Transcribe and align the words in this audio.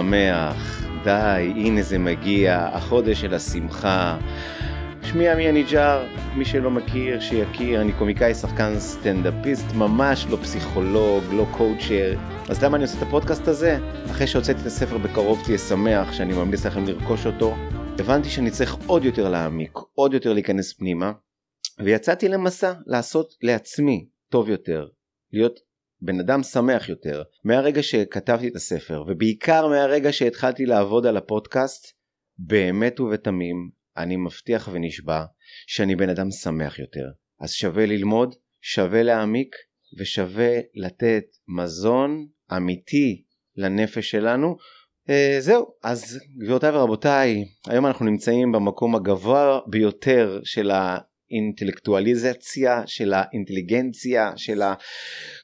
שמח, 0.00 0.84
די, 1.04 1.52
הנה 1.56 1.82
זה 1.82 1.98
מגיע, 1.98 2.68
החודש 2.72 3.20
של 3.20 3.34
השמחה. 3.34 4.18
שמי 5.02 5.28
עמי 5.28 5.48
הניג'אר, 5.48 6.06
מי 6.36 6.44
שלא 6.44 6.70
מכיר, 6.70 7.20
שיכיר, 7.20 7.80
אני 7.80 7.92
קומיקאי, 7.92 8.34
שחקן 8.34 8.78
סטנדאפיסט, 8.78 9.72
ממש 9.74 10.26
לא 10.30 10.36
פסיכולוג, 10.36 11.24
לא 11.32 11.46
קואוצ'ר. 11.50 12.18
אז 12.48 12.64
למה 12.64 12.76
אני 12.76 12.84
עושה 12.84 12.98
את 12.98 13.02
הפודקאסט 13.02 13.48
הזה? 13.48 13.78
אחרי 14.10 14.26
שהוצאתי 14.26 14.60
את 14.60 14.66
הספר 14.66 14.98
בקרוב 14.98 15.42
תהיה 15.44 15.58
שמח, 15.58 16.12
שאני 16.12 16.32
ממליץ 16.32 16.66
לכם 16.66 16.84
לרכוש 16.84 17.26
אותו, 17.26 17.56
הבנתי 17.98 18.28
שאני 18.28 18.50
צריך 18.50 18.76
עוד 18.86 19.04
יותר 19.04 19.28
להעמיק, 19.28 19.78
עוד 19.94 20.14
יותר 20.14 20.32
להיכנס 20.32 20.72
פנימה, 20.72 21.12
ויצאתי 21.84 22.28
למסע 22.28 22.72
לעשות 22.86 23.34
לעצמי 23.42 24.06
טוב 24.28 24.48
יותר, 24.48 24.86
להיות 25.32 25.60
בן 26.02 26.20
אדם 26.20 26.42
שמח 26.42 26.88
יותר 26.88 27.22
מהרגע 27.44 27.82
שכתבתי 27.82 28.48
את 28.48 28.56
הספר 28.56 29.04
ובעיקר 29.08 29.68
מהרגע 29.68 30.12
שהתחלתי 30.12 30.66
לעבוד 30.66 31.06
על 31.06 31.16
הפודקאסט 31.16 31.92
באמת 32.38 33.00
ובתמים 33.00 33.70
אני 33.96 34.16
מבטיח 34.16 34.68
ונשבע 34.72 35.24
שאני 35.66 35.96
בן 35.96 36.08
אדם 36.08 36.30
שמח 36.30 36.78
יותר. 36.78 37.06
אז 37.40 37.52
שווה 37.52 37.86
ללמוד 37.86 38.34
שווה 38.60 39.02
להעמיק 39.02 39.56
ושווה 39.98 40.58
לתת 40.74 41.24
מזון 41.48 42.26
אמיתי 42.56 43.22
לנפש 43.56 44.10
שלנו. 44.10 44.56
Uh, 45.08 45.12
זהו 45.40 45.66
אז 45.82 46.20
גבירותיי 46.38 46.70
ורבותיי 46.70 47.44
היום 47.66 47.86
אנחנו 47.86 48.04
נמצאים 48.06 48.52
במקום 48.52 48.94
הגבוה 48.94 49.60
ביותר 49.66 50.40
של 50.44 50.70
האינטלקטואליזציה 51.30 52.82
של 52.86 53.12
האינטליגנציה 53.12 54.32
של 54.36 54.62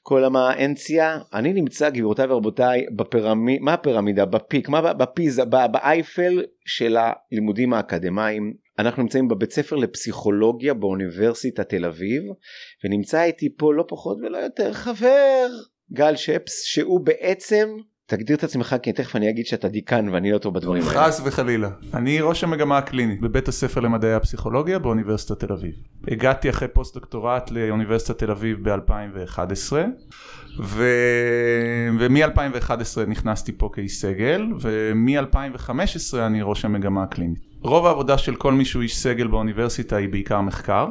כל 0.02 0.24
המאנציה. 0.24 1.18
אני 1.34 1.52
נמצא 1.52 1.90
גבירותיי 1.90 2.26
ורבותיי 2.26 2.86
בפירמידה 2.96 3.64
מה 3.64 3.74
הפירמידה? 3.74 4.24
בפיק 4.24 4.68
מה 4.68 4.92
בפיזה 4.92 5.44
באייפל 5.44 6.42
של 6.66 6.96
הלימודים 6.96 7.72
האקדמיים. 7.72 8.52
אנחנו 8.78 9.02
נמצאים 9.02 9.28
בבית 9.28 9.52
ספר 9.52 9.76
לפסיכולוגיה 9.76 10.74
באוניברסיטת 10.74 11.68
תל 11.68 11.84
אביב 11.84 12.22
ונמצא 12.84 13.22
איתי 13.22 13.56
פה 13.56 13.74
לא 13.74 13.84
פחות 13.88 14.18
ולא 14.22 14.38
יותר 14.38 14.72
חבר 14.72 15.46
גל 15.92 16.16
שפס 16.16 16.62
שהוא 16.64 17.00
בעצם 17.04 17.68
תגדיר 18.08 18.36
את 18.36 18.44
עצמך 18.44 18.76
כי 18.82 18.92
תכף 18.92 19.16
אני 19.16 19.30
אגיד 19.30 19.46
שאתה 19.46 19.68
דיקן 19.68 20.08
ואני 20.08 20.32
לא 20.32 20.38
טוב 20.38 20.54
בדברים 20.54 20.82
האלה. 20.82 21.06
חס 21.06 21.20
וחלילה. 21.24 21.70
אני 21.94 22.20
ראש 22.20 22.44
המגמה 22.44 22.78
הקלינית 22.78 23.20
בבית 23.20 23.48
הספר 23.48 23.80
למדעי 23.80 24.14
הפסיכולוגיה 24.14 24.78
באוניברסיטת 24.78 25.40
תל 25.40 25.52
אביב. 25.52 25.74
הגעתי 26.08 26.50
אחרי 26.50 26.68
פוסט 26.68 26.94
דוקטורט 26.94 27.50
לאוניברסיטת 27.50 28.18
תל 28.18 28.30
אביב 28.30 28.68
ב-2011 28.68 29.72
ו... 30.62 30.84
ומ-2011 32.00 33.00
נכנסתי 33.06 33.52
פה 33.52 33.70
כאיש 33.72 34.00
סגל 34.00 34.46
ומ-2015 34.60 36.16
אני 36.18 36.42
ראש 36.42 36.64
המגמה 36.64 37.02
הקלינית. 37.02 37.38
רוב 37.60 37.86
העבודה 37.86 38.18
של 38.18 38.36
כל 38.36 38.52
מי 38.52 38.64
שהוא 38.64 38.82
איש 38.82 38.98
סגל 38.98 39.26
באוניברסיטה 39.26 39.96
היא 39.96 40.08
בעיקר 40.08 40.40
מחקר 40.40 40.86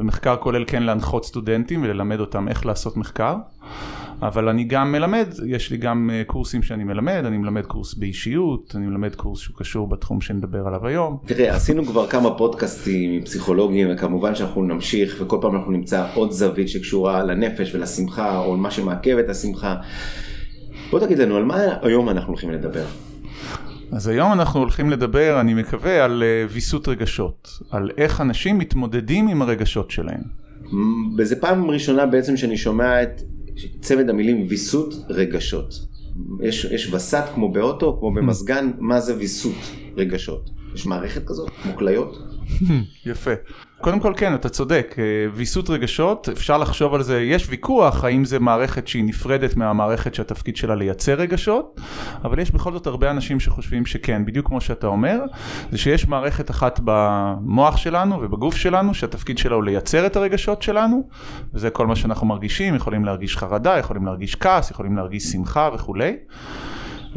ומחקר 0.00 0.36
כולל 0.36 0.64
כן 0.66 0.82
להנחות 0.82 1.24
סטודנטים 1.24 1.82
וללמד 1.82 2.20
אותם 2.20 2.48
איך 2.48 2.66
לעשות 2.66 2.96
מחקר 2.96 3.34
אבל 4.22 4.48
אני 4.48 4.64
גם 4.64 4.92
מלמד, 4.92 5.28
יש 5.46 5.70
לי 5.70 5.76
גם 5.76 6.10
אה, 6.12 6.22
קורסים 6.26 6.62
שאני 6.62 6.84
מלמד, 6.84 7.22
אני 7.26 7.38
מלמד 7.38 7.66
קורס 7.66 7.94
באישיות, 7.94 8.72
אני 8.76 8.86
מלמד 8.86 9.14
קורס 9.14 9.40
שהוא 9.40 9.56
קשור 9.56 9.88
בתחום 9.88 10.20
שנדבר 10.20 10.66
עליו 10.66 10.86
היום. 10.86 11.18
תראה, 11.26 11.54
עשינו 11.56 11.84
כבר 11.86 12.06
כמה 12.06 12.38
פודקאסטים 12.38 13.10
עם 13.10 13.24
פסיכולוגים, 13.24 13.88
וכמובן 13.92 14.34
שאנחנו 14.34 14.62
נמשיך, 14.62 15.16
וכל 15.20 15.38
פעם 15.40 15.56
אנחנו 15.56 15.72
נמצא 15.72 16.06
עוד 16.14 16.30
זווית 16.30 16.68
שקשורה 16.68 17.22
לנפש 17.22 17.74
ולשמחה, 17.74 18.38
או 18.38 18.56
למה 18.56 18.70
שמעכב 18.70 19.18
את 19.18 19.28
השמחה. 19.28 19.76
בוא 20.90 21.00
תגיד 21.00 21.18
לנו, 21.18 21.36
על 21.36 21.44
מה 21.44 21.58
היום 21.82 22.08
אנחנו 22.08 22.28
הולכים 22.28 22.50
לדבר? 22.50 22.84
אז 23.92 24.08
היום 24.08 24.32
אנחנו 24.32 24.60
הולכים 24.60 24.90
לדבר, 24.90 25.40
אני 25.40 25.54
מקווה, 25.54 26.04
על 26.04 26.22
אה, 26.22 26.46
ויסות 26.50 26.88
רגשות, 26.88 27.48
על 27.70 27.90
איך 27.96 28.20
אנשים 28.20 28.58
מתמודדים 28.58 29.28
עם 29.28 29.42
הרגשות 29.42 29.90
שלהם. 29.90 30.22
וזה 31.18 31.36
פעם 31.36 31.70
ראשונה 31.70 32.06
בעצם 32.06 32.36
שאני 32.36 32.56
שומע 32.56 33.02
את 33.02 33.22
צמד 33.80 34.10
המילים 34.10 34.46
ויסות 34.48 34.94
רגשות. 35.08 35.74
יש, 36.42 36.64
יש 36.64 36.92
וסת 36.94 37.24
כמו 37.34 37.52
באוטו, 37.52 37.96
כמו 38.00 38.14
במזגן, 38.14 38.70
מה 38.78 39.00
זה 39.00 39.16
ויסות 39.16 39.70
רגשות? 39.96 40.50
יש 40.74 40.86
מערכת 40.86 41.26
כזאת, 41.26 41.50
כמו 41.62 41.76
כליות? 41.76 42.18
יפה. 43.06 43.30
קודם 43.80 44.00
כל 44.00 44.12
כן, 44.16 44.34
אתה 44.34 44.48
צודק, 44.48 44.94
אה, 44.98 45.04
ויסות 45.34 45.70
רגשות, 45.70 46.28
אפשר 46.28 46.58
לחשוב 46.58 46.94
על 46.94 47.02
זה, 47.02 47.20
יש 47.20 47.46
ויכוח 47.50 48.04
האם 48.04 48.24
זה 48.24 48.38
מערכת 48.38 48.88
שהיא 48.88 49.04
נפרדת 49.04 49.56
מהמערכת 49.56 50.14
שהתפקיד 50.14 50.56
שלה 50.56 50.74
לייצר 50.74 51.14
רגשות, 51.14 51.80
אבל 52.24 52.38
יש 52.38 52.50
בכל 52.50 52.72
זאת 52.72 52.86
הרבה 52.86 53.10
אנשים 53.10 53.40
שחושבים 53.40 53.86
שכן, 53.86 54.24
בדיוק 54.24 54.46
כמו 54.46 54.60
שאתה 54.60 54.86
אומר, 54.86 55.20
זה 55.70 55.78
שיש 55.78 56.08
מערכת 56.08 56.50
אחת 56.50 56.80
במוח 56.84 57.76
שלנו 57.76 58.22
ובגוף 58.22 58.56
שלנו 58.56 58.94
שהתפקיד 58.94 59.38
שלה 59.38 59.54
הוא 59.54 59.64
לייצר 59.64 60.06
את 60.06 60.16
הרגשות 60.16 60.62
שלנו, 60.62 61.08
וזה 61.54 61.70
כל 61.70 61.86
מה 61.86 61.96
שאנחנו 61.96 62.26
מרגישים, 62.26 62.74
יכולים 62.74 63.04
להרגיש 63.04 63.36
חרדה, 63.36 63.78
יכולים 63.78 64.06
להרגיש 64.06 64.34
כעס, 64.34 64.70
יכולים 64.70 64.96
להרגיש 64.96 65.22
שמחה 65.24 65.70
וכולי. 65.74 66.16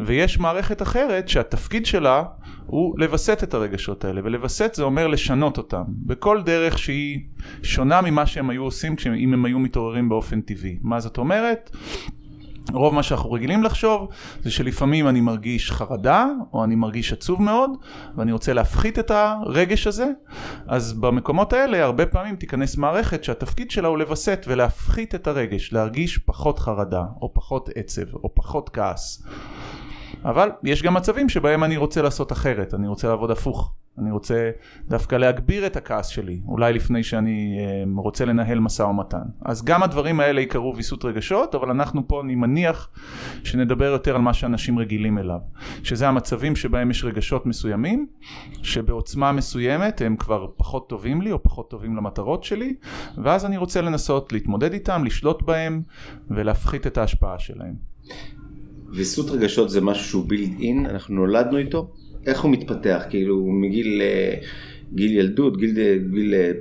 ויש 0.00 0.38
מערכת 0.38 0.82
אחרת 0.82 1.28
שהתפקיד 1.28 1.86
שלה 1.86 2.22
הוא 2.68 2.98
לווסת 2.98 3.42
את 3.42 3.54
הרגשות 3.54 4.04
האלה, 4.04 4.20
ולווסת 4.24 4.74
זה 4.74 4.82
אומר 4.82 5.06
לשנות 5.06 5.58
אותם, 5.58 5.82
בכל 5.88 6.42
דרך 6.42 6.78
שהיא 6.78 7.20
שונה 7.62 8.00
ממה 8.00 8.26
שהם 8.26 8.50
היו 8.50 8.62
עושים 8.62 8.96
אם 9.16 9.32
הם 9.32 9.44
היו 9.44 9.58
מתעוררים 9.58 10.08
באופן 10.08 10.40
טבעי. 10.40 10.78
מה 10.82 11.00
זאת 11.00 11.18
אומרת? 11.18 11.70
רוב 12.72 12.94
מה 12.94 13.02
שאנחנו 13.02 13.32
רגילים 13.32 13.62
לחשוב 13.62 14.08
זה 14.42 14.50
שלפעמים 14.50 15.08
אני 15.08 15.20
מרגיש 15.20 15.72
חרדה 15.72 16.26
או 16.52 16.64
אני 16.64 16.74
מרגיש 16.74 17.12
עצוב 17.12 17.42
מאוד 17.42 17.70
ואני 18.16 18.32
רוצה 18.32 18.52
להפחית 18.52 18.98
את 18.98 19.10
הרגש 19.10 19.86
הזה 19.86 20.06
אז 20.66 20.92
במקומות 20.92 21.52
האלה 21.52 21.84
הרבה 21.84 22.06
פעמים 22.06 22.36
תיכנס 22.36 22.76
מערכת 22.76 23.24
שהתפקיד 23.24 23.70
שלה 23.70 23.88
הוא 23.88 23.98
לווסת 23.98 24.44
ולהפחית 24.48 25.14
את 25.14 25.26
הרגש 25.26 25.72
להרגיש 25.72 26.18
פחות 26.18 26.58
חרדה 26.58 27.02
או 27.22 27.34
פחות 27.34 27.68
עצב 27.74 28.14
או 28.14 28.34
פחות 28.34 28.68
כעס 28.68 29.22
אבל 30.24 30.50
יש 30.62 30.82
גם 30.82 30.94
מצבים 30.94 31.28
שבהם 31.28 31.64
אני 31.64 31.76
רוצה 31.76 32.02
לעשות 32.02 32.32
אחרת, 32.32 32.74
אני 32.74 32.88
רוצה 32.88 33.08
לעבוד 33.08 33.30
הפוך. 33.30 33.72
אני 34.00 34.10
רוצה 34.10 34.50
דווקא 34.88 35.16
להגביר 35.16 35.66
את 35.66 35.76
הכעס 35.76 36.06
שלי, 36.06 36.40
אולי 36.48 36.72
לפני 36.72 37.02
שאני 37.02 37.58
אה, 37.60 37.84
רוצה 37.96 38.24
לנהל 38.24 38.60
משא 38.60 38.82
ומתן. 38.82 39.22
אז 39.44 39.64
גם 39.64 39.82
הדברים 39.82 40.20
האלה 40.20 40.40
יקראו 40.40 40.76
ויסות 40.76 41.04
רגשות, 41.04 41.54
אבל 41.54 41.70
אנחנו 41.70 42.08
פה, 42.08 42.20
אני 42.20 42.34
מניח, 42.34 42.90
שנדבר 43.44 43.84
יותר 43.84 44.14
על 44.14 44.20
מה 44.20 44.34
שאנשים 44.34 44.78
רגילים 44.78 45.18
אליו. 45.18 45.38
שזה 45.82 46.08
המצבים 46.08 46.56
שבהם 46.56 46.90
יש 46.90 47.04
רגשות 47.04 47.46
מסוימים, 47.46 48.06
שבעוצמה 48.62 49.32
מסוימת 49.32 50.00
הם 50.00 50.16
כבר 50.16 50.46
פחות 50.56 50.88
טובים 50.88 51.22
לי, 51.22 51.32
או 51.32 51.42
פחות 51.42 51.70
טובים 51.70 51.96
למטרות 51.96 52.44
שלי, 52.44 52.74
ואז 53.24 53.44
אני 53.44 53.56
רוצה 53.56 53.80
לנסות 53.80 54.32
להתמודד 54.32 54.72
איתם, 54.72 55.04
לשלוט 55.04 55.42
בהם, 55.42 55.82
ולהפחית 56.30 56.86
את 56.86 56.98
ההשפעה 56.98 57.38
שלהם. 57.38 57.74
ויסות 58.92 59.30
רגשות 59.30 59.70
זה 59.70 59.80
משהו 59.80 60.04
שהוא 60.04 60.24
בילד 60.28 60.50
אין, 60.60 60.86
אנחנו 60.86 61.14
נולדנו 61.14 61.58
איתו, 61.58 61.90
איך 62.26 62.40
הוא 62.40 62.50
מתפתח, 62.50 63.02
כאילו 63.10 63.46
מגיל 63.46 64.02
אה, 64.02 64.34
גיל 64.94 65.12
ילדות, 65.12 65.56
גיל, 65.56 65.74
גיל, 66.10 66.34
אה, 66.34 66.52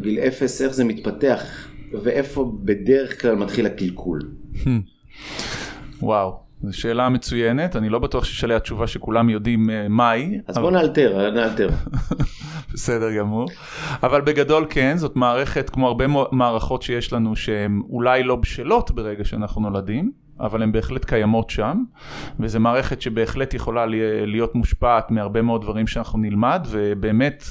גיל 0.00 0.18
אפס, 0.18 0.62
איך 0.62 0.72
זה 0.72 0.84
מתפתח, 0.84 1.68
ואיפה 1.92 2.52
בדרך 2.64 3.22
כלל 3.22 3.34
מתחיל 3.34 3.66
הקלקול. 3.66 4.20
וואו. 6.02 6.46
זו 6.62 6.78
שאלה 6.78 7.08
מצוינת, 7.08 7.76
אני 7.76 7.88
לא 7.88 7.98
בטוח 7.98 8.24
שיש 8.24 8.44
עליה 8.44 8.60
תשובה 8.60 8.86
שכולם 8.86 9.30
יודעים 9.30 9.70
uh, 9.70 9.72
מהי. 9.88 10.40
אז 10.46 10.58
בוא 10.58 10.70
נאלתר, 10.70 11.30
נאלתר. 11.30 11.68
בסדר 12.72 13.16
גמור. 13.18 13.48
אבל 14.02 14.20
בגדול 14.20 14.66
כן, 14.70 14.96
זאת 14.96 15.16
מערכת 15.16 15.70
כמו 15.70 15.86
הרבה 15.86 16.04
מערכות 16.32 16.82
שיש 16.82 17.12
לנו 17.12 17.36
שהן 17.36 17.80
אולי 17.90 18.22
לא 18.22 18.36
בשלות 18.36 18.90
ברגע 18.90 19.24
שאנחנו 19.24 19.60
נולדים, 19.60 20.12
אבל 20.40 20.62
הן 20.62 20.72
בהחלט 20.72 21.04
קיימות 21.04 21.50
שם, 21.50 21.82
וזו 22.40 22.60
מערכת 22.60 23.02
שבהחלט 23.02 23.54
יכולה 23.54 23.86
להיות 24.26 24.54
מושפעת 24.54 25.10
מהרבה 25.10 25.42
מאוד 25.42 25.62
דברים 25.62 25.86
שאנחנו 25.86 26.18
נלמד, 26.18 26.66
ובאמת 26.70 27.44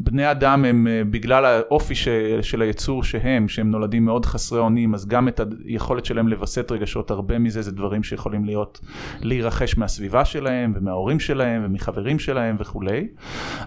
בני 0.00 0.30
אדם 0.30 0.64
הם 0.64 0.86
בגלל 1.10 1.44
האופי 1.44 1.94
ש, 1.94 2.08
של 2.42 2.62
היצור 2.62 3.04
שהם, 3.04 3.48
שהם 3.48 3.70
נולדים 3.70 4.04
מאוד 4.04 4.26
חסרי 4.26 4.58
אונים, 4.58 4.94
אז 4.94 5.06
גם 5.06 5.28
את 5.28 5.40
היכולת 5.64 6.04
שלהם 6.04 6.28
לווסת 6.28 6.70
רגשות, 6.70 7.10
הרבה 7.10 7.38
מזה 7.38 7.62
זה 7.62 7.72
דברים 7.72 8.02
שיכולים 8.02 8.44
להיות, 8.44 8.80
להירכש 9.20 9.78
מהסביבה 9.78 10.24
שלהם, 10.24 10.72
ומההורים 10.76 11.20
שלהם, 11.20 11.62
ומחברים 11.64 12.18
שלהם 12.18 12.56
וכולי, 12.58 13.06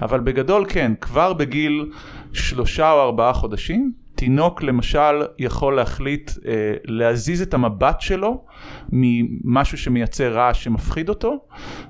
אבל 0.02 0.20
בגדול 0.20 0.66
כן, 0.70 0.92
כבר 1.02 1.34
בגיל 1.34 1.92
שלושה 2.34 2.92
או 2.92 3.02
ארבעה 3.02 3.34
חודשים, 3.34 4.03
תינוק 4.24 4.64
למשל 4.64 5.22
יכול 5.40 5.76
להחליט 5.76 6.32
אה, 6.46 6.74
להזיז 6.86 7.42
את 7.42 7.54
המבט 7.54 8.02
שלו 8.02 8.46
ממשהו 8.92 9.78
שמייצר 9.78 10.34
רעש 10.34 10.64
שמפחיד 10.64 11.10
אותו, 11.10 11.46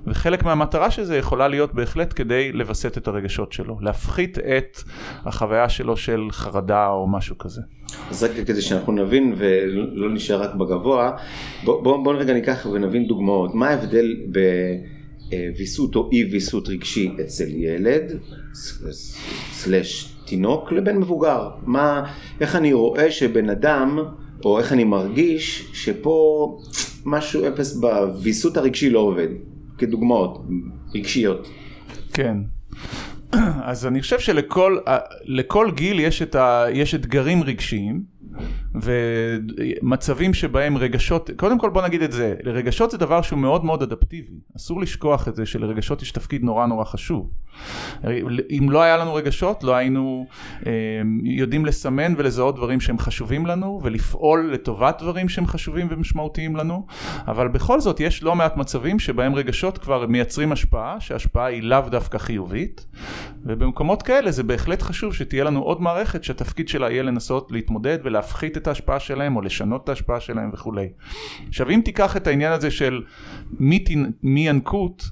וחלק 0.07 0.43
מהמטרה 0.43 0.91
של 0.91 1.03
זה 1.03 1.17
יכולה 1.17 1.47
להיות 1.47 1.73
בהחלט 1.73 2.13
כדי 2.15 2.51
לווסת 2.51 2.97
את 2.97 3.07
הרגשות 3.07 3.51
שלו, 3.51 3.77
להפחית 3.81 4.37
את 4.39 4.77
החוויה 5.25 5.69
שלו 5.69 5.97
של 5.97 6.27
חרדה 6.31 6.87
או 6.87 7.07
משהו 7.07 7.37
כזה. 7.37 7.61
אז 8.09 8.23
רק 8.23 8.31
כדי 8.47 8.61
שאנחנו 8.61 8.93
נבין 8.93 9.33
ולא 9.37 10.13
נשאר 10.13 10.41
רק 10.41 10.55
בגבוה, 10.55 11.11
בואו 11.63 11.83
בוא, 11.83 12.03
בוא 12.03 12.13
רגע 12.13 12.33
ניקח 12.33 12.67
ונבין 12.73 13.07
דוגמאות. 13.07 13.55
מה 13.55 13.69
ההבדל 13.69 14.15
בוויסות 15.29 15.95
או 15.95 16.09
אי 16.11 16.23
ויסות 16.23 16.69
רגשי 16.69 17.11
אצל 17.21 17.49
ילד, 17.49 18.19
סלש 19.51 20.12
תינוק, 20.33 20.71
לבין 20.71 20.97
מבוגר? 20.97 21.49
מה, 21.65 22.03
איך 22.41 22.55
אני 22.55 22.73
רואה 22.73 23.11
שבן 23.11 23.49
אדם, 23.49 23.99
או 24.45 24.59
איך 24.59 24.73
אני 24.73 24.83
מרגיש 24.83 25.69
שפה 25.73 26.57
משהו 27.05 27.47
אפס 27.47 27.75
בוויסות 27.75 28.57
הרגשי 28.57 28.89
לא 28.89 28.99
עובד? 28.99 29.27
כדוגמאות 29.77 30.45
רגשיות. 30.95 31.47
כן. 32.13 32.37
אז 33.71 33.85
אני 33.85 34.01
חושב 34.01 34.19
שלכל 34.19 35.71
גיל 35.75 35.99
יש, 35.99 36.21
ה, 36.21 36.65
יש 36.71 36.95
אתגרים 36.95 37.43
רגשיים. 37.43 38.03
ומצבים 38.75 40.33
שבהם 40.33 40.77
רגשות, 40.77 41.29
קודם 41.35 41.59
כל 41.59 41.69
בוא 41.69 41.81
נגיד 41.81 42.01
את 42.01 42.11
זה, 42.11 42.35
רגשות 42.45 42.91
זה 42.91 42.97
דבר 42.97 43.21
שהוא 43.21 43.39
מאוד 43.39 43.65
מאוד 43.65 43.81
אדפטיבי, 43.81 44.33
אסור 44.57 44.81
לשכוח 44.81 45.27
את 45.27 45.35
זה 45.35 45.45
שלרגשות 45.45 46.01
יש 46.01 46.11
תפקיד 46.11 46.43
נורא 46.43 46.65
נורא 46.65 46.83
חשוב. 46.83 47.29
אם 48.49 48.67
לא 48.69 48.81
היה 48.81 48.97
לנו 48.97 49.13
רגשות 49.13 49.63
לא 49.63 49.75
היינו 49.75 50.25
אה, 50.67 50.71
יודעים 51.23 51.65
לסמן 51.65 52.13
ולזהות 52.17 52.55
דברים 52.55 52.79
שהם 52.79 52.99
חשובים 52.99 53.45
לנו 53.45 53.79
ולפעול 53.83 54.49
לטובת 54.53 55.01
דברים 55.01 55.29
שהם 55.29 55.47
חשובים 55.47 55.87
ומשמעותיים 55.89 56.55
לנו, 56.55 56.85
אבל 57.27 57.47
בכל 57.47 57.79
זאת 57.79 57.99
יש 57.99 58.23
לא 58.23 58.35
מעט 58.35 58.57
מצבים 58.57 58.99
שבהם 58.99 59.35
רגשות 59.35 59.77
כבר 59.77 60.05
מייצרים 60.07 60.51
השפעה, 60.51 60.99
שההשפעה 60.99 61.45
היא 61.45 61.63
לאו 61.63 61.81
דווקא 61.89 62.17
חיובית, 62.17 62.85
ובמקומות 63.45 64.01
כאלה 64.01 64.31
זה 64.31 64.43
בהחלט 64.43 64.81
חשוב 64.81 65.13
שתהיה 65.13 65.43
לנו 65.43 65.61
עוד 65.61 65.81
מערכת 65.81 66.23
שהתפקיד 66.23 66.67
שלה 66.67 66.91
יהיה 66.91 67.03
לנסות 67.03 67.51
להתמודד 67.51 67.97
ולהפחית 68.03 68.57
את 68.57 68.62
ההשפעה 68.67 68.99
שלהם 68.99 69.35
או 69.35 69.41
לשנות 69.41 69.83
את 69.83 69.89
ההשפעה 69.89 70.19
שלהם 70.19 70.49
וכולי. 70.53 70.89
עכשיו 71.47 71.69
אם 71.69 71.81
תיקח 71.85 72.17
את 72.17 72.27
העניין 72.27 72.51
הזה 72.51 72.71
של 72.71 73.01
מי 74.23 74.47
ינקות, 74.47 75.03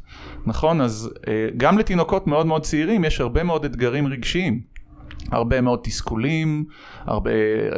נכון, 0.45 0.81
אז 0.81 1.13
אה, 1.27 1.50
גם 1.57 1.77
לתינוקות 1.77 2.27
מאוד 2.27 2.45
מאוד 2.45 2.63
צעירים 2.63 3.06
יש 3.06 3.21
הרבה 3.21 3.44
מאוד 3.44 3.65
אתגרים 3.65 4.07
רגשיים. 4.07 4.70
הרבה 5.31 5.62
מאוד 5.62 5.80
תסכולים, 5.83 6.66
הרבה 7.06 7.31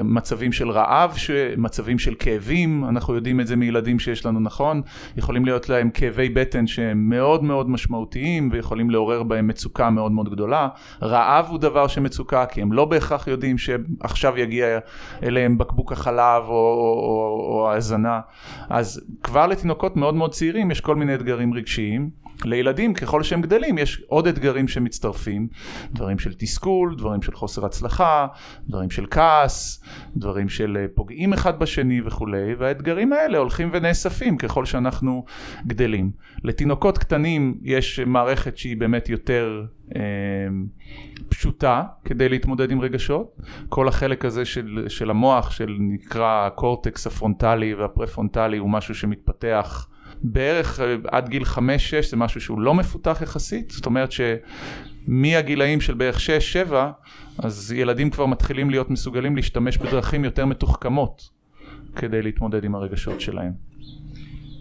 מצבים 0.04 0.52
של 0.52 0.70
רעב, 0.70 1.16
מצבים 1.58 2.00
של 2.00 2.16
כאבים, 2.20 2.86
אנחנו 2.86 3.16
יודעים 3.16 3.40
את 3.40 3.48
זה 3.48 3.56
מילדים 3.56 4.00
שיש 4.00 4.26
לנו 4.26 4.40
נכון, 4.40 4.82
יכולים 5.18 5.46
להיות 5.46 5.70
להם 5.70 5.90
כאבי 5.90 6.30
בטן 6.30 6.68
שהם 6.68 7.10
מאוד 7.10 7.44
מאוד 7.44 7.70
משמעותיים 7.70 8.50
ויכולים 8.52 8.90
לעורר 8.90 9.24
בהם 9.24 9.48
מצוקה 9.48 9.90
מאוד 9.90 10.12
מאוד 10.12 10.30
גדולה. 10.30 10.68
רעב 11.02 11.46
הוא 11.50 11.60
דבר 11.60 11.88
שמצוקה 11.88 12.46
כי 12.46 12.62
הם 12.62 12.74
לא 12.74 12.86
בהכרח 12.86 13.28
יודעים 13.28 13.58
שעכשיו 13.58 14.38
יגיע 14.38 14.80
אליהם 15.24 15.58
בקבוק 15.58 15.92
החלב 15.92 16.44
או 16.48 17.68
ההזנה. 17.72 18.20
אז 18.70 19.02
כבר 19.24 19.48
לתינוקות 19.48 19.96
מאוד 19.96 20.14
מאוד 20.14 20.32
צעירים 20.32 20.72
יש 20.72 20.82
כל 20.82 20.96
מיני 20.96 21.16
אתגרים 21.16 21.54
רגשיים. 21.54 22.24
לילדים 22.46 22.94
ככל 22.94 23.24
שהם 23.24 23.42
גדלים 23.42 23.78
יש 23.78 24.04
עוד 24.08 24.28
אתגרים 24.28 24.68
שמצטרפים, 24.68 25.48
דברים 25.92 26.20
של 26.20 26.34
תסכול, 26.34 26.96
דברים 26.98 27.22
של 27.22 27.32
חוסר 27.44 27.66
הצלחה, 27.66 28.28
דברים 28.68 28.90
של 28.90 29.06
כעס, 29.12 29.84
דברים 30.16 30.50
של 30.50 30.78
אה, 30.80 30.86
פוגעים 30.96 31.34
אחד 31.34 31.60
בשני 31.60 32.02
וכולי, 32.06 32.56
והאתגרים 32.60 33.14
האלה 33.14 33.38
הולכים 33.38 33.70
ונאספים 33.74 34.38
ככל 34.38 34.66
שאנחנו 34.66 35.26
גדלים. 35.68 36.12
לתינוקות 36.44 36.98
קטנים 36.98 37.58
יש 37.64 38.00
מערכת 38.00 38.58
שהיא 38.58 38.78
באמת 38.78 39.10
יותר 39.10 39.66
אה, 39.96 40.02
פשוטה 41.30 41.84
כדי 42.06 42.30
להתמודד 42.30 42.72
עם 42.72 42.82
רגשות. 42.82 43.38
כל 43.70 43.88
החלק 43.88 44.26
הזה 44.26 44.46
של, 44.46 44.86
של 44.88 45.10
המוח, 45.10 45.52
של 45.52 45.76
נקרא 45.80 46.48
הקורטקס 46.48 47.08
הפרונטלי 47.08 47.74
והפרפרונטלי, 47.74 48.58
הוא 48.58 48.70
משהו 48.70 48.96
שמתפתח 48.96 49.88
בערך 50.22 50.80
אה, 50.80 50.96
עד 51.08 51.30
גיל 51.30 51.44
5-6 51.44 51.58
זה 52.10 52.18
משהו 52.18 52.42
שהוא 52.42 52.60
לא 52.60 52.74
מפותח 52.74 53.20
יחסית, 53.22 53.72
זאת 53.72 53.86
אומרת 53.86 54.12
שמהגילאים 55.06 55.82
של 55.82 55.94
בערך 55.94 56.20
6-7 56.70 56.74
אז 57.38 57.74
ילדים 57.78 58.10
כבר 58.10 58.26
מתחילים 58.26 58.70
להיות 58.70 58.90
מסוגלים 58.90 59.36
להשתמש 59.36 59.78
בדרכים 59.78 60.26
יותר 60.26 60.46
מתוחכמות 60.46 61.30
כדי 61.96 62.22
להתמודד 62.22 62.64
עם 62.64 62.76
הרגשות 62.76 63.22
שלהם. 63.22 63.52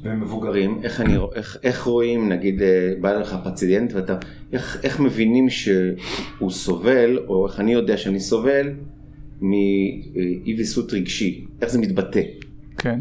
ומבוגרים, 0.02 0.80
איך, 0.82 1.00
אני, 1.00 1.16
איך, 1.34 1.56
איך 1.62 1.82
רואים, 1.82 2.28
נגיד 2.28 2.62
אה, 2.62 2.92
בא 3.00 3.12
לך 3.12 3.36
פציינט 3.44 3.92
ואתה, 3.92 4.16
איך, 4.52 4.80
איך 4.82 5.00
מבינים 5.00 5.50
שהוא 5.50 6.50
סובל, 6.50 7.18
או 7.28 7.46
איך 7.46 7.60
אני 7.60 7.72
יודע 7.72 7.96
שאני 7.96 8.20
סובל 8.20 8.70
מאי 9.40 10.54
ויסות 10.56 10.92
רגשי, 10.92 11.46
איך 11.60 11.70
זה 11.70 11.78
מתבטא? 11.78 12.20
כן. 12.78 13.00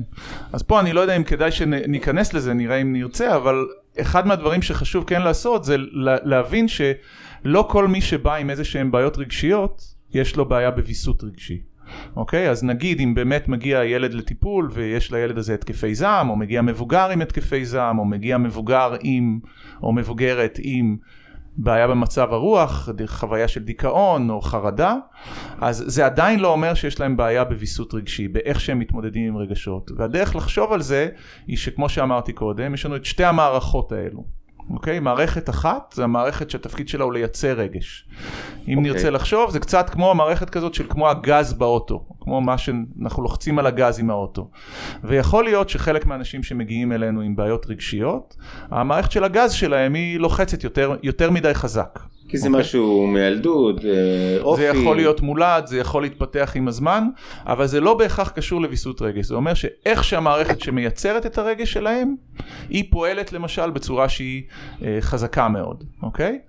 אז 0.54 0.64
פה 0.64 0.80
אני 0.80 0.94
לא 0.94 1.02
יודע 1.02 1.18
אם 1.18 1.24
כדאי 1.24 1.52
שניכנס 1.52 2.34
לזה, 2.34 2.54
נראה 2.54 2.82
אם 2.82 2.94
נרצה, 2.94 3.36
אבל 3.36 3.66
אחד 4.02 4.28
מהדברים 4.28 4.62
שחשוב 4.62 5.04
כן 5.08 5.22
לעשות 5.22 5.64
זה 5.64 5.76
להבין 6.24 6.68
שלא 7.44 7.68
כל 7.70 7.88
מי 7.88 8.02
שבא 8.02 8.36
עם 8.36 8.50
איזה 8.50 8.64
שהם 8.64 8.92
בעיות 8.92 9.18
רגשיות, 9.18 9.96
יש 10.14 10.36
לו 10.36 10.46
בעיה 10.46 10.72
בוויסות 10.72 11.24
רגשי. 11.24 11.62
אוקיי? 12.16 12.50
אז 12.50 12.64
נגיד 12.64 13.00
אם 13.00 13.16
באמת 13.16 13.48
מגיע 13.48 13.84
ילד 13.84 14.14
לטיפול 14.14 14.70
ויש 14.74 15.12
לילד 15.12 15.38
הזה 15.38 15.54
התקפי 15.54 15.96
זעם, 15.96 16.30
או 16.30 16.36
מגיע 16.36 16.62
מבוגר 16.62 17.10
עם 17.10 17.22
התקפי 17.22 17.66
זעם, 17.66 18.00
או 18.00 18.06
מגיע 18.06 18.38
מבוגר 18.38 18.96
עם, 19.02 19.40
או 19.84 19.94
מבוגרת 19.94 20.60
עם 20.64 20.98
בעיה 21.58 21.88
במצב 21.88 22.34
הרוח, 22.34 22.90
חוויה 23.06 23.48
של 23.48 23.64
דיכאון 23.64 24.30
או 24.30 24.42
חרדה, 24.42 24.96
אז 25.62 25.84
זה 25.88 26.06
עדיין 26.06 26.40
לא 26.40 26.48
אומר 26.48 26.74
שיש 26.74 27.00
להם 27.00 27.18
בעיה 27.18 27.44
בוויסות 27.44 27.94
רגשי, 27.94 28.28
באיך 28.28 28.60
שהם 28.60 28.80
מתמודדים 28.80 29.28
עם 29.28 29.38
רגשות. 29.38 29.92
והדרך 29.98 30.36
לחשוב 30.36 30.74
על 30.74 30.82
זה 30.82 31.10
היא 31.48 31.58
שכמו 31.58 31.90
שאמרתי 31.90 32.34
קודם, 32.34 32.74
יש 32.74 32.86
לנו 32.86 32.96
את 32.96 33.06
שתי 33.06 33.24
המערכות 33.24 33.92
האלו. 33.92 34.41
אוקיי? 34.74 35.00
מערכת 35.00 35.50
אחת 35.50 35.94
זה 35.96 36.04
המערכת 36.04 36.50
שהתפקיד 36.50 36.88
שלה 36.88 37.04
הוא 37.04 37.14
לייצר 37.14 37.54
רגש. 37.54 38.06
אם 38.68 38.78
אוקיי. 38.78 38.92
נרצה 38.92 39.10
לחשוב 39.10 39.52
זה 39.52 39.60
קצת 39.60 39.90
כמו 39.90 40.12
המערכת 40.12 40.50
כזאת 40.50 40.74
של 40.74 40.86
כמו 40.90 41.10
הגז 41.10 41.54
באוטו, 41.54 42.06
כמו 42.20 42.42
מה 42.42 42.58
שאנחנו 42.58 43.24
לוחצים 43.24 43.60
על 43.60 43.68
הגז 43.68 44.00
עם 44.00 44.10
האוטו. 44.10 44.50
ויכול 45.04 45.44
להיות 45.44 45.70
שחלק 45.70 46.06
מהאנשים 46.06 46.44
שמגיעים 46.44 46.92
אלינו 46.92 47.22
עם 47.22 47.36
בעיות 47.36 47.66
רגשיות, 47.70 48.36
המערכת 48.72 49.12
של 49.12 49.24
הגז 49.24 49.52
שלהם 49.52 49.94
היא 49.94 50.20
לוחצת 50.20 50.64
יותר, 50.64 50.96
יותר 51.04 51.32
מדי 51.32 51.54
חזק. 51.54 52.00
כי 52.32 52.38
זה 52.38 52.48
okay. 52.48 52.50
אוקיי. 52.50 52.62
משהו 52.62 53.08
מילדות, 53.08 53.86
אה, 53.86 54.42
אופי. 54.42 54.62
זה 54.62 54.68
יכול 54.68 54.96
להיות 54.96 55.22
מולד, 55.22 55.66
זה 55.66 55.78
יכול 55.78 56.02
להתפתח 56.02 56.52
עם 56.56 56.68
הזמן, 56.68 57.08
אבל 57.46 57.68
זה 57.68 57.80
לא 57.80 57.94
בהכרח 57.94 58.30
קשור 58.30 58.62
לוויסות 58.62 59.02
רגש. 59.02 59.26
זה 59.26 59.36
אומר 59.36 59.54
שאיך 59.54 60.04
שהמערכת 60.04 60.62
שמייצרת 60.62 61.26
את 61.26 61.38
הרגש 61.38 61.74
שלהם, 61.74 62.16
היא 62.70 62.84
פועלת 62.92 63.34
למשל 63.34 63.70
בצורה 63.70 64.10
שהיא 64.10 64.44
אה, 64.84 64.98
חזקה 65.02 65.48
מאוד, 65.48 65.84
אוקיי? 66.04 66.40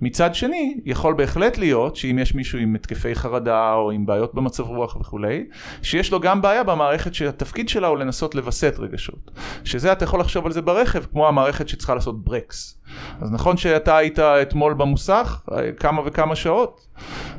מצד 0.00 0.34
שני, 0.34 0.80
יכול 0.84 1.14
בהחלט 1.14 1.58
להיות 1.58 1.96
שאם 1.96 2.18
יש 2.18 2.34
מישהו 2.34 2.58
עם 2.58 2.74
התקפי 2.74 3.14
חרדה 3.14 3.72
או 3.72 3.90
עם 3.90 4.06
בעיות 4.06 4.34
במצב 4.34 4.62
רוח 4.62 4.96
וכולי, 4.96 5.44
שיש 5.82 6.12
לו 6.12 6.20
גם 6.20 6.42
בעיה 6.42 6.62
במערכת 6.62 7.14
שהתפקיד 7.14 7.68
שלה 7.68 7.86
הוא 7.86 7.98
לנסות 7.98 8.34
לווסת 8.34 8.74
רגשות. 8.78 9.30
שזה 9.64 9.92
אתה 9.92 10.04
יכול 10.04 10.20
לחשוב 10.20 10.46
על 10.46 10.52
זה 10.52 10.62
ברכב, 10.62 11.04
כמו 11.04 11.28
המערכת 11.28 11.68
שצריכה 11.68 11.94
לעשות 11.94 12.24
ברקס. 12.24 12.78
אז 13.20 13.32
נכון 13.32 13.56
שאתה 13.56 13.96
היית 13.96 14.18
אתמול 14.18 14.74
במוסך 14.74 15.27
אה, 15.52 15.72
כמה 15.72 16.02
וכמה 16.04 16.36
שעות 16.36 16.86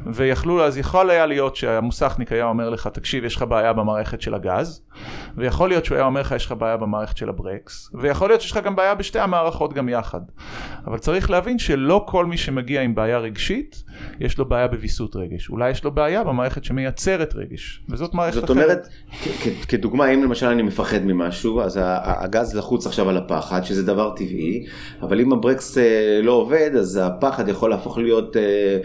ויכלו 0.06 0.63
אז 0.63 0.77
יכול 0.77 1.10
היה 1.10 1.25
להיות 1.25 1.56
שהמוסכניק 1.56 2.32
היה 2.32 2.46
אומר 2.46 2.70
לך 2.70 2.88
תקשיב 2.88 3.25
יש 3.25 3.36
לך 3.36 3.41
בעיה 3.41 3.74
במערכת 3.74 4.22
של 4.22 4.34
הגז 4.34 4.82
ויכול 5.38 5.70
להיות 5.70 5.86
שהוא 5.86 5.96
היה 5.96 6.06
אומר 6.06 6.22
לך 6.22 6.32
יש 6.32 6.46
לך 6.46 6.51
בעיה 6.51 6.77
במערכת 6.77 7.18
של 7.18 7.29
הברקס 7.29 7.89
ויכול 7.94 8.29
להיות 8.29 8.41
שיש 8.41 8.51
לך 8.51 8.60
גם 8.63 8.75
בעיה 8.75 8.96
בשתי 8.96 9.20
המערכות 9.20 9.74
גם 9.74 9.89
יחד 9.89 10.22
אבל 10.88 10.98
צריך 10.98 11.29
להבין 11.29 11.60
שלא 11.60 12.06
כל 12.08 12.25
מי 12.25 12.38
שמגיע 12.38 12.82
עם 12.82 12.96
בעיה 12.96 13.18
רגשית 13.18 13.84
יש 14.20 14.38
לו 14.38 14.46
בעיה 14.46 14.68
בוויסות 14.68 15.15
רגש 15.15 15.50
אולי 15.50 15.70
יש 15.70 15.84
לו 15.84 15.91
בעיה 15.91 16.24
במערכת 16.24 16.63
שמייצרת 16.63 17.36
רגש 17.36 17.84
וזאת 17.89 18.13
מערכת 18.13 18.34
זאת 18.36 18.51
אחרת. 18.51 18.56
זאת 18.56 19.46
אומרת 19.46 19.65
כדוגמה 19.68 20.10
אם 20.10 20.24
למשל 20.24 20.48
אני 20.48 20.63
מפחד 20.63 21.00
ממשהו 21.03 21.62
אז 21.62 21.79
הגז 22.03 22.56
לחוץ 22.56 22.88
עכשיו 22.88 23.10
על 23.10 23.18
הפחד 23.18 23.63
שזה 23.63 23.84
דבר 23.84 24.15
טבעי 24.15 24.65
אבל 25.01 25.20
אם 25.22 25.34
הברקס 25.34 25.77
אה, 25.77 26.20
לא 26.24 26.32
עובד 26.32 26.72
אז 26.79 27.00
הפחד 27.03 27.48
יכול 27.48 27.70
להפוך 27.70 27.98
להיות 27.98 28.38
אה, 28.38 28.77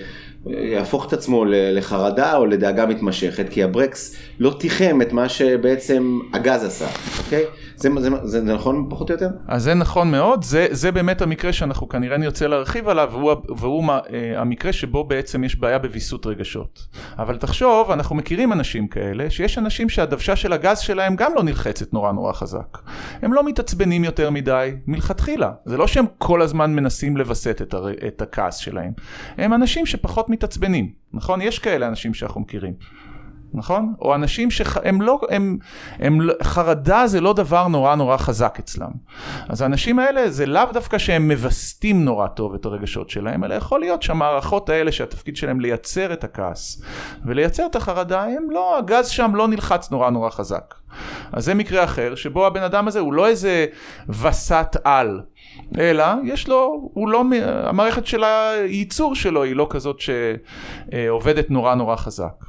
יהפוך 0.46 1.08
את 1.08 1.12
עצמו 1.12 1.44
לחרדה 1.48 2.36
או 2.36 2.46
לדאגה 2.46 2.86
מתמשכת, 2.86 3.48
כי 3.48 3.62
הברקס 3.62 4.16
לא 4.38 4.56
תיחם 4.58 4.98
את 5.02 5.12
מה 5.12 5.28
שבעצם 5.28 6.18
הגז 6.32 6.64
עשה, 6.64 6.86
אוקיי? 7.18 7.44
זה, 7.76 7.88
זה, 8.00 8.10
זה, 8.24 8.40
זה 8.40 8.54
נכון 8.54 8.86
פחות 8.90 9.10
או 9.10 9.14
יותר? 9.14 9.28
אז 9.48 9.62
זה 9.62 9.74
נכון 9.74 10.10
מאוד, 10.10 10.44
זה, 10.44 10.66
זה 10.70 10.92
באמת 10.92 11.22
המקרה 11.22 11.52
שאנחנו 11.52 11.88
כנראה 11.88 12.16
נרצה 12.16 12.46
להרחיב 12.46 12.88
עליו, 12.88 13.08
והוא, 13.12 13.32
והוא 13.56 13.84
מה, 13.84 13.98
אה, 14.12 14.40
המקרה 14.40 14.72
שבו 14.72 15.04
בעצם 15.04 15.44
יש 15.44 15.56
בעיה 15.56 15.78
בוויסות 15.78 16.26
רגשות. 16.26 16.86
אבל 17.18 17.36
תחשוב, 17.36 17.90
אנחנו 17.90 18.16
מכירים 18.16 18.52
אנשים 18.52 18.88
כאלה, 18.88 19.30
שיש 19.30 19.58
אנשים 19.58 19.88
שהדוושה 19.88 20.36
של 20.36 20.52
הגז 20.52 20.78
שלהם 20.78 21.16
גם 21.16 21.32
לא 21.34 21.42
נלחצת 21.42 21.92
נורא 21.92 22.12
נורא 22.12 22.32
חזק. 22.32 22.78
הם 23.22 23.32
לא 23.32 23.46
מתעצבנים 23.46 24.04
יותר 24.04 24.30
מדי, 24.30 24.70
מלכתחילה. 24.86 25.50
זה 25.64 25.76
לא 25.76 25.86
שהם 25.86 26.04
כל 26.18 26.42
הזמן 26.42 26.74
מנסים 26.74 27.16
לווסת 27.16 27.62
את. 27.62 27.74
את 28.06 28.22
הכעס 28.22 28.56
שלהם. 28.56 28.92
הם 29.38 29.54
אנשים 29.54 29.86
שפחות 29.86 30.30
מתעצבנים, 30.34 30.92
נכון? 31.12 31.40
יש 31.40 31.58
כאלה 31.58 31.88
אנשים 31.88 32.14
שאנחנו 32.14 32.40
מכירים. 32.40 32.74
נכון? 33.54 33.94
או 34.00 34.14
אנשים 34.14 34.50
שהם 34.50 35.02
לא, 35.02 35.20
הם, 35.30 35.58
הם, 35.98 36.18
חרדה 36.42 37.06
זה 37.06 37.20
לא 37.20 37.32
דבר 37.32 37.68
נורא 37.68 37.94
נורא 37.94 38.16
חזק 38.16 38.56
אצלם. 38.58 38.90
אז 39.48 39.62
האנשים 39.62 39.98
האלה 39.98 40.30
זה 40.30 40.46
לאו 40.46 40.64
דווקא 40.72 40.98
שהם 40.98 41.28
מווסתים 41.28 42.04
נורא 42.04 42.26
טוב 42.26 42.54
את 42.54 42.64
הרגשות 42.64 43.10
שלהם, 43.10 43.44
אלא 43.44 43.54
יכול 43.54 43.80
להיות 43.80 44.02
שהמערכות 44.02 44.68
האלה 44.68 44.92
שהתפקיד 44.92 45.36
שלהם 45.36 45.60
לייצר 45.60 46.12
את 46.12 46.24
הכעס 46.24 46.82
ולייצר 47.24 47.66
את 47.66 47.76
החרדה, 47.76 48.22
הם 48.22 48.50
לא, 48.50 48.78
הגז 48.78 49.08
שם 49.08 49.34
לא 49.34 49.48
נלחץ 49.48 49.90
נורא 49.90 50.10
נורא 50.10 50.30
חזק. 50.30 50.74
אז 51.32 51.44
זה 51.44 51.54
מקרה 51.54 51.84
אחר, 51.84 52.14
שבו 52.14 52.46
הבן 52.46 52.62
אדם 52.62 52.88
הזה 52.88 53.00
הוא 53.00 53.12
לא 53.12 53.28
איזה 53.28 53.66
וסת 54.08 54.76
על, 54.84 55.20
אלא 55.78 56.04
יש 56.24 56.48
לו, 56.48 56.90
הוא 56.94 57.08
לא, 57.08 57.24
המערכת 57.42 58.06
של 58.06 58.24
הייצור 58.24 59.14
שלו 59.14 59.42
היא 59.42 59.56
לא 59.56 59.66
כזאת 59.70 59.96
שעובדת 60.00 61.50
נורא 61.50 61.74
נורא 61.74 61.96
חזק. 61.96 62.44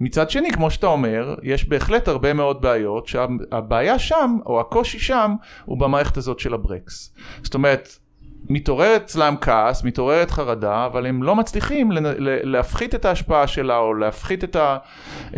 מצד 0.00 0.30
שני, 0.30 0.50
כמו 0.50 0.70
שאתה 0.70 0.86
אומר, 0.86 1.34
יש 1.42 1.68
בהחלט 1.68 2.08
הרבה 2.08 2.32
מאוד 2.32 2.62
בעיות 2.62 3.06
שהבעיה 3.06 3.98
שם, 3.98 4.38
או 4.46 4.60
הקושי 4.60 4.98
שם, 4.98 5.34
הוא 5.64 5.78
במערכת 5.78 6.16
הזאת 6.16 6.38
של 6.38 6.54
הברקס. 6.54 7.14
זאת 7.42 7.54
אומרת, 7.54 7.98
מתעורר 8.48 8.96
אצלם 8.96 9.34
כעס, 9.40 9.84
מתעוררת 9.84 10.30
חרדה, 10.30 10.86
אבל 10.86 11.06
הם 11.06 11.22
לא 11.22 11.36
מצליחים 11.36 11.90
להפחית 12.42 12.94
את 12.94 13.04
ההשפעה 13.04 13.46
שלה, 13.46 13.78
או 13.78 13.94
להפחית 13.94 14.44
את, 14.44 14.56
ה, 14.56 14.76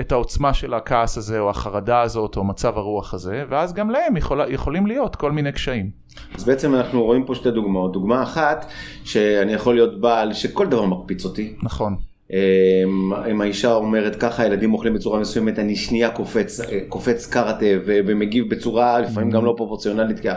את 0.00 0.12
העוצמה 0.12 0.54
של 0.54 0.74
הכעס 0.74 1.18
הזה, 1.18 1.40
או 1.40 1.50
החרדה 1.50 2.00
הזאת, 2.00 2.36
או 2.36 2.44
מצב 2.44 2.78
הרוח 2.78 3.14
הזה, 3.14 3.44
ואז 3.48 3.72
גם 3.72 3.90
להם 3.90 4.16
יכול, 4.16 4.40
יכולים 4.48 4.86
להיות 4.86 5.16
כל 5.16 5.32
מיני 5.32 5.52
קשיים. 5.52 5.90
אז 6.34 6.44
בעצם 6.44 6.74
אנחנו 6.74 7.04
רואים 7.04 7.24
פה 7.24 7.34
שתי 7.34 7.50
דוגמאות. 7.50 7.92
דוגמה 7.92 8.22
אחת, 8.22 8.66
שאני 9.04 9.52
יכול 9.52 9.74
להיות 9.74 10.00
בעל 10.00 10.32
שכל 10.32 10.66
דבר 10.66 10.84
מקפיץ 10.84 11.24
אותי. 11.24 11.56
נכון. 11.62 11.96
אמ, 12.32 13.12
אם 13.30 13.40
האישה 13.40 13.74
אומרת 13.74 14.16
ככה 14.16 14.42
הילדים 14.42 14.72
אוכלים 14.72 14.94
בצורה 14.94 15.20
מסוימת 15.20 15.58
אני 15.58 15.76
שנייה 15.76 16.10
קופץ 16.10 16.60
קופץ 16.88 17.26
קראטה 17.26 17.66
ומגיב 17.84 18.50
בצורה 18.50 19.00
לפעמים 19.00 19.30
גם 19.30 19.44
לא 19.44 19.54
פרופורציונלית 19.56 20.20
כי 20.20 20.28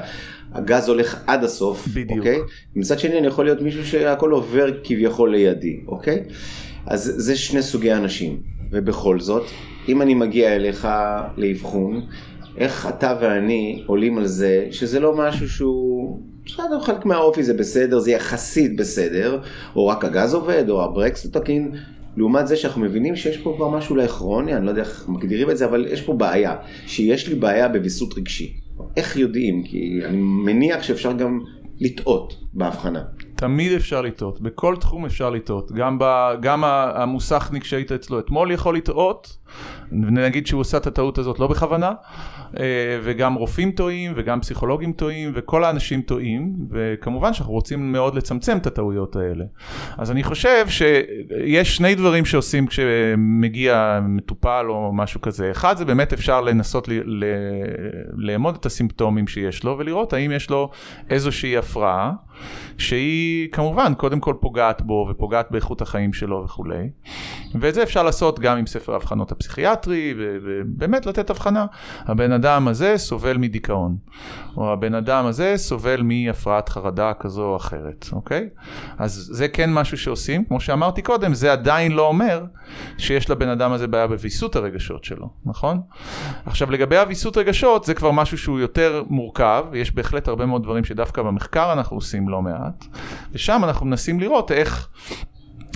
הגז 0.53 0.89
הולך 0.89 1.23
עד 1.27 1.43
הסוף 1.43 1.87
בדיוק. 1.87 2.17
אוקיי 2.17 2.37
מצד 2.75 2.99
שני 2.99 3.17
אני 3.17 3.27
יכול 3.27 3.45
להיות 3.45 3.61
מישהו 3.61 3.85
שהכל 3.85 4.31
עובר 4.31 4.67
כביכול 4.83 5.31
לידי 5.31 5.79
אוקיי 5.87 6.23
אז 6.85 7.13
זה 7.17 7.35
שני 7.35 7.61
סוגי 7.61 7.93
אנשים 7.93 8.41
ובכל 8.71 9.19
זאת 9.19 9.43
אם 9.87 10.01
אני 10.01 10.13
מגיע 10.13 10.55
אליך 10.55 10.87
לאבחון 11.37 12.01
איך 12.57 12.87
אתה 12.89 13.17
ואני 13.21 13.83
עולים 13.85 14.17
על 14.17 14.25
זה 14.25 14.67
שזה 14.71 14.99
לא 14.99 15.17
משהו 15.17 15.49
שהוא 15.49 16.19
בסדר, 16.47 16.79
חלק 16.79 17.05
מהאופי 17.05 17.43
זה 17.43 17.53
בסדר, 17.53 17.99
זה 17.99 18.11
יחסית 18.11 18.75
בסדר, 18.75 19.39
או 19.75 19.87
רק 19.87 20.05
הגז 20.05 20.33
עובד, 20.33 20.69
או 20.69 20.83
הברקס 20.83 21.25
לא 21.25 21.31
תקין, 21.39 21.71
לעומת 22.17 22.47
זה 22.47 22.55
שאנחנו 22.55 22.81
מבינים 22.81 23.15
שיש 23.15 23.37
פה 23.37 23.53
כבר 23.57 23.69
משהו 23.69 23.95
לאכרוני, 23.95 24.55
אני 24.55 24.65
לא 24.65 24.69
יודע 24.69 24.81
איך 24.81 25.05
מגדירים 25.09 25.49
את 25.49 25.57
זה, 25.57 25.65
אבל 25.65 25.87
יש 25.89 26.01
פה 26.01 26.13
בעיה, 26.13 26.55
שיש 26.87 27.27
לי 27.27 27.35
בעיה 27.35 27.67
בוויסות 27.67 28.17
רגשי. 28.17 28.53
איך 28.97 29.15
יודעים? 29.15 29.63
כי 29.63 29.99
אני 30.05 30.17
מניח 30.17 30.83
שאפשר 30.83 31.13
גם 31.13 31.39
לטעות 31.79 32.33
בהבחנה. 32.53 33.03
תמיד 33.37 33.71
אפשר 33.71 34.01
לטעות, 34.01 34.41
בכל 34.41 34.75
תחום 34.75 35.05
אפשר 35.05 35.29
לטעות. 35.29 35.71
גם, 35.71 35.97
ב, 35.99 36.33
גם 36.41 36.63
המוסכניק 36.63 37.63
שהיית 37.63 37.91
אצלו 37.91 38.19
אתמול 38.19 38.51
יכול 38.51 38.75
לטעות, 38.75 39.37
נגיד 39.91 40.47
שהוא 40.47 40.61
עושה 40.61 40.77
את 40.77 40.87
הטעות 40.87 41.17
הזאת 41.17 41.39
לא 41.39 41.47
בכוונה, 41.47 41.91
אה, 42.59 42.63
וגם 43.03 43.33
רופאים 43.33 43.71
טועים, 43.71 44.13
וגם 44.15 44.41
פסיכולוגים 44.41 44.93
טועים, 44.93 45.31
וכל 45.35 45.63
האנשים 45.63 46.01
טועים, 46.01 46.55
וכמובן 46.69 47.33
שאנחנו 47.33 47.53
רוצים 47.53 47.91
מאוד 47.91 48.15
לצמצם 48.15 48.57
את 48.57 48.67
הטעויות 48.67 49.15
האלה. 49.15 49.45
אז 49.97 50.11
אני 50.11 50.23
חושב 50.23 50.65
שיש 50.67 51.75
שני 51.75 51.95
דברים 51.95 52.25
שעושים 52.25 52.67
כשמגיע 52.67 53.99
מטופל 54.03 54.65
או 54.69 54.91
משהו 54.93 55.21
כזה. 55.21 55.51
אחד 55.51 55.77
זה 55.77 55.85
באמת 55.85 56.13
אפשר 56.13 56.41
לנסות 56.41 56.89
לאמוד 58.13 58.55
את 58.59 58.65
הסימפטומים 58.65 59.27
שיש 59.27 59.63
לו, 59.63 59.75
ולראות 59.79 60.13
האם 60.13 60.31
יש 60.31 60.49
לו 60.49 60.69
איזושהי 61.09 61.57
הפרעה, 61.57 62.11
שהיא 62.77 63.49
כמובן 63.51 63.93
קודם 63.93 64.19
כל 64.19 64.33
פוגעת 64.39 64.81
בו 64.81 65.07
ופוגעת 65.11 65.51
באיכות 65.51 65.81
החיים 65.81 66.13
שלו 66.13 66.43
וכולי. 66.45 66.89
ואת 67.61 67.73
זה 67.73 67.83
אפשר 67.83 68.03
לעשות 68.03 68.39
גם 68.39 68.57
עם 68.57 68.67
ספר 68.67 68.93
האבחנות 68.93 69.31
הפסיכיאטרי, 69.31 70.13
ובאמת 70.17 71.05
לתת 71.05 71.29
הבחנה. 71.29 71.65
הבן 72.05 72.31
אדם 72.31 72.67
הזה 72.67 72.97
סובל 72.97 73.37
מדיכאון, 73.37 73.97
או 74.57 74.73
הבן 74.73 74.93
אדם 74.93 75.25
הזה 75.25 75.53
סובל 75.57 76.01
מהפרעת 76.03 76.69
חרדה 76.69 77.13
כזו 77.13 77.43
או 77.43 77.55
אחרת, 77.55 78.05
אוקיי? 78.11 78.49
אז 78.97 79.29
זה 79.31 79.47
כן 79.47 79.73
משהו 79.73 79.97
שעושים, 79.97 80.45
כמו 80.45 80.59
שאמרתי 80.59 81.01
קודם, 81.01 81.33
זה 81.33 81.51
עדיין 81.51 81.91
לא 81.91 82.07
אומר 82.07 82.45
שיש 82.97 83.29
לבן 83.29 83.49
אדם 83.49 83.71
הזה 83.71 83.87
בעיה 83.87 84.07
בוויסות 84.07 84.55
הרגשות 84.55 85.03
שלו, 85.03 85.29
נכון? 85.45 85.81
עכשיו 86.45 86.71
לגבי 86.71 86.97
הוויסות 86.97 87.37
רגשות 87.37 87.83
זה 87.83 87.93
כבר 87.93 88.11
משהו 88.11 88.37
שהוא 88.37 88.59
יותר 88.59 89.03
מורכב, 89.09 89.65
יש 89.73 89.95
בהחלט 89.95 90.27
הרבה 90.27 90.45
מאוד 90.45 90.63
דברים 90.63 90.83
שדווקא 90.83 91.21
במחקר 91.21 91.73
אנחנו 91.73 91.97
עושים 91.97 92.29
לא 92.29 92.41
מעט, 92.41 92.66
ושם 93.31 93.61
אנחנו 93.63 93.85
מנסים 93.85 94.19
לראות 94.19 94.51
איך 94.51 94.89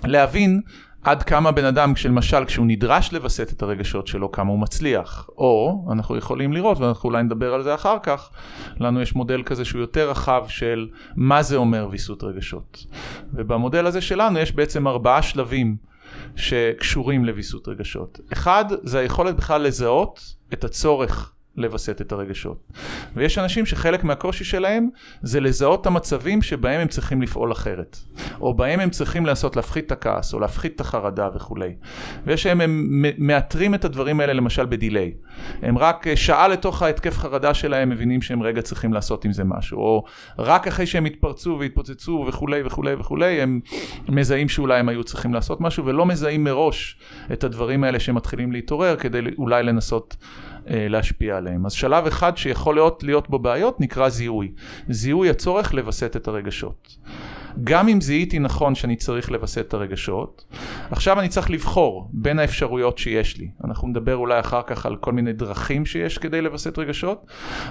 להבין 0.03 0.61
עד 1.03 1.23
כמה 1.23 1.51
בן 1.51 1.65
אדם, 1.65 1.93
למשל 2.05 2.45
כשהוא 2.45 2.65
נדרש 2.65 3.13
לווסת 3.13 3.53
את 3.53 3.61
הרגשות 3.61 4.07
שלו, 4.07 4.31
כמה 4.31 4.49
הוא 4.49 4.59
מצליח. 4.59 5.29
או, 5.37 5.85
אנחנו 5.91 6.17
יכולים 6.17 6.53
לראות, 6.53 6.79
ואנחנו 6.79 7.09
אולי 7.09 7.23
נדבר 7.23 7.53
על 7.53 7.63
זה 7.63 7.75
אחר 7.75 7.97
כך, 8.03 8.29
לנו 8.79 9.01
יש 9.01 9.15
מודל 9.15 9.43
כזה 9.43 9.65
שהוא 9.65 9.81
יותר 9.81 10.09
רחב 10.09 10.45
של 10.47 10.87
מה 11.15 11.43
זה 11.43 11.55
אומר 11.55 11.87
ויסות 11.91 12.23
רגשות. 12.23 12.85
ובמודל 13.33 13.85
הזה 13.85 14.01
שלנו 14.01 14.39
יש 14.39 14.51
בעצם 14.51 14.87
ארבעה 14.87 15.21
שלבים 15.21 15.75
שקשורים 16.35 17.25
לוויסות 17.25 17.67
רגשות. 17.67 18.19
אחד, 18.33 18.65
זה 18.83 18.99
היכולת 18.99 19.35
בכלל 19.35 19.61
לזהות 19.61 20.35
את 20.53 20.63
הצורך 20.63 21.33
לווסת 21.57 22.01
את 22.01 22.11
הרגשות. 22.11 22.71
ויש 23.15 23.37
אנשים 23.37 23.65
שחלק 23.65 24.03
מהקושי 24.03 24.43
שלהם 24.43 24.89
זה 25.21 25.39
לזהות 25.39 25.81
את 25.81 25.85
המצבים 25.87 26.41
שבהם 26.41 26.81
הם 26.81 26.87
צריכים 26.87 27.21
לפעול 27.21 27.51
אחרת. 27.51 27.97
או 28.41 28.53
בהם 28.53 28.79
הם 28.79 28.89
צריכים 28.89 29.25
לעשות 29.25 29.55
להפחית 29.55 29.85
את 29.85 29.91
הכעס, 29.91 30.33
או 30.33 30.39
להפחית 30.39 30.75
את 30.75 30.81
החרדה 30.81 31.29
וכולי. 31.35 31.73
ויש 32.25 32.43
שהם 32.43 32.61
הם 32.61 33.03
מאתרים 33.17 33.75
את 33.75 33.85
הדברים 33.85 34.19
האלה 34.19 34.33
למשל 34.33 34.65
בדיליי. 34.65 35.13
הם 35.61 35.77
רק 35.77 36.15
שעה 36.15 36.47
לתוך 36.47 36.81
ההתקף 36.81 37.17
חרדה 37.17 37.53
שלהם 37.53 37.89
מבינים 37.89 38.21
שהם 38.21 38.43
רגע 38.43 38.61
צריכים 38.61 38.93
לעשות 38.93 39.25
עם 39.25 39.33
זה 39.33 39.43
משהו. 39.43 39.77
או 39.77 40.03
רק 40.39 40.67
אחרי 40.67 40.85
שהם 40.85 41.05
התפרצו 41.05 41.57
והתפוצצו 41.59 42.25
וכולי 42.27 42.61
וכולי 42.65 42.93
וכולי, 42.93 43.41
הם 43.41 43.59
מזהים 44.09 44.49
שאולי 44.49 44.79
הם 44.79 44.89
היו 44.89 45.03
צריכים 45.03 45.33
לעשות 45.33 45.61
משהו, 45.61 45.85
ולא 45.85 46.05
מזהים 46.05 46.43
מראש 46.43 46.97
את 47.33 47.43
הדברים 47.43 47.83
האלה 47.83 47.99
שמתחילים 47.99 48.51
להתעורר 48.51 48.95
כדי 48.95 49.19
אולי 49.37 49.63
לנסות 49.63 50.15
אה, 50.21 50.50
להשפיע 50.67 51.37
עליהם. 51.37 51.65
אז 51.65 51.71
שלב 51.71 52.05
אחד 52.07 52.37
שיכול 52.37 52.75
להיות, 52.75 53.03
להיות 53.03 53.29
בו 53.29 53.39
בעיות 53.39 53.81
נקרא 53.81 54.09
זיהוי. 54.09 54.51
זיהוי 54.89 55.29
הצורך 55.29 55.73
לווסת 55.73 56.15
את 56.15 56.27
הרגשות. 56.27 56.97
גם 57.63 57.87
אם 57.87 58.01
זיהיתי 58.01 58.39
נכון 58.39 58.75
שאני 58.75 58.95
צריך 58.95 59.31
לווסת 59.31 59.65
את 59.67 59.73
הרגשות, 59.73 60.45
עכשיו 60.91 61.19
אני 61.19 61.29
צריך 61.29 61.51
לבחור 61.51 62.09
בין 62.13 62.39
האפשרויות 62.39 62.97
שיש 62.97 63.37
לי. 63.37 63.47
אנחנו 63.65 63.87
נדבר 63.87 64.15
אולי 64.15 64.39
אחר 64.39 64.61
כך 64.67 64.85
על 64.85 64.95
כל 64.95 65.11
מיני 65.11 65.33
דרכים 65.33 65.85
שיש 65.85 66.17
כדי 66.17 66.41
לווסת 66.41 66.77
רגשות, 66.77 67.25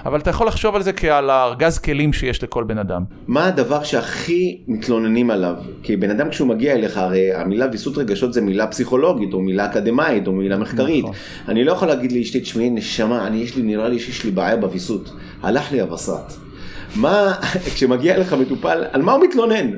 אבל 0.05 0.19
אתה 0.19 0.29
יכול 0.29 0.47
לחשוב 0.47 0.75
על 0.75 0.81
זה 0.81 0.93
כעל 0.93 1.29
הארגז 1.29 1.79
כלים 1.79 2.13
שיש 2.13 2.43
לכל 2.43 2.63
בן 2.63 2.77
אדם. 2.77 3.03
מה 3.27 3.45
הדבר 3.45 3.83
שהכי 3.83 4.61
מתלוננים 4.67 5.31
עליו? 5.31 5.55
כי 5.83 5.97
בן 5.97 6.09
אדם 6.09 6.29
כשהוא 6.29 6.47
מגיע 6.47 6.73
אליך, 6.73 6.97
הרי 6.97 7.33
המילה 7.33 7.65
ויסות 7.71 7.97
רגשות 7.97 8.33
זה 8.33 8.41
מילה 8.41 8.67
פסיכולוגית, 8.67 9.33
או 9.33 9.41
מילה 9.41 9.65
אקדמאית, 9.65 10.27
או 10.27 10.31
מילה 10.31 10.57
מחקרית. 10.57 11.03
נכון. 11.03 11.15
אני 11.47 11.63
לא 11.63 11.71
יכול 11.71 11.87
להגיד 11.87 12.11
לאשתי, 12.11 12.39
תשמעי 12.39 12.69
נשמה, 12.69 13.27
אני 13.27 13.37
יש 13.37 13.55
לי, 13.55 13.61
נראה 13.61 13.89
לי 13.89 13.99
שיש 13.99 14.23
לי 14.23 14.31
בעיה 14.31 14.57
בוויסות. 14.57 15.11
הלך 15.41 15.71
לי 15.71 15.81
הווסת. 15.81 16.50
מה, 16.95 17.33
כשמגיע 17.75 18.15
אליך 18.15 18.33
מטופל, 18.33 18.83
על 18.91 19.01
מה 19.01 19.11
הוא 19.11 19.23
מתלונן? 19.23 19.71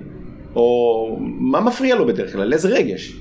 או 0.55 1.17
מה 1.21 1.61
מפריע 1.61 1.95
לו 1.95 2.05
בדרך 2.05 2.33
כלל? 2.33 2.53
איזה 2.53 2.69
רגש? 2.69 3.13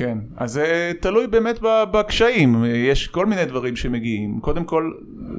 כן, 0.00 0.18
אז 0.36 0.52
זה 0.52 0.92
תלוי 1.00 1.26
באמת 1.26 1.58
בקשיים, 1.62 2.64
יש 2.64 3.06
כל 3.06 3.26
מיני 3.26 3.44
דברים 3.44 3.76
שמגיעים. 3.76 4.40
קודם 4.40 4.64
כל, 4.64 4.92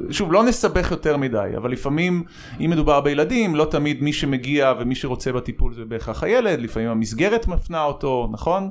שוב, 0.09 0.33
לא 0.33 0.43
נסבך 0.43 0.91
יותר 0.91 1.17
מדי, 1.17 1.49
אבל 1.57 1.71
לפעמים, 1.71 2.23
אם 2.59 2.69
מדובר 2.69 3.01
בילדים, 3.01 3.55
לא 3.55 3.65
תמיד 3.65 4.03
מי 4.03 4.13
שמגיע 4.13 4.73
ומי 4.79 4.95
שרוצה 4.95 5.31
בטיפול 5.31 5.73
זה 5.73 5.85
בהכרח 5.85 6.23
הילד, 6.23 6.59
לפעמים 6.59 6.89
המסגרת 6.89 7.47
מפנה 7.47 7.83
אותו, 7.83 8.29
נכון? 8.31 8.69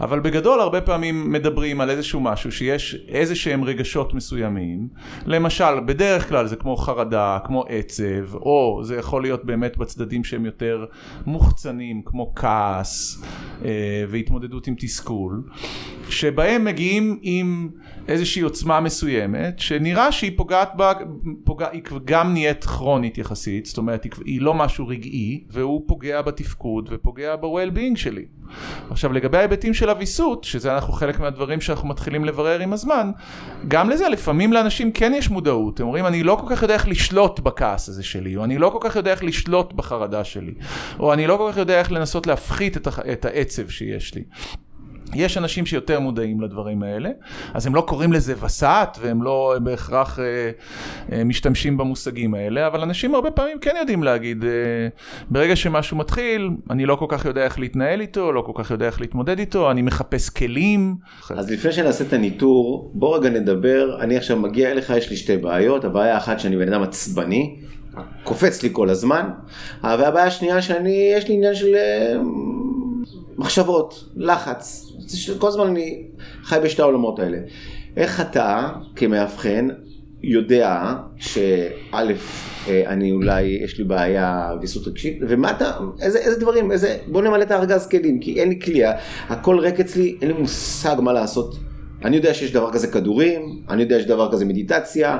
אבל 0.00 0.20
בגדול, 0.20 0.60
הרבה 0.60 0.80
פעמים 0.80 1.32
מדברים 1.32 1.80
על 1.80 1.90
איזשהו 1.90 2.20
משהו 2.20 2.52
שיש 2.52 2.96
איזה 3.08 3.34
שהם 3.34 3.64
רגשות 3.64 4.14
מסוימים. 4.14 4.88
למשל, 5.26 5.80
בדרך 5.86 6.28
כלל 6.28 6.46
זה 6.46 6.56
כמו 6.56 6.76
חרדה, 6.76 7.38
כמו 7.44 7.64
עצב, 7.68 8.34
או 8.34 8.80
זה 8.84 8.96
יכול 8.96 9.22
להיות 9.22 9.44
באמת 9.44 9.76
בצדדים 9.76 10.24
שהם 10.24 10.46
יותר 10.46 10.84
מוחצנים, 11.26 12.02
כמו 12.04 12.32
כעס 12.36 13.22
אה, 13.64 14.04
והתמודדות 14.08 14.66
עם 14.66 14.74
תסכול, 14.78 15.31
שבהם 16.08 16.64
מגיעים 16.64 17.18
עם 17.22 17.68
איזושהי 18.08 18.42
עוצמה 18.42 18.80
מסוימת, 18.80 19.58
שנראה 19.58 20.12
שהיא 20.12 20.32
פוגעת 20.36 20.70
בה, 20.76 20.92
פוגע, 21.44 21.68
היא 21.72 21.82
גם 22.04 22.32
נהיית 22.32 22.64
כרונית 22.64 23.18
יחסית, 23.18 23.66
זאת 23.66 23.78
אומרת 23.78 24.06
היא 24.24 24.40
לא 24.40 24.54
משהו 24.54 24.88
רגעי, 24.88 25.44
והוא 25.50 25.82
פוגע 25.86 26.22
בתפקוד 26.22 26.88
ופוגע 26.92 27.36
ב-well-being 27.36 27.96
שלי. 27.96 28.24
עכשיו 28.90 29.12
לגבי 29.12 29.38
ההיבטים 29.38 29.74
של 29.74 29.88
הוויסות, 29.88 30.44
שזה 30.44 30.74
אנחנו 30.74 30.92
חלק 30.92 31.20
מהדברים 31.20 31.60
שאנחנו 31.60 31.88
מתחילים 31.88 32.24
לברר 32.24 32.60
עם 32.60 32.72
הזמן, 32.72 33.10
גם 33.68 33.90
לזה 33.90 34.08
לפעמים 34.08 34.52
לאנשים 34.52 34.92
כן 34.92 35.12
יש 35.16 35.30
מודעות, 35.30 35.80
הם 35.80 35.86
אומרים 35.86 36.06
אני 36.06 36.22
לא 36.22 36.38
כל 36.40 36.56
כך 36.56 36.62
יודע 36.62 36.74
איך 36.74 36.88
לשלוט 36.88 37.40
בכעס 37.40 37.88
הזה 37.88 38.02
שלי, 38.02 38.36
או 38.36 38.44
אני 38.44 38.58
לא 38.58 38.70
כל 38.70 38.78
כך 38.80 38.96
יודע 38.96 39.10
איך 39.10 39.24
לשלוט 39.24 39.72
בחרדה 39.72 40.24
שלי, 40.24 40.54
או 40.98 41.12
אני 41.12 41.26
לא 41.26 41.36
כל 41.36 41.48
כך 41.52 41.58
יודע 41.58 41.78
איך 41.78 41.92
לנסות 41.92 42.26
להפחית 42.26 42.76
את 43.12 43.24
העצב 43.24 43.68
שיש 43.68 44.14
לי. 44.14 44.22
יש 45.14 45.38
אנשים 45.38 45.66
שיותר 45.66 46.00
מודעים 46.00 46.40
לדברים 46.40 46.82
האלה, 46.82 47.10
אז 47.54 47.66
הם 47.66 47.74
לא 47.74 47.80
קוראים 47.80 48.12
לזה 48.12 48.34
וסת 48.44 48.98
והם 49.00 49.22
לא 49.22 49.54
בהכרח 49.62 50.18
אה, 50.18 50.24
אה, 51.12 51.24
משתמשים 51.24 51.76
במושגים 51.76 52.34
האלה, 52.34 52.66
אבל 52.66 52.80
אנשים 52.80 53.14
הרבה 53.14 53.30
פעמים 53.30 53.58
כן 53.58 53.74
יודעים 53.80 54.02
להגיד, 54.02 54.44
אה, 54.44 54.50
ברגע 55.30 55.56
שמשהו 55.56 55.96
מתחיל, 55.96 56.50
אני 56.70 56.86
לא 56.86 56.96
כל 56.96 57.06
כך 57.08 57.24
יודע 57.24 57.44
איך 57.44 57.58
להתנהל 57.58 58.00
איתו, 58.00 58.32
לא 58.32 58.40
כל 58.40 58.52
כך 58.54 58.70
יודע 58.70 58.86
איך 58.86 59.00
להתמודד 59.00 59.38
איתו, 59.38 59.70
אני 59.70 59.82
מחפש 59.82 60.30
כלים. 60.30 60.94
אז 61.30 61.50
לפני 61.50 61.72
שנעשה 61.72 62.04
את 62.04 62.12
הניטור, 62.12 62.90
בוא 62.94 63.18
רגע 63.18 63.30
נדבר, 63.30 63.98
אני 64.00 64.16
עכשיו 64.16 64.36
מגיע 64.36 64.70
אליך, 64.70 64.90
יש 64.90 65.10
לי 65.10 65.16
שתי 65.16 65.36
בעיות, 65.36 65.84
הבעיה 65.84 66.14
האחת 66.14 66.40
שאני 66.40 66.56
בן 66.56 66.72
אדם 66.72 66.82
עצבני, 66.82 67.56
קופץ 68.24 68.62
לי 68.62 68.68
כל 68.72 68.90
הזמן, 68.90 69.30
והבעיה 69.82 70.26
השנייה 70.26 70.62
שאני, 70.62 71.12
יש 71.16 71.28
לי 71.28 71.34
עניין 71.34 71.54
של... 71.54 71.74
אה, 71.74 72.16
מחשבות, 73.38 74.04
לחץ, 74.16 74.91
כל 75.38 75.48
הזמן 75.48 75.66
אני 75.66 76.06
חי 76.44 76.58
בשתי 76.64 76.82
העולמות 76.82 77.18
האלה. 77.18 77.38
איך 77.96 78.20
אתה 78.20 78.68
כמאבחן 78.96 79.68
יודע 80.22 80.94
שא', 81.16 82.02
אה, 82.68 82.82
אני 82.86 83.12
אולי, 83.12 83.42
יש 83.42 83.78
לי 83.78 83.84
בעיה 83.84 84.50
ויסות 84.60 84.88
רגשית, 84.88 85.18
ומה 85.28 85.50
אתה, 85.50 85.70
איזה, 86.00 86.18
איזה 86.18 86.40
דברים, 86.40 86.72
איזה, 86.72 86.98
בוא 87.06 87.22
נמלא 87.22 87.42
את 87.42 87.50
הארגז 87.50 87.86
כלים, 87.86 88.20
כי 88.20 88.40
אין 88.40 88.48
לי 88.48 88.60
כליאה, 88.60 88.92
הכל 89.28 89.58
ריק 89.58 89.80
אצלי, 89.80 90.16
אין 90.22 90.30
לי 90.30 90.38
מושג 90.38 90.96
מה 91.02 91.12
לעשות. 91.12 91.54
אני 92.04 92.16
יודע 92.16 92.34
שיש 92.34 92.52
דבר 92.52 92.72
כזה 92.72 92.86
כדורים, 92.86 93.62
אני 93.68 93.82
יודע 93.82 93.98
שיש 93.98 94.08
דבר 94.08 94.32
כזה 94.32 94.44
מדיטציה, 94.44 95.18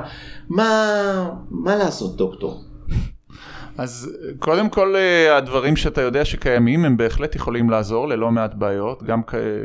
מה, 0.49 1.31
מה 1.51 1.77
לעשות 1.77 2.17
דוקטור? 2.17 2.65
אז 3.83 4.17
קודם 4.39 4.69
כל 4.69 4.97
אה, 4.97 5.37
הדברים 5.37 5.77
שאתה 5.77 6.01
יודע 6.01 6.25
שקיימים 6.25 6.85
הם 6.85 6.97
בהחלט 6.97 7.35
יכולים 7.35 7.71
לעזור 7.71 8.09
ללא 8.09 8.31
מעט 8.31 8.55
בעיות, 8.55 9.03
גם, 9.03 9.23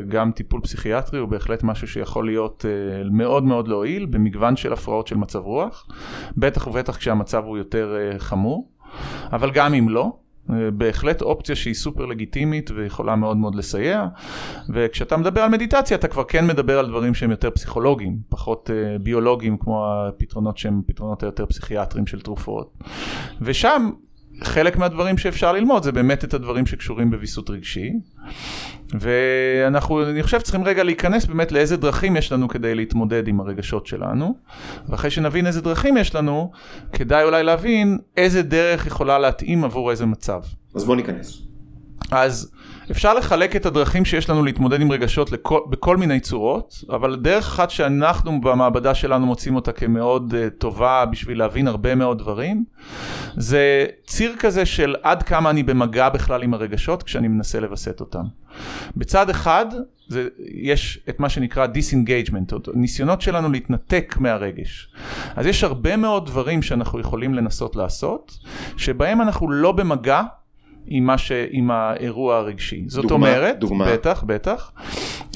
גם 0.08 0.32
טיפול 0.32 0.62
פסיכיאטרי 0.62 1.20
הוא 1.20 1.30
בהחלט 1.30 1.64
משהו 1.64 1.88
שיכול 1.88 2.26
להיות 2.26 2.66
אה, 2.68 3.10
מאוד 3.12 3.44
מאוד 3.44 3.68
להועיל 3.68 4.06
במגוון 4.06 4.56
של 4.56 4.74
הפרעות 4.74 5.08
של 5.08 5.18
מצב 5.18 5.40
רוח, 5.40 5.88
בטח 6.38 6.68
ובטח 6.68 6.98
כשהמצב 6.98 7.44
הוא 7.46 7.58
יותר 7.58 7.96
אה, 7.98 8.20
חמור, 8.20 8.70
אבל 9.32 9.52
גם 9.52 9.74
אם 9.74 9.90
לא, 9.90 10.12
בהחלט 10.74 11.22
אופציה 11.22 11.56
שהיא 11.56 11.74
סופר 11.74 12.06
לגיטימית 12.06 12.72
ויכולה 12.72 13.16
מאוד 13.16 13.38
מאוד 13.38 13.56
לסייע. 13.56 14.08
וכשאתה 14.70 15.18
מדבר 15.18 15.42
על 15.42 15.50
מדיטציה 15.50 15.98
אתה 15.98 16.08
כבר 16.08 16.24
כן 16.24 16.48
מדבר 16.48 16.80
על 16.80 16.88
דברים 16.88 17.14
שהם 17.14 17.32
יותר 17.32 17.50
פסיכולוגיים 17.50 18.18
פחות 18.30 18.70
ביולוגיים 19.02 19.58
כמו 19.58 19.86
הפתרונות 19.88 20.58
שהם 20.58 20.82
פתרונות 20.88 21.24
היותר 21.24 21.46
פסיכיאטריים 21.46 22.08
של 22.08 22.22
תרופות. 22.22 22.78
ושם 23.42 23.90
חלק 24.44 24.78
מהדברים 24.78 25.18
שאפשר 25.18 25.52
ללמוד 25.52 25.84
זה 25.84 25.92
באמת 25.92 26.24
את 26.24 26.34
הדברים 26.34 26.66
שקשורים 26.66 27.12
בוויסות 27.12 27.50
רגשי 27.50 27.94
ואנחנו 29.00 30.10
אני 30.10 30.24
חושב 30.24 30.40
צריכים 30.40 30.64
רגע 30.64 30.84
להיכנס 30.84 31.26
באמת 31.26 31.52
לאיזה 31.52 31.78
דרכים 31.78 32.16
יש 32.16 32.32
לנו 32.32 32.48
כדי 32.48 32.76
להתמודד 32.76 33.28
עם 33.28 33.40
הרגשות 33.40 33.88
שלנו 33.88 34.36
ואחרי 34.90 35.10
שנבין 35.10 35.48
איזה 35.48 35.62
דרכים 35.62 35.98
יש 35.98 36.16
לנו 36.16 36.52
כדאי 36.94 37.24
אולי 37.24 37.44
להבין 37.44 37.98
איזה 38.18 38.42
דרך 38.42 38.88
יכולה 38.88 39.20
להתאים 39.20 39.64
עבור 39.64 39.92
איזה 39.92 40.06
מצב. 40.06 40.42
אז 40.76 40.84
בוא 40.84 40.96
ניכנס. 40.96 41.47
אז 42.12 42.52
אפשר 42.92 43.14
לחלק 43.14 43.56
את 43.56 43.66
הדרכים 43.66 44.06
שיש 44.06 44.30
לנו 44.30 44.44
להתמודד 44.44 44.82
עם 44.82 44.92
רגשות 44.92 45.32
לכל, 45.32 45.60
בכל 45.70 45.98
מיני 45.98 46.20
צורות, 46.20 46.84
אבל 46.90 47.16
דרך 47.16 47.46
אחת 47.46 47.70
שאנחנו 47.70 48.42
במעבדה 48.42 48.96
שלנו 48.96 49.26
מוצאים 49.26 49.56
אותה 49.56 49.72
כמאוד 49.72 50.34
uh, 50.34 50.50
טובה 50.60 51.06
בשביל 51.06 51.40
להבין 51.40 51.68
הרבה 51.68 51.96
מאוד 51.96 52.20
דברים, 52.20 52.64
זה 53.38 53.86
ציר 54.06 54.36
כזה 54.40 54.66
של 54.66 54.96
עד 55.04 55.24
כמה 55.24 55.50
אני 55.50 55.64
במגע 55.64 56.10
בכלל 56.10 56.44
עם 56.44 56.54
הרגשות 56.54 57.04
כשאני 57.04 57.28
מנסה 57.28 57.60
לווסת 57.60 58.00
אותם. 58.00 58.24
בצד 58.98 59.30
אחד 59.30 59.66
זה, 60.08 60.28
יש 60.62 61.00
את 61.10 61.20
מה 61.20 61.30
שנקרא 61.30 61.68
disengagement, 61.68 62.70
ניסיונות 62.74 63.22
שלנו 63.22 63.52
להתנתק 63.52 64.16
מהרגש. 64.20 64.90
אז 65.36 65.46
יש 65.46 65.64
הרבה 65.64 65.96
מאוד 65.96 66.26
דברים 66.26 66.62
שאנחנו 66.62 67.00
יכולים 67.00 67.34
לנסות 67.34 67.76
לעשות, 67.76 68.38
שבהם 68.78 69.22
אנחנו 69.22 69.52
לא 69.52 69.72
במגע 69.72 70.22
עם, 70.88 71.06
מה 71.06 71.18
ש... 71.18 71.32
עם 71.50 71.72
האירוע 71.72 72.38
הרגשי. 72.38 72.84
זאת 72.88 73.06
דוגמה, 73.06 73.16
אומרת, 73.16 73.60
דוגמה. 73.60 73.94
בטח, 73.94 74.24
בטח. 74.28 74.72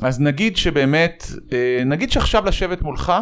אז 0.02 0.22
נגיד 0.22 0.58
שבאמת, 0.58 1.26
אה, 1.52 1.84
נגיד 1.86 2.12
שעכשיו 2.12 2.46
לשבת 2.46 2.82
מולך 2.82 3.14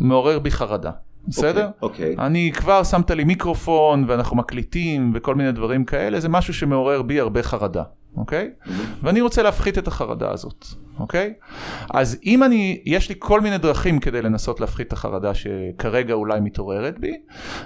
מעורר 0.00 0.38
בי 0.38 0.50
חרדה. 0.50 0.90
בסדר? 1.28 1.68
אוקיי. 1.82 2.14
Okay, 2.14 2.18
okay. 2.18 2.22
אני 2.22 2.52
כבר 2.54 2.84
שמת 2.84 3.10
לי 3.10 3.24
מיקרופון 3.24 4.04
ואנחנו 4.08 4.36
מקליטים 4.36 5.12
וכל 5.14 5.34
מיני 5.34 5.52
דברים 5.52 5.84
כאלה, 5.84 6.20
זה 6.20 6.28
משהו 6.28 6.54
שמעורר 6.54 7.02
בי 7.02 7.20
הרבה 7.20 7.42
חרדה. 7.42 7.82
אוקיי? 8.16 8.50
Mm-hmm. 8.50 8.70
ואני 9.02 9.20
רוצה 9.20 9.42
להפחית 9.42 9.78
את 9.78 9.88
החרדה 9.88 10.30
הזאת, 10.30 10.66
אוקיי? 10.98 11.32
אז 11.90 12.18
אם 12.24 12.42
אני, 12.42 12.82
יש 12.84 13.08
לי 13.08 13.14
כל 13.18 13.40
מיני 13.40 13.58
דרכים 13.58 14.00
כדי 14.00 14.22
לנסות 14.22 14.60
להפחית 14.60 14.86
את 14.86 14.92
החרדה 14.92 15.32
שכרגע 15.34 16.14
אולי 16.14 16.40
מתעוררת 16.40 16.98
בי, 16.98 17.12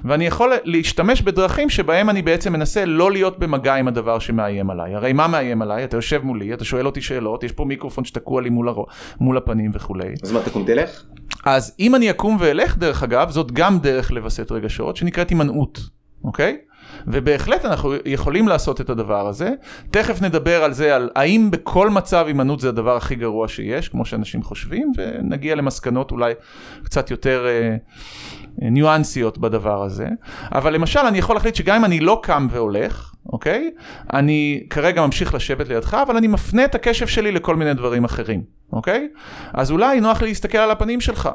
ואני 0.05 0.27
יכול 0.27 0.53
להשתמש 0.65 1.23
בדרכים 1.23 1.71
שבהם 1.71 2.11
אני 2.11 2.23
בעצם 2.23 2.53
מנסה 2.53 2.85
לא 2.85 3.13
להיות 3.13 3.39
במגע 3.39 3.75
עם 3.75 3.89
הדבר 3.89 4.19
שמאיים 4.19 4.71
עליי. 4.71 4.95
הרי 4.95 5.13
מה 5.13 5.29
מאיים 5.29 5.63
עליי? 5.63 5.85
אתה 5.85 5.97
יושב 5.97 6.21
מולי, 6.25 6.55
אתה 6.55 6.65
שואל 6.65 6.87
אותי 6.87 7.01
שאלות, 7.01 7.45
יש 7.45 7.53
פה 7.53 7.65
מיקרופון 7.65 8.05
שתקוע 8.05 8.43
לי 8.43 8.51
מול, 8.51 8.69
הר... 8.69 8.83
מול 9.21 9.37
הפנים 9.37 9.71
וכולי. 9.75 10.15
אז 10.23 10.33
מה, 10.33 10.41
תקום 10.43 10.65
תלך? 10.67 11.05
אז 11.45 11.75
אם 11.81 11.95
אני 11.95 12.11
אקום 12.11 12.37
ואלך, 12.41 12.79
דרך 12.79 13.03
אגב, 13.03 13.31
זאת 13.31 13.53
גם 13.53 13.79
דרך 13.79 14.11
לווסת 14.11 14.53
רגשות, 14.53 14.97
שנקראת 14.97 15.31
הימנעות, 15.31 15.81
אוקיי? 16.25 16.57
ובהחלט 17.07 17.65
אנחנו 17.65 17.95
יכולים 18.05 18.49
לעשות 18.49 18.81
את 18.81 18.91
הדבר 18.91 19.29
הזה. 19.29 19.51
תכף 19.91 20.23
נדבר 20.23 20.65
על 20.65 20.73
זה, 20.73 20.97
על 20.97 21.11
האם 21.17 21.51
בכל 21.51 21.91
מצב 21.91 22.25
הימנעות 22.27 22.61
זה 22.61 22.69
הדבר 22.69 22.97
הכי 22.97 23.15
גרוע 23.15 23.49
שיש, 23.49 23.89
כמו 23.89 24.05
שאנשים 24.05 24.43
חושבים, 24.43 24.93
ונגיע 24.97 25.55
למסקנות 25.55 26.11
אולי 26.11 26.35
קצת 26.85 27.11
יותר 27.11 27.47
אה, 27.47 27.77
ניואנסיות 28.59 29.39
בדבר 29.39 29.83
הזה. 29.83 30.09
אבל 30.53 30.75
למשל, 30.75 31.01
אני 31.01 31.19
יכול 31.19 31.37
להחליט 31.37 31.55
שגם 31.55 31.77
אם 31.77 31.85
אני 31.85 32.01
לא 32.01 32.21
קם 32.23 32.49
והולך, 32.51 33.15
אוקיי? 33.27 33.71
אני 34.13 34.67
כרגע 34.71 35.07
ממשיך 35.07 35.35
לשבת 35.35 35.69
לידך, 35.69 35.95
אבל 35.95 36.17
אני 36.17 36.27
מפנה 36.27 36.65
את 36.65 36.75
הקשב 36.75 37.07
שלי 37.07 37.33
לכל 37.33 37.57
מיני 37.57 37.75
דברים 37.75 38.05
אחרים, 38.05 38.43
אוקיי? 38.73 39.09
אז 39.53 39.71
אולי 39.71 40.01
נוח 40.01 40.23
לי 40.23 40.29
להסתכל 40.29 40.59
על 40.59 40.71
הפנים 40.71 41.01
שלך. 41.01 41.29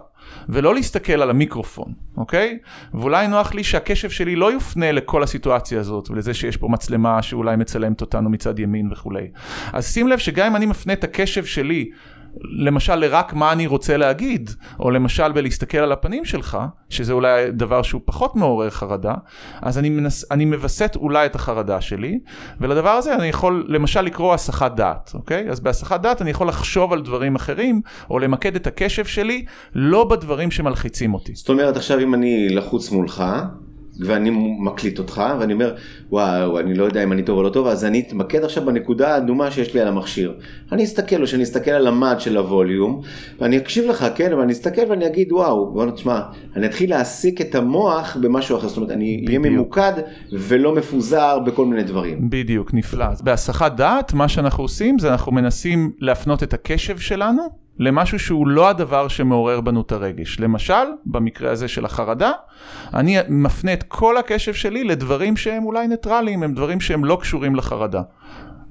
ולא 0.50 0.76
להסתכל 0.76 1.22
על 1.22 1.30
המיקרופון, 1.30 1.94
אוקיי? 2.18 2.58
ואולי 2.94 3.28
נוח 3.28 3.54
לי 3.54 3.64
שהקשב 3.64 4.10
שלי 4.10 4.36
לא 4.36 4.52
יופנה 4.52 4.92
לכל 4.92 5.24
הסיטואציה 5.24 5.80
הזאת 5.80 6.10
ולזה 6.10 6.34
שיש 6.34 6.58
פה 6.58 6.68
מצלמה 6.68 7.22
שאולי 7.22 7.56
מצלמת 7.56 8.02
אותנו 8.02 8.30
מצד 8.30 8.60
ימין 8.60 8.92
וכולי. 8.92 9.28
אז 9.74 9.94
שים 9.94 10.08
לב 10.08 10.18
שגם 10.20 10.48
אם 10.48 10.56
אני 10.56 10.66
מפנה 10.66 10.94
את 10.94 11.04
הקשב 11.04 11.46
שלי 11.46 11.90
למשל 12.42 12.96
לרק 12.96 13.34
מה 13.34 13.52
אני 13.52 13.68
רוצה 13.68 13.98
להגיד, 13.98 14.50
או 14.80 14.92
למשל 14.92 15.32
בלהסתכל 15.32 15.78
על 15.78 15.92
הפנים 15.92 16.26
שלך, 16.26 16.58
שזה 16.90 17.14
אולי 17.14 17.52
דבר 17.52 17.82
שהוא 17.82 18.02
פחות 18.06 18.36
מעורר 18.36 18.70
חרדה, 18.70 19.14
אז 19.62 19.78
אני, 19.78 19.90
מנס, 19.90 20.32
אני 20.32 20.46
מווסת 20.46 20.96
אולי 20.96 21.26
את 21.26 21.36
החרדה 21.36 21.82
שלי, 21.82 22.20
ולדבר 22.62 22.90
הזה 22.90 23.16
אני 23.16 23.28
יכול 23.28 23.66
למשל 23.68 24.02
לקרוא 24.02 24.34
הסחת 24.34 24.76
דעת, 24.76 25.12
אוקיי? 25.14 25.50
אז 25.50 25.60
בהסחת 25.60 26.02
דעת 26.02 26.22
אני 26.22 26.30
יכול 26.30 26.48
לחשוב 26.48 26.94
על 26.94 27.02
דברים 27.02 27.36
אחרים, 27.36 27.82
או 28.10 28.20
למקד 28.20 28.56
את 28.56 28.68
הקשב 28.68 29.06
שלי, 29.06 29.46
לא 29.76 30.04
בדברים 30.04 30.52
שמלחיצים 30.52 31.14
אותי. 31.14 31.36
זאת 31.36 31.50
אומרת 31.50 31.78
עכשיו 31.78 32.00
אם 32.00 32.14
אני 32.14 32.50
לחוץ 32.50 32.92
מולך, 32.92 33.24
ואני 34.00 34.30
מקליט 34.60 35.00
אותך 35.00 35.24
ואני 35.40 35.54
אומר 35.54 35.76
וואו 36.10 36.60
אני 36.60 36.74
לא 36.74 36.84
יודע 36.84 37.04
אם 37.04 37.12
אני 37.12 37.24
טוב 37.24 37.38
או 37.38 37.44
לא 37.44 37.50
טוב 37.50 37.68
אז 37.68 37.86
אני 37.86 38.04
אתמקד 38.08 38.44
עכשיו 38.44 38.66
בנקודה 38.66 39.14
האדומה 39.14 39.52
שיש 39.52 39.74
לי 39.74 39.82
על 39.82 39.88
המכשיר. 39.88 40.34
אני 40.72 40.84
אסתכל 40.84 41.22
או 41.22 41.28
שאני 41.28 41.44
אסתכל 41.44 41.72
על 41.72 41.88
המד 41.88 42.16
של 42.20 42.38
הווליום 42.38 43.02
ואני 43.40 43.58
אקשיב 43.58 43.86
לך 43.86 44.06
כן 44.16 44.34
ואני 44.34 44.54
אסתכל 44.54 44.82
ואני 44.90 45.08
אגיד 45.08 45.32
וואו 45.32 45.74
בוא 45.74 45.86
נשמע 45.86 46.22
אני 46.56 46.66
אתחיל 46.66 46.90
להעסיק 46.90 47.42
את 47.42 47.56
המוח 47.56 48.18
במשהו 48.22 48.58
אחר 48.58 48.68
זאת 48.68 48.78
אומרת 48.78 48.92
אני 48.92 49.24
אהיה 49.28 49.40
ממוקד 49.40 49.94
ולא 50.32 50.76
מפוזר 50.76 51.40
בכל 51.40 51.66
מיני 51.66 51.84
דברים. 51.84 52.30
בדיוק 52.30 52.74
נפלא. 52.74 53.06
אז 53.06 53.22
בהסחת 53.22 53.76
דעת 53.76 54.14
מה 54.14 54.28
שאנחנו 54.28 54.64
עושים 54.64 55.00
זה 55.00 55.12
אנחנו 55.12 55.32
מנסים 55.32 55.92
להפנות 56.00 56.44
את 56.44 56.54
הקשב 56.54 56.98
שלנו 56.98 57.65
למשהו 57.80 58.20
שהוא 58.20 58.48
לא 58.48 58.70
הדבר 58.70 59.08
שמעורר 59.08 59.62
בנו 59.62 59.82
את 59.82 59.92
הרגש. 59.92 60.40
למשל, 60.40 60.84
במקרה 61.06 61.52
הזה 61.52 61.68
של 61.68 61.86
החרדה, 61.86 62.32
אני 62.94 63.18
מפנה 63.30 63.74
את 63.74 63.84
כל 63.84 64.18
הקשב 64.18 64.54
שלי 64.54 64.84
לדברים 64.84 65.38
שהם 65.38 65.66
אולי 65.66 65.88
ניטרליים, 65.88 66.44
הם 66.44 66.54
דברים 66.54 66.82
שהם 66.82 67.06
לא 67.06 67.18
קשורים 67.22 67.56
לחרדה. 67.56 68.02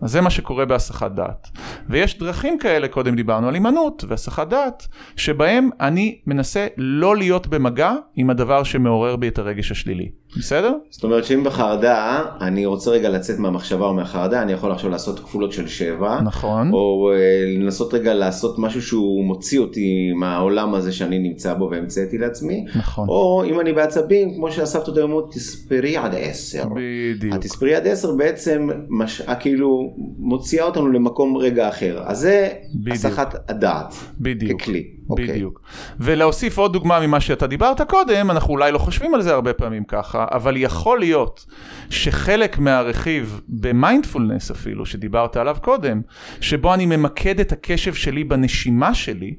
אז 0.02 0.10
זה 0.10 0.20
מה 0.20 0.30
שקורה 0.30 0.64
בהסחת 0.64 1.10
דעת. 1.10 1.48
ויש 1.88 2.18
דרכים 2.18 2.58
כאלה, 2.58 2.88
קודם 2.88 3.16
דיברנו 3.16 3.48
על 3.48 3.54
הימנעות 3.54 4.04
והסחת 4.08 4.48
דעת, 4.48 4.86
שבהם 5.16 5.70
אני 5.80 6.18
מנסה 6.26 6.66
לא 6.76 7.16
להיות 7.16 7.46
במגע 7.46 7.92
עם 8.16 8.30
הדבר 8.30 8.62
שמעורר 8.62 9.16
בי 9.16 9.28
את 9.28 9.38
הרגש 9.38 9.70
השלילי. 9.70 10.10
בסדר? 10.38 10.72
זאת 10.90 11.04
אומרת 11.04 11.24
שאם 11.24 11.44
בחרדה 11.44 12.24
אני 12.40 12.66
רוצה 12.66 12.90
רגע 12.90 13.08
לצאת 13.08 13.38
מהמחשבה 13.38 13.86
או 13.86 13.94
מהחרדה 13.94 14.42
אני 14.42 14.52
יכול 14.52 14.72
עכשיו 14.72 14.90
לעשות 14.90 15.20
כפולות 15.20 15.52
של 15.52 15.66
שבע. 15.66 16.20
נכון. 16.20 16.72
או 16.72 17.10
אה, 17.12 17.56
לנסות 17.58 17.94
רגע 17.94 18.14
לעשות 18.14 18.58
משהו 18.58 18.82
שהוא 18.82 19.24
מוציא 19.24 19.58
אותי 19.58 20.12
מהעולם 20.16 20.74
הזה 20.74 20.92
שאני 20.92 21.18
נמצא 21.18 21.54
בו 21.54 21.68
והמצאתי 21.70 22.18
לעצמי. 22.18 22.64
נכון. 22.76 23.08
או 23.08 23.44
אם 23.46 23.60
אני 23.60 23.72
בעצבים 23.72 24.34
כמו 24.34 24.52
שהסבתות 24.52 24.98
אומרות 24.98 25.32
תספרי 25.32 25.96
עד 25.96 26.14
עשר. 26.18 26.64
בדיוק. 26.74 27.34
התספרי 27.34 27.74
עד 27.74 27.86
עשר 27.86 28.14
בעצם 28.14 28.68
מש... 28.88 29.22
כאילו 29.40 29.94
מוציאה 30.18 30.64
אותנו 30.64 30.88
למקום 30.88 31.36
רגע 31.36 31.68
אחר. 31.68 32.02
אז 32.04 32.18
זה 32.18 32.48
בדיוק. 32.74 32.96
הסחת 32.96 33.50
הדעת. 33.50 33.94
בדיוק. 34.20 34.62
ככלי. 34.62 34.84
אוקיי. 35.10 35.28
בדיוק. 35.28 35.60
ולהוסיף 36.00 36.58
עוד 36.58 36.72
דוגמה 36.72 37.06
ממה 37.06 37.20
שאתה 37.20 37.46
דיברת 37.46 37.80
קודם, 37.80 38.30
אנחנו 38.30 38.52
אולי 38.52 38.72
לא 38.72 38.78
חושבים 38.78 39.14
על 39.14 39.22
זה 39.22 39.34
הרבה 39.34 39.52
פעמים 39.52 39.84
ככה, 39.84 40.26
אבל 40.30 40.56
יכול 40.56 40.98
להיות 40.98 41.46
שחלק 41.90 42.58
מהרכיב 42.58 43.40
במיינדפולנס 43.48 44.50
אפילו, 44.50 44.86
שדיברת 44.86 45.36
עליו 45.36 45.56
קודם, 45.62 46.00
שבו 46.40 46.74
אני 46.74 46.86
ממקד 46.86 47.40
את 47.40 47.52
הקשב 47.52 47.94
שלי 47.94 48.24
בנשימה 48.24 48.94
שלי, 48.94 49.34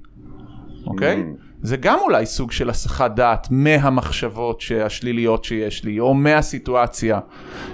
אוקיי? 0.88 1.16
Mm. 1.16 1.46
זה 1.62 1.78
גם 1.78 1.98
אולי 2.02 2.26
סוג 2.26 2.52
של 2.52 2.70
הסחת 2.70 3.12
דעת 3.16 3.48
מהמחשבות 3.52 4.64
השליליות 4.86 5.44
שיש 5.44 5.84
לי, 5.84 6.00
או 6.00 6.14
מהסיטואציה 6.14 7.20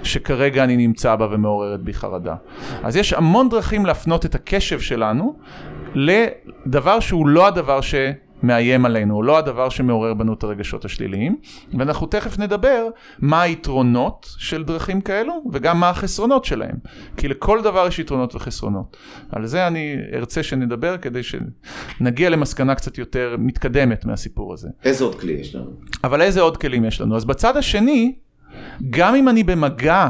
שכרגע 0.02 0.64
אני 0.64 0.76
נמצא 0.76 1.16
בה 1.16 1.28
ומעוררת 1.30 1.82
בי 1.82 1.94
חרדה. 1.94 2.34
אז 2.82 2.96
יש 2.96 3.12
המון 3.12 3.48
דרכים 3.48 3.86
להפנות 3.86 4.26
את 4.26 4.34
הקשב 4.34 4.80
שלנו 4.80 5.36
לדבר 6.66 7.00
שהוא 7.00 7.28
לא 7.28 7.46
הדבר 7.46 7.80
שמאיים 7.80 8.84
עלינו, 8.84 9.16
או 9.16 9.22
לא 9.22 9.38
הדבר 9.38 9.68
שמעורר 9.68 10.14
בנו 10.14 10.32
את 10.32 10.42
הרגשות 10.42 10.84
השליליים, 10.84 11.36
ואנחנו 11.78 12.06
תכף 12.06 12.38
נדבר 12.38 12.86
מה 13.18 13.42
היתרונות 13.42 14.26
של 14.38 14.64
דרכים 14.64 15.00
כאלו, 15.00 15.44
וגם 15.52 15.80
מה 15.80 15.90
החסרונות 15.90 16.44
שלהם, 16.44 16.76
כי 17.16 17.28
לכל 17.28 17.62
דבר 17.62 17.86
יש 17.88 17.98
יתרונות 17.98 18.34
וחסרונות. 18.34 18.96
על 19.30 19.46
זה 19.46 19.66
אני 19.66 19.96
ארצה 20.14 20.42
שנדבר 20.42 20.96
כדי 20.96 21.20
שנגיע 21.22 22.30
למסקנה 22.30 22.74
קצת 22.74 22.98
יותר 22.98 23.36
מתקדמת 23.38 24.04
מהסיפור 24.04 24.52
הזה. 24.52 24.68
איזה 24.84 25.04
עוד 25.04 25.20
כלי 25.20 25.32
יש 25.32 25.54
לנו? 25.54 25.70
אבל 26.04 26.22
איזה 26.22 26.40
עוד 26.40 26.56
כלים 26.56 26.84
יש 26.84 27.00
לנו? 27.00 27.16
אז 27.16 27.24
בצד 27.24 27.56
השני, 27.56 28.14
גם 28.90 29.14
אם 29.14 29.28
אני 29.28 29.44
במגע 29.44 30.08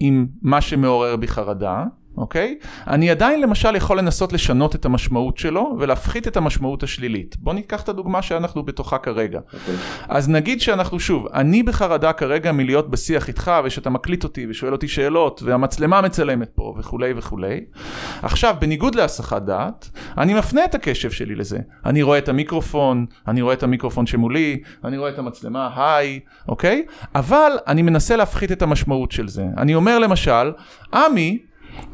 עם 0.00 0.26
מה 0.42 0.60
שמעורר 0.60 1.16
בי 1.16 1.28
חרדה, 1.28 1.84
אוקיי? 2.16 2.58
אני 2.86 3.10
עדיין 3.10 3.40
למשל 3.40 3.76
יכול 3.76 3.98
לנסות 3.98 4.32
לשנות 4.32 4.74
את 4.74 4.84
המשמעות 4.84 5.38
שלו 5.38 5.76
ולהפחית 5.78 6.28
את 6.28 6.36
המשמעות 6.36 6.82
השלילית. 6.82 7.36
בוא 7.38 7.54
ניקח 7.54 7.82
את 7.82 7.88
הדוגמה 7.88 8.22
שאנחנו 8.22 8.62
בתוכה 8.62 8.98
כרגע. 8.98 9.40
אוקיי. 9.52 9.74
אז 10.08 10.28
נגיד 10.28 10.60
שאנחנו 10.60 11.00
שוב, 11.00 11.26
אני 11.34 11.62
בחרדה 11.62 12.12
כרגע 12.12 12.52
מלהיות 12.52 12.90
בשיח 12.90 13.28
איתך 13.28 13.52
ושאתה 13.64 13.90
מקליט 13.90 14.24
אותי 14.24 14.46
ושואל 14.50 14.72
אותי 14.72 14.88
שאלות 14.88 15.42
והמצלמה 15.42 16.00
מצלמת 16.00 16.48
פה 16.54 16.74
וכולי 16.78 17.12
וכולי. 17.16 17.60
עכשיו, 18.22 18.56
בניגוד 18.58 18.94
להסחת 18.94 19.42
דעת, 19.42 19.90
אני 20.18 20.34
מפנה 20.34 20.64
את 20.64 20.74
הקשב 20.74 21.10
שלי 21.10 21.34
לזה. 21.34 21.58
אני 21.86 22.02
רואה 22.02 22.18
את 22.18 22.28
המיקרופון, 22.28 23.06
אני 23.28 23.42
רואה 23.42 23.54
את 23.54 23.62
המיקרופון 23.62 24.06
שמולי, 24.06 24.60
אני 24.84 24.98
רואה 24.98 25.10
את 25.10 25.18
המצלמה, 25.18 25.70
היי, 25.76 26.20
אוקיי? 26.48 26.84
אבל 27.14 27.52
אני 27.66 27.82
מנסה 27.82 28.16
להפחית 28.16 28.52
את 28.52 28.62
המשמעות 28.62 29.12
של 29.12 29.28
זה. 29.28 29.44
אני 29.56 29.74
אומר 29.74 29.98
למשל, 29.98 30.52
עמי, 30.94 31.38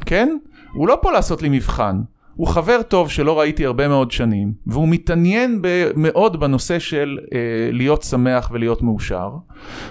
כן? 0.07 0.37
הוא 0.73 0.89
לא 0.89 0.99
פה 1.03 1.13
לעשות 1.13 1.43
לי 1.43 1.49
מבחן. 1.49 2.01
הוא 2.39 2.47
חבר 2.47 2.83
טוב 2.83 3.11
שלא 3.11 3.41
ראיתי 3.41 3.67
הרבה 3.67 3.89
מאוד 3.89 4.11
שנים, 4.11 4.53
והוא 4.67 4.89
מתעניין 4.89 5.63
מאוד 5.97 6.41
בנושא 6.41 6.79
של 6.79 7.19
אה, 7.33 7.39
להיות 7.73 8.03
שמח 8.03 8.51
ולהיות 8.53 8.83
מאושר, 8.83 9.31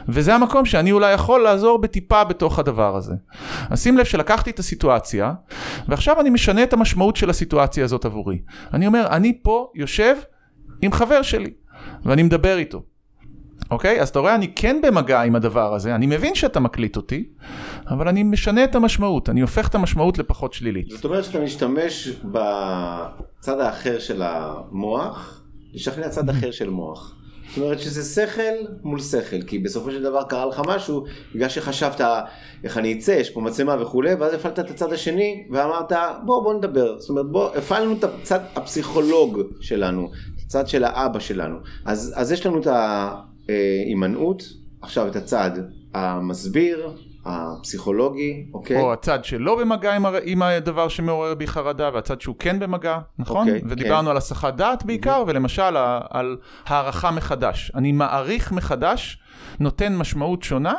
וזה 0.07 0.35
המקום 0.35 0.65
שאני 0.65 0.91
אולי 0.91 1.13
יכול 1.13 1.43
לעזור 1.43 1.77
בטיפה 1.77 2.23
בתוך 2.23 2.59
הדבר 2.59 2.95
הזה. 2.95 3.13
אז 3.69 3.83
שים 3.83 3.97
לב 3.97 4.05
שלקחתי 4.05 4.49
את 4.49 4.59
הסיטואציה, 4.59 5.33
ועכשיו 5.87 6.21
אני 6.21 6.29
משנה 6.29 6.63
את 6.63 6.73
המשמעות 6.73 7.15
של 7.15 7.29
הסיטואציה 7.29 7.83
הזאת 7.83 8.05
עבורי. 8.05 8.39
אני 8.73 8.87
אומר, 8.87 9.07
אני 9.11 9.39
פה 9.41 9.71
יושב 9.75 10.15
עם 10.81 10.91
חבר 10.91 11.21
שלי, 11.21 11.51
ואני 12.05 12.23
מדבר 12.23 12.57
איתו. 12.57 12.83
אוקיי? 13.71 14.01
אז 14.01 14.09
אתה 14.09 14.19
רואה, 14.19 14.35
אני 14.35 14.53
כן 14.55 14.79
במגע 14.83 15.21
עם 15.21 15.35
הדבר 15.35 15.73
הזה, 15.73 15.95
אני 15.95 16.05
מבין 16.05 16.35
שאתה 16.35 16.59
מקליט 16.59 16.95
אותי, 16.95 17.23
אבל 17.89 18.07
אני 18.07 18.23
משנה 18.23 18.63
את 18.63 18.75
המשמעות, 18.75 19.29
אני 19.29 19.41
הופך 19.41 19.67
את 19.67 19.75
המשמעות 19.75 20.17
לפחות 20.17 20.53
שלילית. 20.53 20.89
זאת 20.89 21.05
אומרת 21.05 21.23
שאתה 21.23 21.39
משתמש 21.39 22.07
בצד 22.09 23.59
האחר 23.59 23.99
של 23.99 24.21
המוח, 24.25 25.43
לשכנע 25.73 26.09
צד 26.09 26.29
אחר 26.29 26.51
של 26.51 26.69
מוח. 26.69 27.13
זאת 27.49 27.57
אומרת 27.57 27.79
שזה 27.79 28.21
שכל 28.21 28.73
מול 28.83 28.99
שכל, 28.99 29.41
כי 29.41 29.59
בסופו 29.59 29.91
של 29.91 30.03
דבר 30.03 30.23
קרה 30.23 30.45
לך 30.45 30.61
משהו, 30.67 31.05
בגלל 31.35 31.49
שחשבת 31.49 32.01
איך 32.63 32.77
אני 32.77 32.93
אצא, 32.93 33.11
יש 33.11 33.29
פה 33.29 33.41
מצלמה 33.41 33.81
וכולי, 33.81 34.13
ואז 34.13 34.33
הפעלת 34.33 34.59
את 34.59 34.69
הצד 34.69 34.93
השני 34.93 35.47
ואמרת 35.51 35.91
בוא 36.25 36.43
בוא 36.43 36.53
נדבר, 36.53 36.99
זאת 36.99 37.09
אומרת 37.09 37.25
בוא, 37.25 37.55
הפעלנו 37.55 37.93
את 37.93 38.03
הצד 38.03 38.39
הפסיכולוג 38.55 39.41
שלנו, 39.59 40.11
הצד 40.45 40.67
של 40.67 40.83
האבא 40.83 41.19
שלנו, 41.19 41.57
אז, 41.85 42.13
אז 42.15 42.31
יש 42.31 42.45
לנו 42.45 42.61
את 42.61 42.67
ההימנעות, 43.49 44.43
עכשיו 44.81 45.07
את 45.07 45.15
הצד 45.15 45.51
המסביר, 45.93 46.89
הפסיכולוגי, 47.25 48.45
אוקיי? 48.53 48.81
או 48.81 48.93
הצד 48.93 49.25
שלא 49.25 49.59
במגע 49.59 49.95
עם, 49.95 50.05
הר... 50.05 50.15
עם 50.23 50.41
הדבר 50.41 50.87
שמעורר 50.87 51.35
בי 51.35 51.47
חרדה, 51.47 51.89
והצד 51.93 52.21
שהוא 52.21 52.35
כן 52.39 52.59
במגע, 52.59 52.99
נכון? 53.19 53.47
אוקיי, 53.47 53.61
ודיברנו 53.69 54.05
כן. 54.05 54.11
על 54.11 54.17
הסחת 54.17 54.55
דעת 54.55 54.85
בעיקר, 54.85 55.23
ולמשל 55.27 55.77
ה- 55.77 55.99
על 56.09 56.37
הערכה 56.65 57.11
מחדש. 57.11 57.71
אני 57.75 57.91
מעריך 57.91 58.51
מחדש, 58.51 59.19
נותן 59.59 59.95
משמעות 59.95 60.43
שונה 60.43 60.73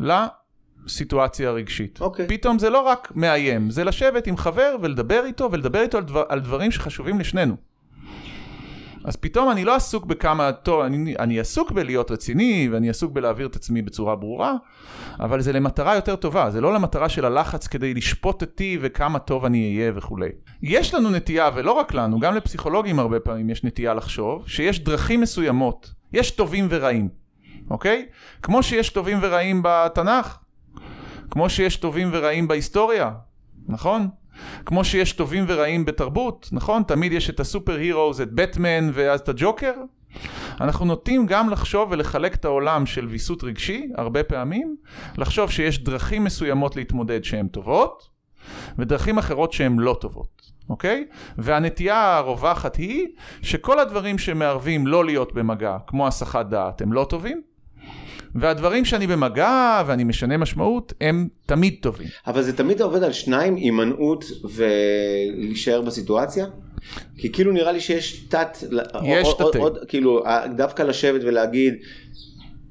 לסיטואציה 0.00 1.48
הרגשית. 1.48 2.00
אוקיי. 2.00 2.26
פתאום 2.28 2.58
זה 2.58 2.70
לא 2.70 2.80
רק 2.80 3.12
מאיים, 3.14 3.70
זה 3.70 3.84
לשבת 3.84 4.26
עם 4.26 4.36
חבר 4.36 4.76
ולדבר 4.80 5.22
איתו, 5.24 5.48
ולדבר 5.52 5.80
איתו 5.80 5.98
על, 5.98 6.04
דבר, 6.04 6.24
על 6.28 6.40
דברים 6.40 6.70
שחשובים 6.70 7.20
לשנינו. 7.20 7.56
אז 9.04 9.16
פתאום 9.16 9.50
אני 9.50 9.64
לא 9.64 9.74
עסוק 9.74 10.06
בכמה 10.06 10.52
טוב, 10.52 10.80
אני, 10.80 11.14
אני 11.18 11.40
עסוק 11.40 11.70
בלהיות 11.72 12.10
רציני 12.10 12.68
ואני 12.72 12.90
עסוק 12.90 13.12
בלהעביר 13.12 13.46
את 13.46 13.56
עצמי 13.56 13.82
בצורה 13.82 14.16
ברורה, 14.16 14.54
אבל 15.20 15.40
זה 15.40 15.52
למטרה 15.52 15.94
יותר 15.94 16.16
טובה, 16.16 16.50
זה 16.50 16.60
לא 16.60 16.74
למטרה 16.74 17.08
של 17.08 17.24
הלחץ 17.24 17.66
כדי 17.66 17.94
לשפוט 17.94 18.42
אותי 18.42 18.78
וכמה 18.80 19.18
טוב 19.18 19.44
אני 19.44 19.78
אהיה 19.78 19.92
וכולי. 19.94 20.28
יש 20.62 20.94
לנו 20.94 21.10
נטייה, 21.10 21.50
ולא 21.54 21.72
רק 21.72 21.94
לנו, 21.94 22.20
גם 22.20 22.34
לפסיכולוגים 22.34 22.98
הרבה 22.98 23.20
פעמים 23.20 23.50
יש 23.50 23.64
נטייה 23.64 23.94
לחשוב, 23.94 24.48
שיש 24.48 24.80
דרכים 24.80 25.20
מסוימות, 25.20 25.92
יש 26.12 26.30
טובים 26.30 26.66
ורעים, 26.70 27.08
אוקיי? 27.70 28.06
כמו 28.42 28.62
שיש 28.62 28.88
טובים 28.90 29.18
ורעים 29.22 29.60
בתנ"ך, 29.64 30.38
כמו 31.30 31.50
שיש 31.50 31.76
טובים 31.76 32.10
ורעים 32.12 32.48
בהיסטוריה, 32.48 33.10
נכון? 33.68 34.08
כמו 34.66 34.84
שיש 34.84 35.12
טובים 35.12 35.44
ורעים 35.48 35.84
בתרבות, 35.84 36.48
נכון? 36.52 36.82
תמיד 36.82 37.12
יש 37.12 37.30
את 37.30 37.40
הסופר 37.40 37.74
הירוס, 37.76 38.20
את 38.20 38.32
בטמן 38.32 38.90
ואז 38.92 39.20
את 39.20 39.28
הג'וקר. 39.28 39.72
אנחנו 40.60 40.84
נוטים 40.84 41.26
גם 41.26 41.50
לחשוב 41.50 41.88
ולחלק 41.92 42.34
את 42.34 42.44
העולם 42.44 42.86
של 42.86 43.06
ויסות 43.06 43.44
רגשי, 43.44 43.88
הרבה 43.96 44.24
פעמים, 44.24 44.76
לחשוב 45.18 45.50
שיש 45.50 45.84
דרכים 45.84 46.24
מסוימות 46.24 46.76
להתמודד 46.76 47.24
שהן 47.24 47.48
טובות, 47.48 48.08
ודרכים 48.78 49.18
אחרות 49.18 49.52
שהן 49.52 49.78
לא 49.78 49.96
טובות, 50.00 50.42
אוקיי? 50.68 51.06
והנטייה 51.38 52.16
הרווחת 52.16 52.76
היא 52.76 53.06
שכל 53.42 53.80
הדברים 53.80 54.18
שמערבים 54.18 54.86
לא 54.86 55.04
להיות 55.04 55.32
במגע, 55.32 55.76
כמו 55.86 56.06
הסחת 56.06 56.46
דעת, 56.46 56.82
הם 56.82 56.92
לא 56.92 57.06
טובים, 57.08 57.42
והדברים 58.34 58.84
שאני 58.84 59.06
במגע 59.06 59.82
ואני 59.86 60.04
משנה 60.04 60.36
משמעות, 60.36 60.92
הם 61.00 61.28
תמיד 61.46 61.74
טובים. 61.80 62.08
אבל 62.26 62.42
זה 62.42 62.56
תמיד 62.56 62.82
עובד 62.82 63.02
על 63.02 63.12
שניים, 63.12 63.56
הימנעות 63.56 64.24
ולהישאר 64.54 65.80
בסיטואציה? 65.80 66.46
כי 67.16 67.32
כאילו 67.32 67.52
נראה 67.52 67.72
לי 67.72 67.80
שיש 67.80 68.24
תת, 68.28 68.58
יש 69.04 69.28
תתי. 69.38 69.58
כאילו 69.88 70.22
דווקא 70.56 70.82
לשבת 70.82 71.20
ולהגיד, 71.24 71.74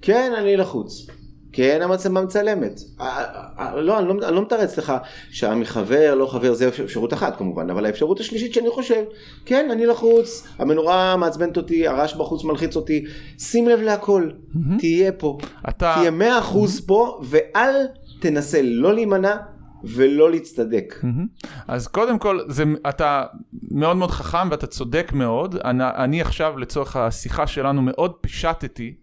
כן, 0.02 0.32
אני 0.38 0.58
לחוץ. 0.58 1.08
כן, 1.54 1.80
המצלמה 1.82 2.22
מצלמת. 2.22 2.80
אה, 3.02 3.08
אה, 3.08 3.46
אה, 3.60 3.82
לא, 3.82 4.00
אני 4.00 4.08
לא, 4.08 4.28
אני 4.28 4.36
לא 4.36 4.42
מתרץ 4.42 4.78
לך 4.78 4.94
שעמי 5.30 5.66
חבר, 5.66 6.16
לא 6.16 6.26
חבר, 6.26 6.54
זה 6.54 6.68
אפשרות 6.68 7.14
אחת 7.14 7.38
כמובן, 7.38 7.70
אבל 7.70 7.86
האפשרות 7.86 8.20
השלישית 8.20 8.54
שאני 8.54 8.70
חושב, 8.70 9.04
כן, 9.46 9.70
אני 9.72 9.86
לחוץ, 9.86 10.48
המנורה 10.58 11.16
מעצבנת 11.18 11.58
אותי, 11.58 11.88
הרעש 11.88 12.14
בחוץ 12.14 12.44
מלחיץ 12.44 12.76
אותי, 12.76 13.06
שים 13.40 13.68
לב 13.68 13.80
להכל, 13.80 14.30
מהמם. 14.54 14.78
תהיה 14.78 15.12
פה, 15.12 15.38
אתה... 15.70 15.94
תהיה 15.98 16.12
מאה 16.12 16.40
אחוז 16.40 16.86
פה, 16.86 17.22
ואל 17.24 17.76
תנסה 18.20 18.60
לא 18.64 18.94
להימנע 18.94 19.36
ולא 19.84 20.32
להצטדק. 20.32 20.96
מהמם. 21.04 21.26
אז 21.68 21.88
קודם 21.88 22.20
כל, 22.20 22.40
זה, 22.48 22.64
אתה 22.90 23.24
מאוד 23.72 23.98
מאוד 23.98 24.12
חכם 24.12 24.48
ואתה 24.52 24.68
צודק 24.68 25.12
מאוד. 25.16 25.56
אני, 25.56 25.84
אני 25.84 26.22
עכשיו 26.22 26.58
לצורך 26.58 26.96
השיחה 26.96 27.48
שלנו 27.48 27.82
מאוד 27.82 28.12
פישטתי 28.22 28.94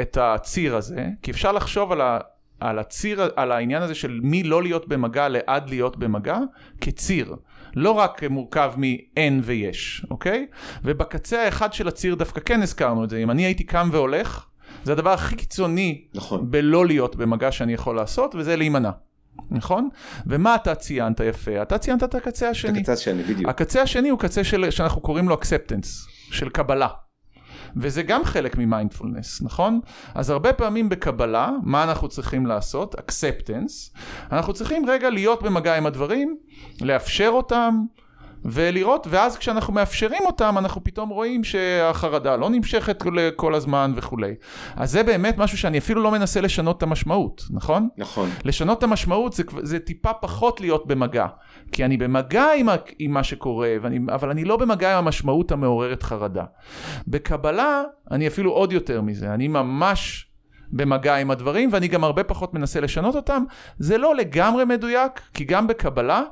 את 0.00 0.18
הציר 0.20 0.76
הזה, 0.76 1.06
כי 1.22 1.30
אפשר 1.30 1.52
לחשוב 1.52 1.92
על, 1.92 2.00
ה, 2.00 2.18
על 2.60 2.78
הציר, 2.78 3.30
על 3.36 3.52
העניין 3.52 3.82
הזה 3.82 3.94
של 3.94 4.20
מי 4.22 4.42
לא 4.42 4.62
להיות 4.62 4.88
במגע 4.88 5.28
לעד 5.28 5.70
להיות 5.70 5.96
במגע, 5.96 6.38
כציר. 6.80 7.36
לא 7.74 7.90
רק 7.90 8.22
מורכב 8.30 8.72
מאין 8.76 9.40
ויש, 9.44 10.06
אוקיי? 10.10 10.46
ובקצה 10.84 11.42
האחד 11.42 11.72
של 11.72 11.88
הציר 11.88 12.14
דווקא 12.14 12.40
כן 12.40 12.62
הזכרנו 12.62 13.04
את 13.04 13.10
זה. 13.10 13.18
אם 13.18 13.30
אני 13.30 13.44
הייתי 13.44 13.64
קם 13.64 13.88
והולך, 13.92 14.46
זה 14.84 14.92
הדבר 14.92 15.10
הכי 15.10 15.36
קיצוני 15.36 16.04
נכון. 16.14 16.50
בלא 16.50 16.86
להיות 16.86 17.16
במגע 17.16 17.52
שאני 17.52 17.72
יכול 17.72 17.96
לעשות, 17.96 18.34
וזה 18.34 18.56
להימנע. 18.56 18.90
נכון? 19.50 19.88
ומה 20.26 20.54
אתה 20.54 20.74
ציינת 20.74 21.20
יפה? 21.20 21.62
אתה 21.62 21.78
ציינת 21.78 22.04
את 22.04 22.14
הקצה 22.14 22.50
השני. 22.50 22.78
הקצה 22.78 22.92
השני, 22.92 23.22
בדיוק. 23.22 23.48
הקצה 23.48 23.82
השני 23.82 24.08
הוא 24.08 24.18
קצה 24.18 24.44
של, 24.44 24.70
שאנחנו 24.70 25.00
קוראים 25.00 25.28
לו 25.28 25.34
acceptance, 25.34 26.10
של 26.32 26.48
קבלה. 26.48 26.88
וזה 27.76 28.02
גם 28.02 28.24
חלק 28.24 28.58
ממיינדפולנס, 28.58 29.42
נכון? 29.42 29.80
אז 30.14 30.30
הרבה 30.30 30.52
פעמים 30.52 30.88
בקבלה, 30.88 31.50
מה 31.62 31.84
אנחנו 31.84 32.08
צריכים 32.08 32.46
לעשות? 32.46 32.94
acceptance. 32.94 33.98
אנחנו 34.32 34.52
צריכים 34.52 34.90
רגע 34.90 35.10
להיות 35.10 35.42
במגע 35.42 35.76
עם 35.76 35.86
הדברים, 35.86 36.36
לאפשר 36.80 37.28
אותם, 37.32 37.84
ולראות, 38.52 39.06
ואז 39.10 39.38
כשאנחנו 39.38 39.72
מאפשרים 39.72 40.22
אותם, 40.26 40.54
אנחנו 40.58 40.84
פתאום 40.84 41.08
רואים 41.08 41.44
שהחרדה 41.44 42.36
לא 42.36 42.50
נמשכת 42.50 43.04
כל, 43.36 43.54
הזמן 43.54 43.92
וכולי. 43.96 44.34
אז 44.76 44.90
זה 44.90 45.02
באמת 45.02 45.38
משהו 45.38 45.58
שאני 45.58 45.78
אפילו 45.78 46.02
לא 46.02 46.10
מנסה 46.10 46.40
לשנות 46.40 46.78
את 46.78 46.82
המשמעות, 46.82 47.42
נכון? 47.50 47.88
נכון. 47.98 48.28
לשנות 48.44 48.78
את 48.78 48.82
המשמעות 48.82 49.32
זה, 49.32 49.42
זה 49.62 49.78
טיפה 49.78 50.12
פחות 50.12 50.60
להיות 50.60 50.86
במגע. 50.86 51.26
כי 51.72 51.84
אני 51.84 51.96
במגע 51.96 52.46
עם, 52.56 52.68
ה- 52.68 52.76
עם 52.98 53.10
מה 53.10 53.24
שקורה, 53.24 53.74
ואני, 53.82 53.98
אבל 54.14 54.30
אני 54.30 54.44
לא 54.44 54.56
במגע 54.56 54.92
עם 54.92 55.04
המשמעות 55.04 55.52
המעוררת 55.52 56.02
חרדה. 56.02 56.44
בקבלה, 57.08 57.82
אני 58.10 58.26
אפילו 58.28 58.52
עוד 58.52 58.72
יותר 58.72 59.00
מזה. 59.00 59.34
אני 59.34 59.48
ממש 59.48 60.28
במגע 60.72 61.16
עם 61.16 61.30
הדברים, 61.30 61.68
ואני 61.72 61.88
גם 61.88 62.04
הרבה 62.04 62.24
פחות 62.24 62.54
מנסה 62.54 62.80
לשנות 62.80 63.16
אותם. 63.16 63.44
זה 63.78 63.98
לא 63.98 64.14
לגמרי 64.14 64.64
מדויק, 64.64 65.12
כי 65.34 65.44
גם 65.44 65.66
בקבלה, 65.66 66.22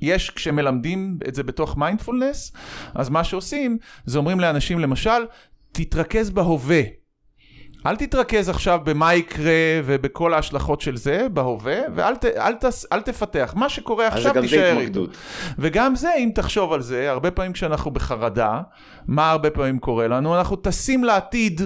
יש, 0.00 0.30
כשמלמדים 0.30 1.18
את 1.28 1.34
זה 1.34 1.42
בתוך 1.42 1.76
מיינדפולנס, 1.76 2.52
אז 2.94 3.08
מה 3.08 3.24
שעושים, 3.24 3.78
זה 4.04 4.18
אומרים 4.18 4.40
לאנשים 4.40 4.78
למשל, 4.78 5.26
תתרכז 5.72 6.30
בהווה. 6.30 6.82
אל 7.86 7.96
תתרכז 7.96 8.48
עכשיו 8.48 8.80
במה 8.84 9.14
יקרה 9.14 9.80
ובכל 9.84 10.34
ההשלכות 10.34 10.80
של 10.80 10.96
זה 10.96 11.26
בהווה, 11.32 11.78
ואל 11.94 12.16
ת, 12.16 12.24
אל 12.24 12.54
תס, 12.54 12.86
אל 12.92 13.00
תפתח. 13.00 13.54
מה 13.56 13.68
שקורה 13.68 14.06
עכשיו 14.06 14.32
תישאר. 14.40 14.72
התמקדות. 14.78 15.16
וגם 15.58 15.96
זה, 15.96 16.10
אם 16.18 16.30
תחשוב 16.34 16.72
על 16.72 16.82
זה, 16.82 17.10
הרבה 17.10 17.30
פעמים 17.30 17.52
כשאנחנו 17.52 17.90
בחרדה, 17.90 18.60
מה 19.06 19.30
הרבה 19.30 19.50
פעמים 19.50 19.78
קורה 19.78 20.08
לנו? 20.08 20.38
אנחנו 20.38 20.56
טסים 20.56 21.04
לעתיד 21.04 21.60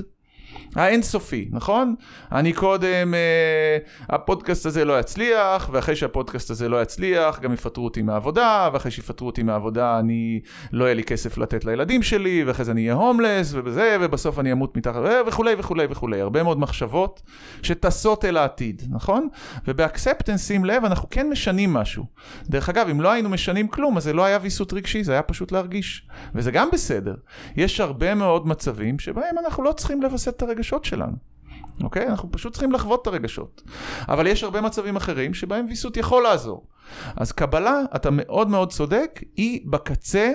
האינסופי, 0.75 1.49
נכון? 1.51 1.95
אני 2.33 2.53
קודם, 2.53 3.15
אה, 3.15 3.79
הפודקאסט 4.09 4.67
הזה 4.67 4.85
לא 4.85 5.01
יצליח, 5.01 5.69
ואחרי 5.73 5.97
שהפודקאסט 5.97 6.51
הזה 6.51 6.69
לא 6.69 6.83
יצליח, 6.83 7.41
גם 7.41 7.53
יפטרו 7.53 7.85
אותי 7.85 8.03
מהעבודה, 8.03 8.69
ואחרי 8.73 8.91
שיפטרו 8.91 9.27
אותי 9.27 9.43
מהעבודה, 9.43 9.99
אני, 9.99 10.41
לא 10.73 10.85
יהיה 10.85 10.95
לי 10.95 11.05
כסף 11.05 11.39
לתת 11.39 11.65
לילדים 11.65 12.03
שלי, 12.03 12.45
ואחרי 12.45 12.65
זה 12.65 12.73
אני 12.73 12.81
אהיה 12.81 12.95
הומלס, 12.95 13.51
ובזה, 13.55 13.97
ובסוף 14.01 14.39
אני 14.39 14.53
אמות 14.53 14.77
מתחת, 14.77 15.01
וכולי 15.27 15.55
וכולי 15.59 15.87
וכולי. 15.91 16.21
הרבה 16.21 16.43
מאוד 16.43 16.59
מחשבות 16.59 17.23
שטסות 17.63 18.25
אל 18.25 18.37
העתיד, 18.37 18.83
נכון? 18.91 19.29
ובאקספטנס, 19.69 20.47
שים 20.49 20.65
לב, 20.65 20.85
אנחנו 20.85 21.11
כן 21.11 21.31
משנים 21.31 21.73
משהו. 21.73 22.05
דרך 22.45 22.69
אגב, 22.69 22.89
אם 22.89 23.01
לא 23.01 23.11
היינו 23.13 23.29
משנים 23.29 23.69
כלום, 23.69 23.97
אז 23.97 24.05
זה 24.05 24.13
לא 24.13 24.25
היה 24.25 24.39
ויסות 24.43 24.73
רגשי, 24.73 25.05
זה 25.05 25.13
היה 25.13 25.23
פשוט 25.23 25.53
להרגיש. 25.53 26.09
וזה 26.35 26.51
גם 26.51 26.69
בסדר. 26.73 27.15
יש 27.57 27.81
הרבה 27.81 28.15
מאוד 28.15 28.49
מצבים 28.49 28.99
שבהם 28.99 29.39
אנחנו 29.45 29.63
לא 29.63 29.73
צריכים 29.73 30.03
לווסת 30.03 30.37
את 30.37 30.43
הרגשות 30.65 30.85
שלנו. 30.85 31.17
אוקיי? 31.83 32.07
אנחנו 32.09 32.33
פשוט 32.33 32.53
צריכים 32.53 32.73
לחוות 32.73 33.03
את 33.03 33.07
הרגשות. 33.07 33.63
אבל 34.09 34.27
יש 34.27 34.43
הרבה 34.45 34.61
מצבים 34.61 34.97
אחרים 34.97 35.35
שבהם 35.35 35.67
ויסות 35.69 35.97
יכול 35.97 36.23
לעזור. 36.23 36.67
אז 37.17 37.33
קבלה, 37.33 37.81
אתה 37.97 38.09
מאוד 38.13 38.49
מאוד 38.51 38.73
צודק, 38.73 39.21
היא 39.37 39.61
בקצה 39.67 40.33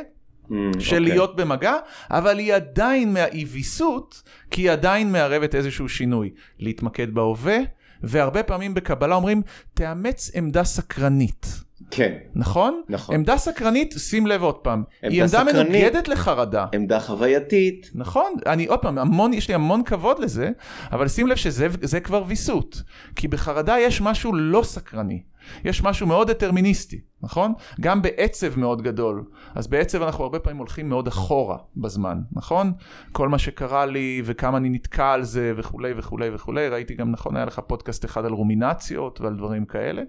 Mm, 0.50 0.52
של 0.80 0.96
אוקיי. 0.96 1.00
להיות 1.00 1.36
במגע, 1.36 1.74
אבל 2.12 2.40
היא 2.40 2.54
עדיין 2.54 3.14
מהאי 3.14 3.46
ויסות, 3.46 4.24
כי 4.52 4.62
היא 4.62 4.72
עדיין 4.72 5.12
מערבת 5.12 5.56
איזשהו 5.56 5.90
שינוי. 5.90 6.30
להתמקד 6.60 7.14
בהווה, 7.14 7.58
והרבה 8.04 8.44
פעמים 8.44 8.74
בקבלה 8.74 9.16
אומרים, 9.16 9.42
תאמץ 9.74 10.32
עמדה 10.34 10.64
סקרנית. 10.64 11.64
כן, 11.92 12.14
נכון? 12.36 12.82
נכון. 12.90 13.16
עמדה 13.16 13.38
סקרנית, 13.38 13.94
שים 13.98 14.28
לב 14.28 14.44
עוד 14.44 14.56
פעם, 14.56 14.84
היא 15.02 15.24
עמדה 15.24 15.40
עמדה 15.40 15.52
סקרנית. 15.52 15.72
מנוגדת 15.72 16.08
לחרדה. 16.08 16.66
עמדה 16.74 17.00
חווייתית. 17.00 17.90
נכון, 17.96 18.32
אני 18.46 18.66
עוד 18.66 18.80
פעם, 18.80 18.98
המון, 18.98 19.34
יש 19.34 19.48
לי 19.48 19.54
המון 19.54 19.84
כבוד 19.84 20.20
לזה, 20.20 20.50
אבל 20.92 21.08
שים 21.08 21.28
לב 21.28 21.36
שזה 21.36 21.68
זה 21.82 22.00
כבר 22.00 22.24
ויסות. 22.28 22.82
כי 23.16 23.28
בחרדה 23.28 23.80
יש 23.80 24.02
משהו 24.02 24.34
לא 24.34 24.64
סקרני, 24.64 25.22
יש 25.66 25.84
משהו 25.84 26.08
מאוד 26.08 26.32
דטרמיניסטי, 26.32 27.02
נכון? 27.22 27.54
גם 27.82 28.02
בעצב 28.02 28.60
מאוד 28.60 28.82
גדול. 28.82 29.24
אז 29.56 29.68
בעצב 29.68 30.02
אנחנו 30.02 30.24
הרבה 30.24 30.40
פעמים 30.40 30.58
הולכים 30.58 30.90
מאוד 30.90 31.08
אחורה 31.08 31.58
בזמן, 31.78 32.22
נכון? 32.32 32.74
כל 33.12 33.30
מה 33.30 33.40
שקרה 33.40 33.86
לי 33.86 34.22
וכמה 34.26 34.58
אני 34.58 34.70
נתקע 34.70 35.12
על 35.12 35.24
זה 35.24 35.54
וכולי 35.58 35.94
וכולי 35.98 36.30
וכולי. 36.34 36.68
ראיתי 36.68 36.94
גם, 36.94 37.12
נכון, 37.12 37.36
היה 37.36 37.46
לך 37.46 37.62
פודקאסט 37.68 38.06
אחד 38.06 38.26
על 38.26 38.32
רומינציות 38.32 39.22
ועל 39.22 39.36
דברים 39.36 39.66
כאלה. 39.66 40.02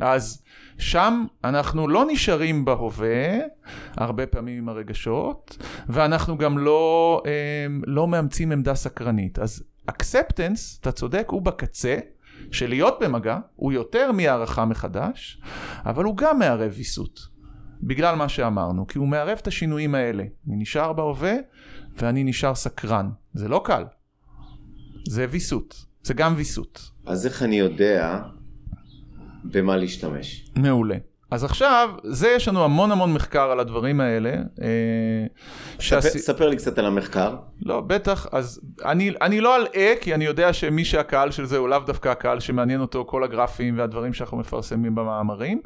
אז 0.00 0.42
שם 0.78 1.24
אנחנו 1.44 1.88
לא 1.88 2.04
נשארים 2.08 2.64
בהווה, 2.64 3.38
הרבה 3.96 4.26
פעמים 4.26 4.58
עם 4.58 4.68
הרגשות, 4.68 5.56
ואנחנו 5.88 6.38
גם 6.38 6.58
לא, 6.58 7.22
אה, 7.26 7.66
לא 7.86 8.08
מאמצים 8.08 8.52
עמדה 8.52 8.74
סקרנית. 8.74 9.38
אז 9.38 9.64
אקספטנס, 9.86 10.78
אתה 10.80 10.92
צודק, 10.92 11.26
הוא 11.30 11.42
בקצה, 11.42 11.96
של 12.50 12.68
להיות 12.68 12.98
במגע, 13.00 13.38
הוא 13.56 13.72
יותר 13.72 14.12
מהערכה 14.12 14.64
מחדש, 14.64 15.42
אבל 15.86 16.04
הוא 16.04 16.16
גם 16.16 16.38
מערב 16.38 16.72
ויסות. 16.76 17.20
בגלל 17.82 18.14
מה 18.14 18.28
שאמרנו, 18.28 18.86
כי 18.86 18.98
הוא 18.98 19.08
מערב 19.08 19.38
את 19.42 19.46
השינויים 19.46 19.94
האלה. 19.94 20.22
אני 20.22 20.56
נשאר 20.56 20.92
בהווה 20.92 21.34
ואני 21.96 22.24
נשאר 22.24 22.54
סקרן. 22.54 23.10
זה 23.34 23.48
לא 23.48 23.62
קל. 23.64 23.84
זה 25.08 25.26
ויסות. 25.30 25.84
זה 26.02 26.14
גם 26.14 26.34
ויסות. 26.36 26.90
אז 27.06 27.26
איך 27.26 27.42
אני 27.42 27.58
יודע 27.58 28.22
במה 29.44 29.76
להשתמש? 29.76 30.50
מעולה. 30.56 30.96
אז 31.30 31.44
עכשיו, 31.44 31.90
זה 32.04 32.28
יש 32.28 32.48
לנו 32.48 32.64
המון 32.64 32.92
המון 32.92 33.12
מחקר 33.12 33.50
על 33.50 33.60
הדברים 33.60 34.00
האלה. 34.00 34.30
אה, 34.62 35.26
ספר, 35.80 36.00
ספר 36.00 36.48
לי 36.48 36.56
קצת 36.56 36.78
על 36.78 36.86
המחקר. 36.86 37.36
לא, 37.62 37.80
בטח, 37.80 38.26
אז 38.32 38.60
אני, 38.84 39.12
אני 39.22 39.40
לא 39.40 39.56
אלאה, 39.56 39.94
כי 40.00 40.14
אני 40.14 40.24
יודע 40.24 40.52
שמי 40.52 40.84
שהקהל 40.84 41.30
של 41.30 41.44
זה 41.44 41.56
הוא 41.56 41.68
לאו 41.68 41.78
דווקא 41.78 42.08
הקהל 42.08 42.40
שמעניין 42.40 42.80
אותו 42.80 43.04
כל 43.08 43.24
הגרפים 43.24 43.78
והדברים 43.78 44.12
שאנחנו 44.12 44.36
מפרסמים 44.36 44.94
במאמרים, 44.94 45.60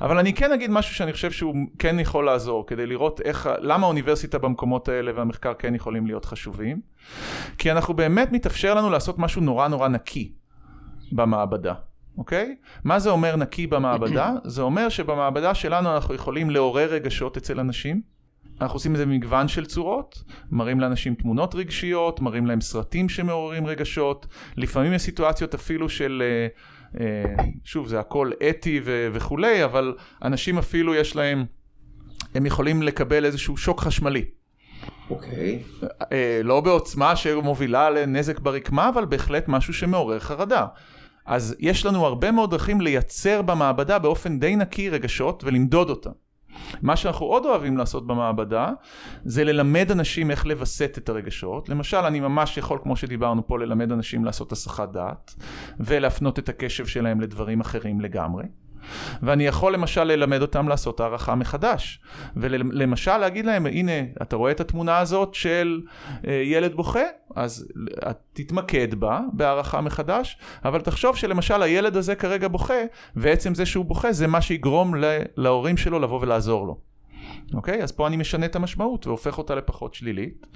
אבל 0.00 0.18
אני 0.18 0.32
כן 0.32 0.52
אגיד 0.52 0.70
משהו 0.70 0.94
שאני 0.94 1.12
חושב 1.12 1.30
שהוא 1.30 1.54
כן 1.78 2.00
יכול 2.00 2.24
לעזור, 2.24 2.66
כדי 2.66 2.86
לראות 2.86 3.20
איך, 3.20 3.50
למה 3.60 3.86
האוניברסיטה 3.86 4.38
במקומות 4.38 4.88
האלה 4.88 5.12
והמחקר 5.16 5.52
כן 5.58 5.74
יכולים 5.74 6.06
להיות 6.06 6.24
חשובים, 6.24 6.80
כי 7.58 7.72
אנחנו 7.72 7.94
באמת 7.94 8.32
מתאפשר 8.32 8.74
לנו 8.74 8.90
לעשות 8.90 9.18
משהו 9.18 9.42
נורא 9.42 9.68
נורא 9.68 9.88
נקי 9.88 10.32
במעבדה. 11.12 11.74
אוקיי? 12.18 12.56
מה 12.84 12.98
זה 12.98 13.10
אומר 13.10 13.36
נקי 13.36 13.66
במעבדה? 13.66 14.32
זה 14.44 14.62
אומר 14.62 14.88
שבמעבדה 14.88 15.54
שלנו 15.54 15.94
אנחנו 15.94 16.14
יכולים 16.14 16.50
לעורר 16.50 16.88
רגשות 16.90 17.36
אצל 17.36 17.60
אנשים, 17.60 18.18
אנחנו 18.60 18.76
עושים 18.76 18.92
את 18.92 18.96
זה 18.96 19.06
במגוון 19.06 19.48
של 19.48 19.66
צורות, 19.66 20.22
מראים 20.50 20.80
לאנשים 20.80 21.14
תמונות 21.14 21.54
רגשיות, 21.54 22.20
מראים 22.20 22.46
להם 22.46 22.60
סרטים 22.60 23.08
שמעוררים 23.08 23.66
רגשות, 23.66 24.26
לפעמים 24.56 24.92
יש 24.92 25.02
סיטואציות 25.02 25.54
אפילו 25.54 25.88
של, 25.88 26.22
אה, 26.24 26.46
אה, 27.00 27.44
שוב 27.64 27.88
זה 27.88 28.00
הכל 28.00 28.30
אתי 28.50 28.80
ו- 28.84 29.08
וכולי, 29.12 29.64
אבל 29.64 29.94
אנשים 30.22 30.58
אפילו 30.58 30.94
יש 30.94 31.16
להם, 31.16 31.44
הם 32.34 32.46
יכולים 32.46 32.82
לקבל 32.82 33.24
איזשהו 33.24 33.56
שוק 33.56 33.80
חשמלי. 33.80 34.24
אוקיי. 35.10 35.62
אה, 36.12 36.40
לא 36.44 36.60
בעוצמה 36.60 37.16
שמובילה 37.16 37.90
לנזק 37.90 38.38
ברקמה, 38.38 38.88
אבל 38.88 39.04
בהחלט 39.04 39.44
משהו 39.48 39.74
שמעורר 39.74 40.18
חרדה. 40.18 40.66
אז 41.28 41.56
יש 41.58 41.86
לנו 41.86 42.06
הרבה 42.06 42.30
מאוד 42.30 42.50
דרכים 42.50 42.80
לייצר 42.80 43.42
במעבדה 43.42 43.98
באופן 43.98 44.38
די 44.38 44.56
נקי 44.56 44.90
רגשות 44.90 45.44
ולמדוד 45.44 45.90
אותם. 45.90 46.10
מה 46.82 46.96
שאנחנו 46.96 47.26
עוד 47.26 47.44
אוהבים 47.44 47.76
לעשות 47.76 48.06
במעבדה 48.06 48.72
זה 49.24 49.44
ללמד 49.44 49.90
אנשים 49.90 50.30
איך 50.30 50.46
לווסת 50.46 50.94
את 50.98 51.08
הרגשות. 51.08 51.68
למשל, 51.68 51.96
אני 51.96 52.20
ממש 52.20 52.56
יכול, 52.56 52.78
כמו 52.82 52.96
שדיברנו 52.96 53.46
פה, 53.46 53.58
ללמד 53.58 53.92
אנשים 53.92 54.24
לעשות 54.24 54.52
הסחת 54.52 54.92
דעת 54.92 55.34
ולהפנות 55.80 56.38
את 56.38 56.48
הקשב 56.48 56.86
שלהם 56.86 57.20
לדברים 57.20 57.60
אחרים 57.60 58.00
לגמרי. 58.00 58.44
ואני 59.22 59.46
יכול 59.46 59.74
למשל 59.74 60.04
ללמד 60.04 60.42
אותם 60.42 60.68
לעשות 60.68 61.00
הערכה 61.00 61.34
מחדש. 61.34 62.00
ולמשל 62.36 63.16
להגיד 63.16 63.46
להם, 63.46 63.66
הנה, 63.66 63.92
אתה 64.22 64.36
רואה 64.36 64.50
את 64.50 64.60
התמונה 64.60 64.98
הזאת 64.98 65.34
של 65.34 65.80
אה, 66.26 66.32
ילד 66.44 66.74
בוכה? 66.74 67.02
אז 67.36 67.68
תתמקד 68.32 68.94
בה 68.94 69.20
בהערכה 69.32 69.80
מחדש, 69.80 70.38
אבל 70.64 70.80
תחשוב 70.80 71.16
שלמשל 71.16 71.62
הילד 71.62 71.96
הזה 71.96 72.14
כרגע 72.14 72.48
בוכה, 72.48 72.82
ועצם 73.16 73.54
זה 73.54 73.66
שהוא 73.66 73.84
בוכה 73.84 74.12
זה 74.12 74.26
מה 74.26 74.40
שיגרום 74.40 74.94
להורים 75.36 75.76
שלו 75.76 75.98
לבוא 75.98 76.20
ולעזור 76.20 76.66
לו. 76.66 76.87
אוקיי? 77.54 77.82
אז 77.82 77.92
פה 77.92 78.06
אני 78.06 78.16
משנה 78.16 78.46
את 78.46 78.56
המשמעות 78.56 79.06
והופך 79.06 79.38
אותה 79.38 79.54
לפחות 79.54 79.94
שלילית. 79.94 80.46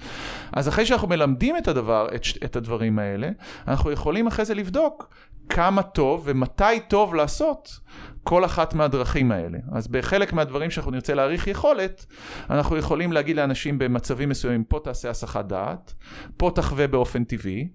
אז 0.52 0.68
אחרי 0.68 0.86
שאנחנו 0.86 1.08
מלמדים 1.08 1.56
את 1.56 1.68
הדבר, 1.68 2.06
את, 2.14 2.22
את 2.44 2.56
הדברים 2.56 2.98
האלה, 2.98 3.30
אנחנו 3.68 3.90
יכולים 3.90 4.26
אחרי 4.26 4.44
זה 4.44 4.54
לבדוק 4.54 5.14
כמה 5.48 5.82
טוב 5.82 6.22
ומתי 6.24 6.80
טוב 6.88 7.14
לעשות 7.14 7.78
כל 8.24 8.44
אחת 8.44 8.74
מהדרכים 8.74 9.32
האלה. 9.32 9.58
אז 9.72 9.88
בחלק 9.88 10.32
מהדברים 10.32 10.70
שאנחנו 10.70 10.90
נרצה 10.90 11.14
להעריך 11.14 11.46
יכולת, 11.46 12.06
אנחנו 12.50 12.76
יכולים 12.76 13.12
להגיד 13.12 13.36
לאנשים 13.36 13.78
במצבים 13.78 14.28
מסוימים, 14.28 14.64
פה 14.64 14.80
תעשה 14.84 15.10
הסחת 15.10 15.44
דעת, 15.44 15.94
פה 16.36 16.50
תחווה 16.54 16.86
באופן 16.86 17.24
טבעי, 17.24 17.68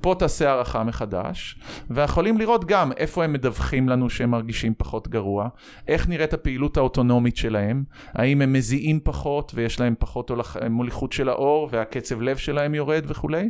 פה 0.00 0.14
תעשה 0.18 0.50
הערכה 0.50 0.84
מחדש, 0.84 1.58
ויכולים 1.90 2.38
לראות 2.38 2.64
גם 2.64 2.92
איפה 2.92 3.24
הם 3.24 3.32
מדווחים 3.32 3.88
לנו 3.88 4.10
שהם 4.10 4.30
מרגישים 4.30 4.74
פחות 4.78 5.08
גרוע, 5.08 5.48
איך 5.88 6.08
נראית 6.08 6.34
הפעילות 6.34 6.76
האוטונומית 6.76 7.36
שלהם, 7.36 7.84
האם 8.12 8.42
הם 8.42 8.52
מזיעים 8.52 9.00
פחות 9.02 9.52
ויש 9.54 9.80
להם 9.80 9.94
פחות 9.98 10.30
מוליכות 10.70 11.12
של 11.12 11.28
האור 11.28 11.68
והקצב 11.72 12.20
לב 12.20 12.36
שלהם 12.36 12.74
יורד 12.74 13.04
וכולי. 13.06 13.48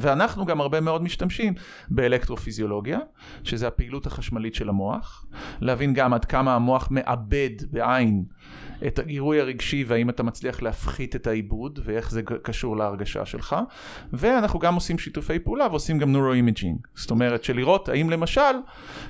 ואנחנו 0.00 0.44
גם 0.46 0.60
הרבה 0.60 0.80
מאוד 0.80 1.02
משתמשים 1.02 1.54
באלקטרופיזיולוגיה, 1.88 2.98
שזה 3.44 3.68
הפעילות 3.68 4.06
החשמלית 4.06 4.54
של 4.54 4.68
המוח, 4.68 5.26
להבין 5.60 5.94
גם 5.94 6.14
עד 6.14 6.24
כמה 6.24 6.54
המוח 6.54 6.88
מאבד 6.90 7.50
בעין 7.70 8.24
את 8.86 8.98
הגירוי 8.98 9.40
הרגשי 9.40 9.84
והאם 9.86 10.10
אתה 10.10 10.22
מצליח 10.22 10.62
להפחית 10.62 11.16
את 11.16 11.26
העיבוד 11.26 11.80
ואיך 11.84 12.10
זה 12.10 12.22
קשור 12.42 12.76
להרגשה 12.76 13.26
שלך, 13.26 13.56
ואנחנו 14.12 14.58
גם 14.58 14.74
עושים 14.74 14.98
שיתופי 14.98 15.38
פעולה 15.38 15.66
ועושים 15.70 15.98
גם 15.98 16.12
neuroimaging, 16.12 16.76
זאת 16.94 17.10
אומרת 17.10 17.44
שלראות 17.44 17.88
האם 17.88 18.10
למשל 18.10 18.40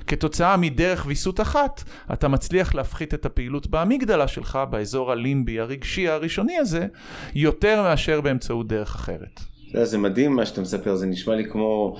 כתוצאה 0.07 0.57
מדרך 0.57 1.05
ויסות 1.07 1.41
אחת 1.41 1.83
אתה 2.13 2.27
מצליח 2.27 2.75
להפחית 2.75 3.13
את 3.13 3.25
הפעילות 3.25 3.67
באמיגדלה 3.67 4.27
שלך, 4.27 4.59
באזור 4.69 5.11
הלימבי 5.11 5.59
הרגשי 5.59 6.09
הראשוני 6.09 6.57
הזה, 6.57 6.87
יותר 7.35 7.81
מאשר 7.81 8.21
באמצעות 8.21 8.67
דרך 8.67 8.95
אחרת. 8.95 9.39
זה 9.83 9.97
מדהים 9.97 10.35
מה 10.35 10.45
שאתה 10.45 10.61
מספר, 10.61 10.95
זה 10.95 11.05
נשמע 11.05 11.35
לי 11.35 11.49
כמו 11.49 11.97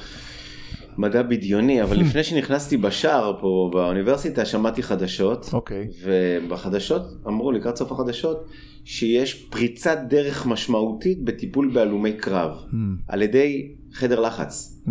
מדע 0.97 1.21
בדיוני, 1.21 1.84
אבל 1.84 1.99
לפני 2.03 2.23
שנכנסתי 2.23 2.77
בשער 2.77 3.38
פה 3.41 3.69
באוניברסיטה 3.73 4.45
שמעתי 4.45 4.84
חדשות, 4.84 5.45
okay. 5.45 5.53
אוקיי. 5.53 5.88
ובחדשות 6.03 7.01
אמרו 7.27 7.51
לקראת 7.51 7.75
סוף 7.75 7.91
החדשות 7.91 8.49
שיש 8.86 9.34
פריצת 9.34 9.97
דרך 10.08 10.45
משמעותית 10.45 11.23
בטיפול 11.23 11.71
בהלומי 11.73 12.13
קרב, 12.13 12.51
mm. 12.51 12.75
על 13.08 13.21
ידי 13.21 13.71
חדר 13.93 14.19
לחץ. 14.19 14.82
Mm. 14.86 14.89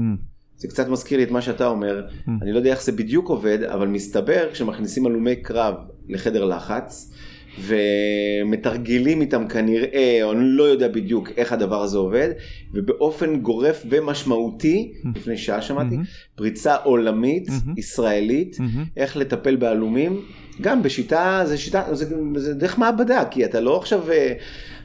זה 0.56 0.68
קצת 0.68 0.88
מזכיר 0.88 1.18
לי 1.18 1.24
את 1.24 1.30
מה 1.30 1.42
שאתה 1.42 1.66
אומר, 1.66 2.06
mm. 2.08 2.30
אני 2.42 2.52
לא 2.52 2.58
יודע 2.58 2.70
איך 2.70 2.82
זה 2.82 2.92
בדיוק 2.92 3.28
עובד, 3.28 3.62
אבל 3.62 3.88
מסתבר 3.88 4.48
כשמכניסים 4.52 5.06
הלומי 5.06 5.36
קרב 5.36 5.74
לחדר 6.08 6.44
לחץ, 6.44 7.12
ומתרגלים 7.58 9.20
איתם 9.20 9.48
כנראה, 9.48 10.18
או 10.22 10.32
אני 10.32 10.40
לא 10.42 10.62
יודע 10.62 10.88
בדיוק 10.88 11.28
איך 11.36 11.52
הדבר 11.52 11.82
הזה 11.82 11.98
עובד, 11.98 12.28
ובאופן 12.74 13.40
גורף 13.40 13.82
ומשמעותי. 13.88 14.92
לפני 15.16 15.36
שעה 15.36 15.62
שמעתי. 15.62 15.96
פריצה 16.34 16.76
עולמית. 16.76 17.48
ישראלית, 17.76 18.56
איך 18.96 19.16
לטפל 19.16 19.56
בעלומים, 19.56 20.20
גם 20.60 20.82
בשיטה, 20.82 21.42
זה 21.44 21.58
שיטה, 21.58 21.94
זה, 21.94 22.16
זה 22.36 22.54
דרך 22.54 22.78
מעבדה, 22.78 23.24
כי 23.30 23.44
אתה 23.44 23.60
לא 23.60 23.76
עכשיו, 23.76 24.10
אה, 24.10 24.32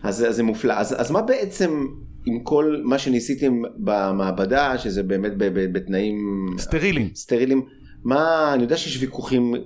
אז, 0.03 0.25
אז 0.30 0.36
זה 0.36 0.43
מופלא. 0.43 0.73
אז, 0.73 1.01
אז 1.01 1.12
מה 1.12 1.21
בעצם 1.21 1.86
עם 2.25 2.39
כל 2.39 2.82
מה 2.84 2.97
שניסיתם 2.97 3.62
במעבדה, 3.77 4.77
שזה 4.77 5.03
באמת 5.03 5.32
בתנאים... 5.38 6.45
סטרילים. 6.58 7.10
סטרילים. 7.15 7.62
מה, 8.03 8.53
אני 8.53 8.63
יודע 8.63 8.77
שיש 8.77 9.01
ויכוחים 9.01 9.55
אה, 9.55 9.62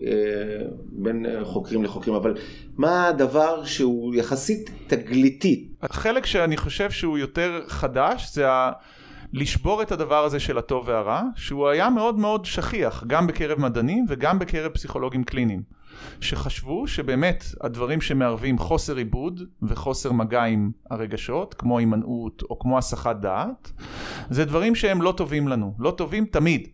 בין 0.92 1.26
חוקרים 1.44 1.84
לחוקרים, 1.84 2.16
אבל 2.16 2.38
מה 2.78 3.08
הדבר 3.08 3.66
שהוא 3.66 4.16
יחסית 4.16 4.70
תגליתי? 4.88 5.68
החלק 5.82 6.26
שאני 6.26 6.58
חושב 6.58 6.92
שהוא 6.92 7.18
יותר 7.18 7.62
חדש 7.68 8.34
זה 8.34 8.50
ה... 8.52 8.72
לשבור 9.34 9.82
את 9.82 9.92
הדבר 9.92 10.24
הזה 10.24 10.40
של 10.40 10.58
הטוב 10.58 10.88
והרע, 10.88 11.22
שהוא 11.36 11.68
היה 11.68 11.90
מאוד 11.90 12.20
מאוד 12.20 12.46
שכיח, 12.46 13.04
גם 13.08 13.28
בקרב 13.28 13.60
מדענים 13.60 14.06
וגם 14.10 14.40
בקרב 14.40 14.72
פסיכולוגים 14.72 15.24
קליניים, 15.24 15.64
שחשבו 16.22 16.88
שבאמת 16.88 17.46
הדברים 17.62 18.02
שמערבים 18.02 18.58
חוסר 18.58 18.96
עיבוד 18.96 19.42
וחוסר 19.64 20.12
מגע 20.12 20.44
עם 20.44 20.72
הרגשות, 20.90 21.54
כמו 21.54 21.78
הימנעות 21.78 22.44
או 22.50 22.60
כמו 22.60 22.78
הסחת 22.78 23.16
דעת, 23.16 23.72
זה 24.30 24.46
דברים 24.46 24.76
שהם 24.76 25.02
לא 25.02 25.14
טובים 25.18 25.48
לנו, 25.48 25.74
לא 25.80 25.92
טובים 25.92 26.26
תמיד. 26.26 26.68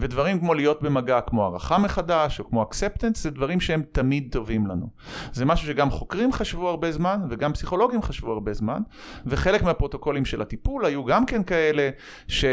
ודברים 0.00 0.40
כמו 0.40 0.54
להיות 0.54 0.82
במגע, 0.82 1.20
כמו 1.20 1.42
הערכה 1.42 1.78
מחדש, 1.78 2.40
או 2.40 2.48
כמו 2.48 2.62
אקספטנס, 2.62 3.22
זה 3.22 3.30
דברים 3.30 3.60
שהם 3.60 3.82
תמיד 3.92 4.28
טובים 4.32 4.66
לנו. 4.66 4.88
זה 5.32 5.44
משהו 5.44 5.66
שגם 5.66 5.90
חוקרים 5.90 6.32
חשבו 6.32 6.68
הרבה 6.68 6.92
זמן, 6.92 7.20
וגם 7.30 7.52
פסיכולוגים 7.52 8.02
חשבו 8.02 8.32
הרבה 8.32 8.54
זמן, 8.54 8.82
וחלק 9.26 9.62
מהפרוטוקולים 9.62 10.24
של 10.24 10.42
הטיפול 10.42 10.84
היו 10.84 11.04
גם 11.04 11.26
כן 11.26 11.42
כאלה, 11.42 11.90
ש... 12.28 12.44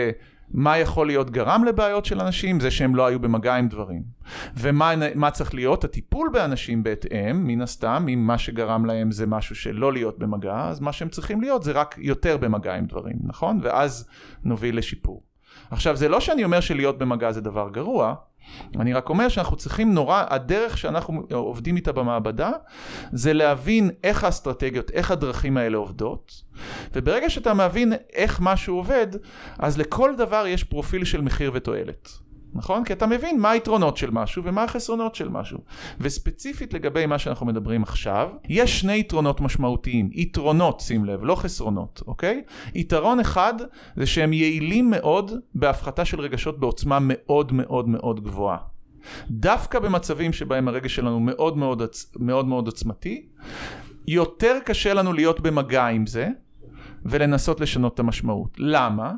מה 0.54 0.78
יכול 0.78 1.08
להיות 1.08 1.30
גרם 1.30 1.64
לבעיות 1.64 2.06
של 2.06 2.22
אנשים? 2.22 2.60
זה 2.60 2.72
שהם 2.72 2.96
לא 2.96 3.06
היו 3.06 3.20
במגע 3.20 3.56
עם 3.56 3.68
דברים. 3.68 4.04
ומה 4.58 5.32
צריך 5.32 5.54
להיות? 5.54 5.84
הטיפול 5.84 6.30
באנשים 6.34 6.84
בהתאם, 6.84 7.48
מן 7.48 7.62
הסתם, 7.62 8.06
אם 8.14 8.28
מה 8.28 8.38
שגרם 8.38 8.86
להם 8.86 9.12
זה 9.12 9.28
משהו 9.28 9.56
שלא 9.56 9.94
להיות 9.94 10.20
במגע, 10.20 10.68
אז 10.70 10.80
מה 10.80 10.94
שהם 10.94 11.10
צריכים 11.10 11.42
להיות 11.42 11.64
זה 11.64 11.72
רק 11.72 11.96
יותר 11.98 12.38
במגע 12.38 12.76
עם 12.76 12.86
דברים, 12.86 13.16
נכון? 13.24 13.60
ואז 13.64 14.08
נוביל 14.44 14.78
לשיפור. 14.78 15.24
עכשיו 15.72 15.96
זה 15.96 16.10
לא 16.10 16.20
שאני 16.20 16.44
אומר 16.44 16.60
שלהיות 16.60 16.98
במגע 16.98 17.32
זה 17.32 17.42
דבר 17.42 17.70
גרוע, 17.70 18.16
אני 18.80 18.94
רק 18.94 19.10
אומר 19.10 19.30
שאנחנו 19.30 19.58
צריכים 19.58 19.94
נורא, 19.94 20.24
הדרך 20.30 20.78
שאנחנו 20.78 21.24
עובדים 21.32 21.76
איתה 21.76 21.92
במעבדה 21.92 22.52
זה 23.12 23.34
להבין 23.34 23.92
איך 24.04 24.24
האסטרטגיות, 24.24 24.92
איך 24.92 25.12
הדרכים 25.12 25.58
האלה 25.58 25.78
עובדות 25.78 26.42
וברגע 26.94 27.30
שאתה 27.30 27.54
מבין 27.54 27.94
איך 28.14 28.40
משהו 28.42 28.76
עובד 28.76 29.08
אז 29.60 29.78
לכל 29.78 30.16
דבר 30.18 30.48
יש 30.48 30.64
פרופיל 30.64 31.06
של 31.06 31.22
מחיר 31.22 31.52
ותועלת. 31.54 32.10
נכון? 32.56 32.84
כי 32.84 32.94
אתה 32.94 33.08
מבין 33.08 33.40
מה 33.40 33.52
היתרונות 33.52 33.98
של 33.98 34.12
משהו 34.12 34.44
ומה 34.46 34.64
החסרונות 34.64 35.16
של 35.16 35.30
משהו. 35.30 35.60
וספציפית 36.00 36.74
לגבי 36.74 37.06
מה 37.06 37.20
שאנחנו 37.20 37.46
מדברים 37.46 37.84
עכשיו, 37.84 38.30
יש 38.50 38.80
שני 38.80 39.00
יתרונות 39.00 39.42
משמעותיים. 39.42 40.10
יתרונות, 40.14 40.80
שים 40.80 41.06
לב, 41.06 41.20
לא 41.24 41.36
חסרונות, 41.36 42.02
אוקיי? 42.08 42.42
יתרון 42.76 43.20
אחד 43.20 43.54
זה 43.96 44.06
שהם 44.06 44.34
יעילים 44.34 44.90
מאוד 44.90 45.32
בהפחתה 45.56 46.06
של 46.06 46.22
רגשות 46.22 46.60
בעוצמה 46.60 46.98
מאוד 47.02 47.52
מאוד 47.54 47.90
מאוד 47.90 48.24
גבוהה. 48.24 48.58
דווקא 49.30 49.80
במצבים 49.80 50.34
שבהם 50.34 50.68
הרגש 50.68 50.96
שלנו 50.96 51.20
מאוד 51.20 51.58
מאוד, 51.58 51.82
מאוד, 52.20 52.48
מאוד 52.48 52.66
עוצמתי, 52.66 53.26
יותר 54.08 54.58
קשה 54.66 54.94
לנו 54.94 55.14
להיות 55.14 55.40
במגע 55.40 55.86
עם 55.86 56.06
זה, 56.06 56.28
ולנסות 57.06 57.60
לשנות 57.60 57.94
את 57.94 58.00
המשמעות. 58.00 58.50
למה? 58.58 59.12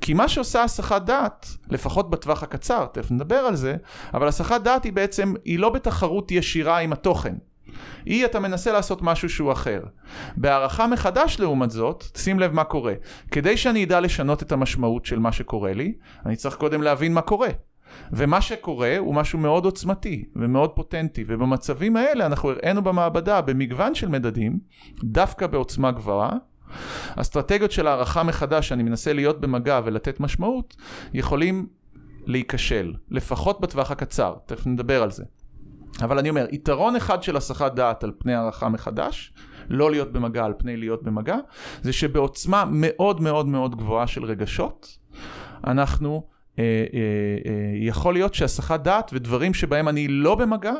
כי 0.00 0.14
מה 0.14 0.28
שעושה 0.28 0.62
הסחת 0.62 1.02
דעת, 1.02 1.46
לפחות 1.68 2.10
בטווח 2.10 2.42
הקצר, 2.42 2.86
תכף 2.92 3.10
נדבר 3.10 3.36
על 3.36 3.56
זה, 3.56 3.76
אבל 4.14 4.28
הסחת 4.28 4.62
דעת 4.62 4.84
היא 4.84 4.92
בעצם, 4.92 5.34
היא 5.44 5.58
לא 5.58 5.70
בתחרות 5.70 6.32
ישירה 6.32 6.78
עם 6.78 6.92
התוכן. 6.92 7.34
היא 8.04 8.24
אתה 8.24 8.40
מנסה 8.40 8.72
לעשות 8.72 9.02
משהו 9.02 9.28
שהוא 9.28 9.52
אחר. 9.52 9.82
בהערכה 10.36 10.86
מחדש 10.86 11.40
לעומת 11.40 11.70
זאת, 11.70 12.04
שים 12.16 12.40
לב 12.40 12.52
מה 12.52 12.64
קורה. 12.64 12.94
כדי 13.30 13.56
שאני 13.56 13.84
אדע 13.84 14.00
לשנות 14.00 14.42
את 14.42 14.52
המשמעות 14.52 15.04
של 15.04 15.18
מה 15.18 15.32
שקורה 15.32 15.72
לי, 15.72 15.94
אני 16.26 16.36
צריך 16.36 16.54
קודם 16.54 16.82
להבין 16.82 17.14
מה 17.14 17.20
קורה. 17.20 17.48
ומה 18.12 18.40
שקורה 18.40 18.98
הוא 18.98 19.14
משהו 19.14 19.38
מאוד 19.38 19.64
עוצמתי 19.64 20.24
ומאוד 20.36 20.70
פוטנטי, 20.70 21.24
ובמצבים 21.26 21.96
האלה 21.96 22.26
אנחנו 22.26 22.50
הראינו 22.50 22.82
במעבדה 22.82 23.40
במגוון 23.40 23.94
של 23.94 24.08
מדדים, 24.08 24.58
דווקא 25.04 25.46
בעוצמה 25.46 25.90
גבוהה, 25.90 26.32
אסטרטגיות 27.16 27.72
של 27.72 27.86
הערכה 27.86 28.22
מחדש, 28.22 28.68
שאני 28.68 28.82
מנסה 28.82 29.12
להיות 29.12 29.40
במגע 29.40 29.80
ולתת 29.84 30.20
משמעות, 30.20 30.76
יכולים 31.14 31.66
להיכשל, 32.26 32.94
לפחות 33.10 33.60
בטווח 33.60 33.90
הקצר, 33.90 34.34
תכף 34.46 34.66
נדבר 34.66 35.02
על 35.02 35.10
זה. 35.10 35.24
אבל 36.02 36.18
אני 36.18 36.30
אומר, 36.30 36.46
יתרון 36.52 36.96
אחד 36.96 37.22
של 37.22 37.36
הסחת 37.36 37.74
דעת 37.74 38.04
על 38.04 38.12
פני 38.18 38.34
הערכה 38.34 38.68
מחדש, 38.68 39.32
לא 39.68 39.90
להיות 39.90 40.12
במגע 40.12 40.44
על 40.44 40.54
פני 40.58 40.76
להיות 40.76 41.02
במגע, 41.02 41.36
זה 41.82 41.92
שבעוצמה 41.92 42.64
מאוד 42.70 43.20
מאוד 43.20 43.46
מאוד 43.46 43.76
גבוהה 43.76 44.06
של 44.06 44.24
רגשות, 44.24 44.98
אנחנו 45.66 46.26
יכול 47.80 48.14
להיות 48.14 48.34
שהסחת 48.34 48.80
דעת 48.80 49.10
ודברים 49.14 49.54
שבהם 49.54 49.88
אני 49.88 50.08
לא 50.08 50.34
במגע, 50.34 50.72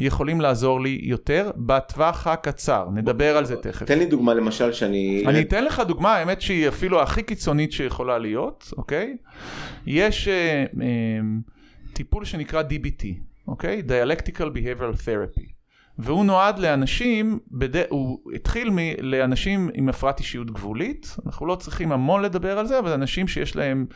יכולים 0.00 0.40
לעזור 0.40 0.80
לי 0.80 1.00
יותר 1.02 1.50
בטווח 1.56 2.26
הקצר. 2.26 2.88
נדבר 2.94 3.36
על 3.36 3.44
זה 3.44 3.56
תכף. 3.56 3.86
תן 3.86 3.98
לי 3.98 4.06
דוגמה 4.06 4.34
למשל 4.34 4.72
שאני... 4.72 5.24
אני 5.26 5.40
אתן 5.40 5.64
לך 5.64 5.82
דוגמה, 5.88 6.14
האמת 6.14 6.40
שהיא 6.40 6.68
אפילו 6.68 7.02
הכי 7.02 7.22
קיצונית 7.22 7.72
שיכולה 7.72 8.18
להיות, 8.18 8.72
אוקיי? 8.76 9.16
יש 9.86 10.28
טיפול 11.92 12.24
שנקרא 12.24 12.62
DBT, 12.62 13.04
אוקיי? 13.48 13.82
Dialectical 13.88 14.46
Behavioral 14.54 14.96
Therapy. 15.04 15.52
והוא 15.98 16.24
נועד 16.24 16.58
לאנשים, 16.58 17.38
בד... 17.50 17.76
הוא 17.88 18.18
התחיל 18.34 18.70
מ... 18.70 18.78
לאנשים 19.00 19.70
עם 19.74 19.88
הפרעת 19.88 20.18
אישיות 20.18 20.50
גבולית, 20.50 21.16
אנחנו 21.26 21.46
לא 21.46 21.54
צריכים 21.54 21.92
המון 21.92 22.22
לדבר 22.22 22.58
על 22.58 22.66
זה, 22.66 22.78
אבל 22.78 22.92
אנשים 22.92 23.28
שיש 23.28 23.56
להם 23.56 23.86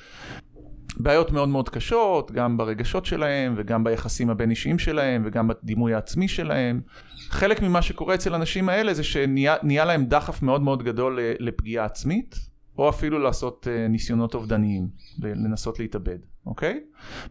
בעיות 0.97 1.31
מאוד 1.31 1.49
מאוד 1.49 1.69
קשות, 1.69 2.33
גם 2.33 2.57
ברגשות 2.57 3.07
שלהם 3.07 3.55
וגם 3.57 3.85
ביחסים 3.85 4.31
הבין 4.31 4.51
אישיים 4.51 4.79
שלהם 4.79 5.23
וגם 5.27 5.49
בדימוי 5.49 5.95
העצמי 5.95 6.29
שלהם. 6.29 6.81
חלק 7.29 7.63
ממה 7.63 7.83
שקורה 7.83 8.15
אצל 8.15 8.35
אנשים 8.35 8.69
האלה 8.69 8.95
זה 8.95 9.05
שנהיה 9.05 9.85
להם 9.85 10.07
דחף 10.07 10.43
מאוד 10.43 10.63
מאוד 10.63 10.83
גדול 10.83 11.19
לפגיעה 11.39 11.85
עצמית, 11.85 12.35
או 12.79 12.89
אפילו 12.89 13.19
לעשות 13.19 13.69
אה, 13.71 13.89
ניסיונות 13.89 14.35
אובדניים, 14.35 14.89
לנסות 15.23 15.79
להתאבד. 15.79 16.19
אוקיי? 16.47 16.81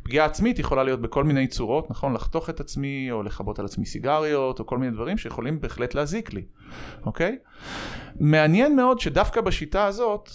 פגיעה 0.03 0.25
עצמית 0.25 0.59
יכולה 0.59 0.83
להיות 0.83 1.01
בכל 1.01 1.23
מיני 1.23 1.47
צורות, 1.47 1.91
נכון? 1.91 2.13
לחתוך 2.13 2.49
את 2.49 2.59
עצמי, 2.59 3.07
או 3.11 3.23
לכבות 3.23 3.59
על 3.59 3.65
עצמי 3.65 3.85
סיגריות, 3.85 4.59
או 4.59 4.65
כל 4.65 4.77
מיני 4.77 4.91
דברים 4.91 5.17
שיכולים 5.17 5.61
בהחלט 5.61 5.93
להזיק 5.93 6.33
לי, 6.33 6.45
אוקיי? 7.05 7.37
מעניין 8.19 8.75
מאוד 8.75 8.99
שדווקא 8.99 9.41
בשיטה 9.41 9.85
הזאת, 9.85 10.29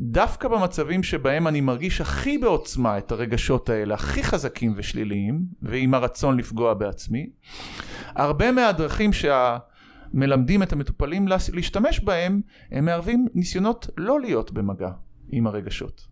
דווקא 0.00 0.48
במצבים 0.48 1.02
שבהם 1.02 1.48
אני 1.48 1.60
מרגיש 1.60 2.00
הכי 2.00 2.38
בעוצמה 2.38 2.98
את 2.98 3.12
הרגשות 3.12 3.68
האלה, 3.68 3.94
הכי 3.94 4.22
חזקים 4.22 4.74
ושליליים, 4.76 5.40
ועם 5.62 5.94
הרצון 5.94 6.36
לפגוע 6.36 6.74
בעצמי, 6.74 7.30
הרבה 8.14 8.52
מהדרכים 8.52 9.12
שה... 9.12 9.58
מלמדים 10.16 10.62
את 10.62 10.72
המטופלים 10.72 11.28
להשתמש 11.28 12.00
בהם, 12.00 12.40
הם 12.70 12.84
מערבים 12.84 13.26
ניסיונות 13.34 13.86
לא 13.96 14.20
להיות 14.20 14.52
במגע 14.52 14.90
עם 15.30 15.46
הרגשות. 15.46 16.06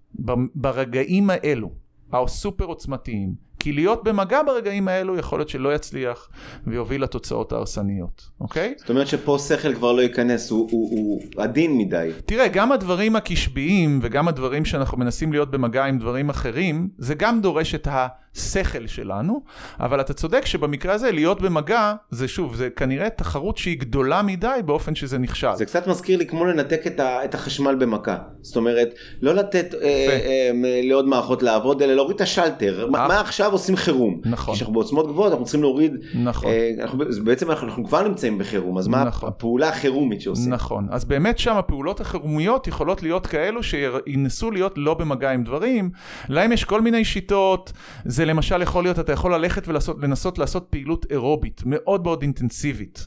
ברגעים 0.54 1.30
האלו. 1.30 1.81
הסופר 2.12 2.64
עוצמתיים. 2.64 3.52
כי 3.58 3.72
להיות 3.72 4.04
במגע 4.04 4.42
ברגעים 4.46 4.88
האלו 4.88 5.18
יכול 5.18 5.38
להיות 5.38 5.48
שלא 5.48 5.74
יצליח 5.74 6.28
ויוביל 6.66 7.02
לתוצאות 7.02 7.52
ההרסניות, 7.52 8.28
אוקיי? 8.40 8.74
זאת 8.78 8.90
אומרת 8.90 9.06
שפה 9.06 9.38
שכל 9.38 9.74
כבר 9.74 9.92
לא 9.92 10.02
ייכנס, 10.02 10.50
הוא, 10.50 10.68
הוא, 10.70 10.90
הוא 10.90 11.22
עדין 11.42 11.78
מדי. 11.78 12.10
תראה, 12.26 12.48
גם 12.48 12.72
הדברים 12.72 13.16
הקשביים 13.16 13.98
וגם 14.02 14.28
הדברים 14.28 14.64
שאנחנו 14.64 14.98
מנסים 14.98 15.32
להיות 15.32 15.50
במגע 15.50 15.84
עם 15.84 15.98
דברים 15.98 16.30
אחרים, 16.30 16.88
זה 16.98 17.14
גם 17.14 17.40
דורש 17.40 17.74
את 17.74 17.88
השכל 18.36 18.86
שלנו, 18.86 19.42
אבל 19.80 20.00
אתה 20.00 20.14
צודק 20.14 20.46
שבמקרה 20.46 20.94
הזה 20.94 21.12
להיות 21.12 21.40
במגע, 21.40 21.94
זה 22.10 22.28
שוב, 22.28 22.54
זה 22.54 22.68
כנראה 22.70 23.10
תחרות 23.10 23.58
שהיא 23.58 23.78
גדולה 23.78 24.22
מדי 24.22 24.60
באופן 24.64 24.94
שזה 24.94 25.18
נכשל. 25.18 25.54
זה 25.54 25.64
קצת 25.64 25.86
מזכיר 25.86 26.18
לי 26.18 26.26
כמו 26.26 26.44
לנתק 26.44 26.86
את, 26.86 27.00
ה, 27.00 27.24
את 27.24 27.34
החשמל 27.34 27.74
במכה. 27.74 28.16
זאת 28.42 28.56
אומרת, 28.56 28.94
לא 29.22 29.34
לתת 29.34 29.74
אה, 29.74 29.80
אה, 29.84 30.80
לעוד 30.82 31.08
מערכות 31.08 31.42
לעבוד, 31.42 31.82
אלא 31.82 31.94
להוריד 31.94 32.14
את 32.16 32.20
השלטר. 32.20 32.86
מה, 32.90 33.08
מה 33.08 33.20
עכשיו? 33.20 33.52
עושים 33.52 33.76
חירום. 33.76 34.20
נכון. 34.24 34.54
כשאנחנו 34.54 34.74
בעוצמות 34.74 35.06
גבוהות 35.06 35.32
אנחנו 35.32 35.44
צריכים 35.44 35.62
להוריד. 35.62 35.96
נכון. 36.14 36.50
אה, 36.50 36.70
אנחנו, 36.80 36.98
בעצם 37.24 37.50
אנחנו, 37.50 37.66
אנחנו 37.66 37.84
כבר 37.84 38.08
נמצאים 38.08 38.38
בחירום, 38.38 38.78
אז 38.78 38.88
מה 38.88 39.04
נכון. 39.04 39.28
הפעולה 39.28 39.68
החירומית 39.68 40.20
שעושים? 40.20 40.52
נכון. 40.52 40.86
אז 40.90 41.04
באמת 41.04 41.38
שם 41.38 41.56
הפעולות 41.56 42.00
החירומיות 42.00 42.68
יכולות 42.68 43.02
להיות 43.02 43.26
כאלו 43.26 43.62
שינסו 43.62 44.50
להיות 44.50 44.72
לא 44.76 44.94
במגע 44.94 45.30
עם 45.30 45.44
דברים. 45.44 45.90
להם 46.28 46.52
יש 46.52 46.64
כל 46.64 46.80
מיני 46.80 47.04
שיטות. 47.04 47.72
זה 48.04 48.21
למשל 48.24 48.62
יכול 48.62 48.84
להיות, 48.84 48.98
אתה 48.98 49.12
יכול 49.12 49.34
ללכת 49.34 49.68
ולנסות 49.68 50.38
לעשות 50.38 50.66
פעילות 50.70 51.06
אירובית 51.10 51.62
מאוד 51.66 52.02
מאוד 52.04 52.22
אינטנסיבית. 52.22 53.06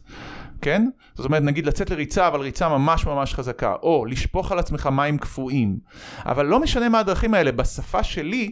כן? 0.62 0.88
זאת 1.16 1.26
אומרת, 1.26 1.44
נגיד 1.44 1.66
לצאת 1.66 1.90
לריצה, 1.90 2.28
אבל 2.28 2.40
ריצה 2.40 2.70
ממש 2.70 3.06
ממש 3.06 3.34
חזקה, 3.34 3.74
או 3.84 4.06
לשפוך 4.06 4.52
על 4.52 4.60
עצמך 4.60 4.90
מים 4.92 5.18
קפואים. 5.18 5.78
אבל 6.26 6.46
לא 6.46 6.60
משנה 6.60 6.90
מה 6.90 7.00
הדרכים 7.00 7.34
האלה, 7.34 7.52
בשפה 7.52 8.04
שלי, 8.04 8.52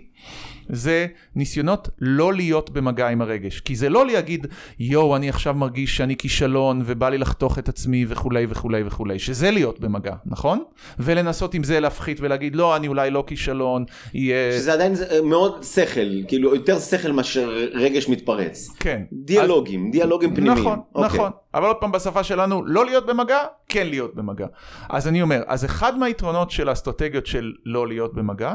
זה 0.69 1.07
ניסיונות 1.35 1.89
לא 1.99 2.33
להיות 2.33 2.69
במגע 2.69 3.07
עם 3.07 3.21
הרגש. 3.21 3.59
כי 3.59 3.75
זה 3.75 3.89
לא 3.89 4.05
להגיד, 4.05 4.47
יואו, 4.79 5.15
אני 5.15 5.29
עכשיו 5.29 5.53
מרגיש 5.53 5.97
שאני 5.97 6.15
כישלון 6.15 6.81
ובא 6.85 7.09
לי 7.09 7.17
לחתוך 7.17 7.59
את 7.59 7.69
עצמי 7.69 8.05
וכולי 8.07 8.45
וכולי 8.49 8.83
וכולי, 8.85 9.19
שזה 9.19 9.51
להיות 9.51 9.79
במגע, 9.79 10.13
נכון? 10.25 10.63
ולנסות 10.99 11.53
עם 11.53 11.63
זה 11.63 11.79
להפחית 11.79 12.17
ולהגיד, 12.21 12.55
לא, 12.55 12.75
אני 12.75 12.87
אולי 12.87 13.11
לא 13.11 13.23
כישלון, 13.27 13.85
יהיה... 14.13 14.51
שזה 14.51 14.73
עדיין 14.73 14.93
אה, 15.11 15.21
מאוד 15.21 15.63
שכל, 15.63 16.23
כאילו 16.27 16.55
יותר 16.55 16.79
שכל 16.79 17.11
מאשר 17.11 17.67
רגש 17.73 18.09
מתפרץ. 18.09 18.69
כן. 18.79 19.01
דיאלוגים, 19.11 19.85
אז... 19.85 19.91
דיאלוגים 19.91 20.35
פנימיים. 20.35 20.59
נכון, 20.59 20.79
אוקיי. 20.95 21.09
נכון. 21.09 21.31
אבל 21.53 21.65
עוד 21.65 21.75
פעם 21.75 21.91
בשפה 21.93 22.23
שלנו, 22.23 22.65
לא 22.65 22.85
להיות 22.85 23.05
במגע, 23.05 23.39
כן 23.69 23.87
להיות 23.87 24.15
במגע. 24.15 24.47
אז 24.89 25.07
אני 25.07 25.21
אומר, 25.21 25.41
אז 25.47 25.65
אחד 25.65 25.97
מהיתרונות 25.97 26.51
של 26.51 26.69
האסטרטגיות 26.69 27.25
של 27.25 27.53
לא 27.65 27.87
להיות 27.87 28.13
במגע, 28.13 28.53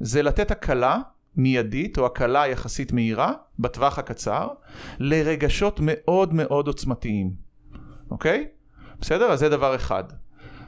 זה 0.00 0.22
לתת 0.22 0.50
הקלה 0.50 0.98
מיידית 1.36 1.98
או 1.98 2.06
הקלה 2.06 2.46
יחסית 2.46 2.92
מהירה 2.92 3.32
בטווח 3.58 3.98
הקצר 3.98 4.48
לרגשות 4.98 5.80
מאוד 5.82 6.34
מאוד 6.34 6.66
עוצמתיים, 6.66 7.30
אוקיי? 8.10 8.48
בסדר? 9.00 9.32
אז 9.32 9.38
זה 9.38 9.48
דבר 9.48 9.74
אחד. 9.74 10.04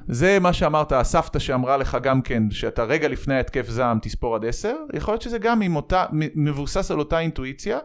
זה 0.09 0.39
מה 0.41 0.53
שאמרת, 0.53 0.93
הסבתא 0.93 1.39
שאמרה 1.39 1.77
לך 1.77 1.99
גם 2.03 2.23
כן, 2.23 2.51
שאתה 2.51 2.85
רגע 2.85 3.09
לפני 3.09 3.39
התקף 3.39 3.69
זעם 3.69 3.99
תספור 4.03 4.35
עד 4.35 4.45
עשר, 4.45 4.75
יכול 4.95 5.15
להיות 5.15 5.23
שזה 5.23 5.39
גם 5.39 5.77
אותה, 5.77 6.05
מבוסס 6.35 6.91
על 6.91 6.99
אותה 6.99 7.19
אינטואיציה, 7.19 7.79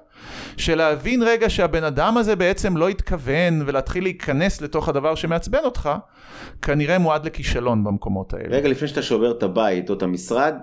של 0.58 0.76
להבין 0.76 1.24
רגע 1.24 1.50
שהבן 1.50 1.84
אדם 1.84 2.18
הזה 2.18 2.36
בעצם 2.36 2.78
לא 2.78 2.90
התכוון 2.90 3.64
ולהתחיל 3.66 4.04
להיכנס 4.04 4.62
לתוך 4.62 4.90
הדבר 4.90 5.16
שמעצבן 5.16 5.64
אותך, 5.64 5.90
כנראה 6.62 7.00
מועד 7.00 7.26
לכישלון 7.26 7.84
במקומות 7.84 8.34
האלה. 8.34 8.58
רגע 8.58 8.70
לפני 8.70 8.88
שאתה 8.88 9.02
שובר 9.02 9.32
את 9.32 9.44
הבית 9.44 9.90
או 9.90 9.96
את 9.96 10.04
המשרד, 10.04 10.54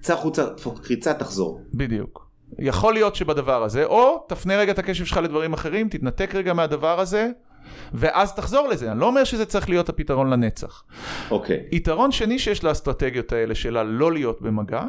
צא 0.00 0.14
החוצה, 0.14 0.44
קריצה, 0.82 1.14
תחזור. 1.14 1.60
בדיוק. 1.74 2.30
יכול 2.58 2.94
להיות 2.94 3.14
שבדבר 3.14 3.62
הזה, 3.62 3.84
או 3.84 4.24
תפנה 4.28 4.56
רגע 4.56 4.72
את 4.72 4.78
הקשב 4.78 5.04
שלך 5.04 5.16
לדברים 5.16 5.52
אחרים, 5.52 5.88
תתנתק 5.88 6.34
רגע 6.34 6.52
מהדבר 6.52 7.00
הזה, 7.00 7.28
ואז 7.94 8.34
תחזור 8.34 8.68
לזה. 8.68 8.92
אני 8.92 9.00
לא 9.00 9.06
אומר 9.06 9.24
שזה 9.24 9.46
צריך 9.46 9.68
להיות 9.68 9.88
הפתרון 9.88 10.30
לנצח. 10.30 10.84
אוקיי. 11.30 11.56
Okay. 11.56 11.76
יתרון 11.76 12.12
שני 12.12 12.38
שיש 12.38 12.64
לאסטרטגיות 12.64 13.32
האלה 13.32 13.54
של 13.54 13.76
הלא 13.76 14.12
להיות 14.12 14.42
במגע, 14.42 14.82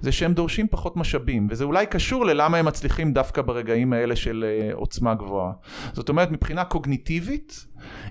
זה 0.00 0.12
שהם 0.12 0.32
דורשים 0.32 0.68
פחות 0.68 0.96
משאבים, 0.96 1.46
וזה 1.50 1.64
אולי 1.64 1.86
קשור 1.86 2.26
ללמה 2.26 2.56
הם 2.56 2.64
מצליחים 2.66 3.12
דווקא 3.12 3.42
ברגעים 3.42 3.92
האלה 3.92 4.16
של 4.16 4.44
uh, 4.44 4.74
עוצמה 4.74 5.14
גבוהה. 5.14 5.52
זאת 5.92 6.08
אומרת, 6.08 6.30
מבחינה 6.30 6.64
קוגניטיבית, 6.64 7.66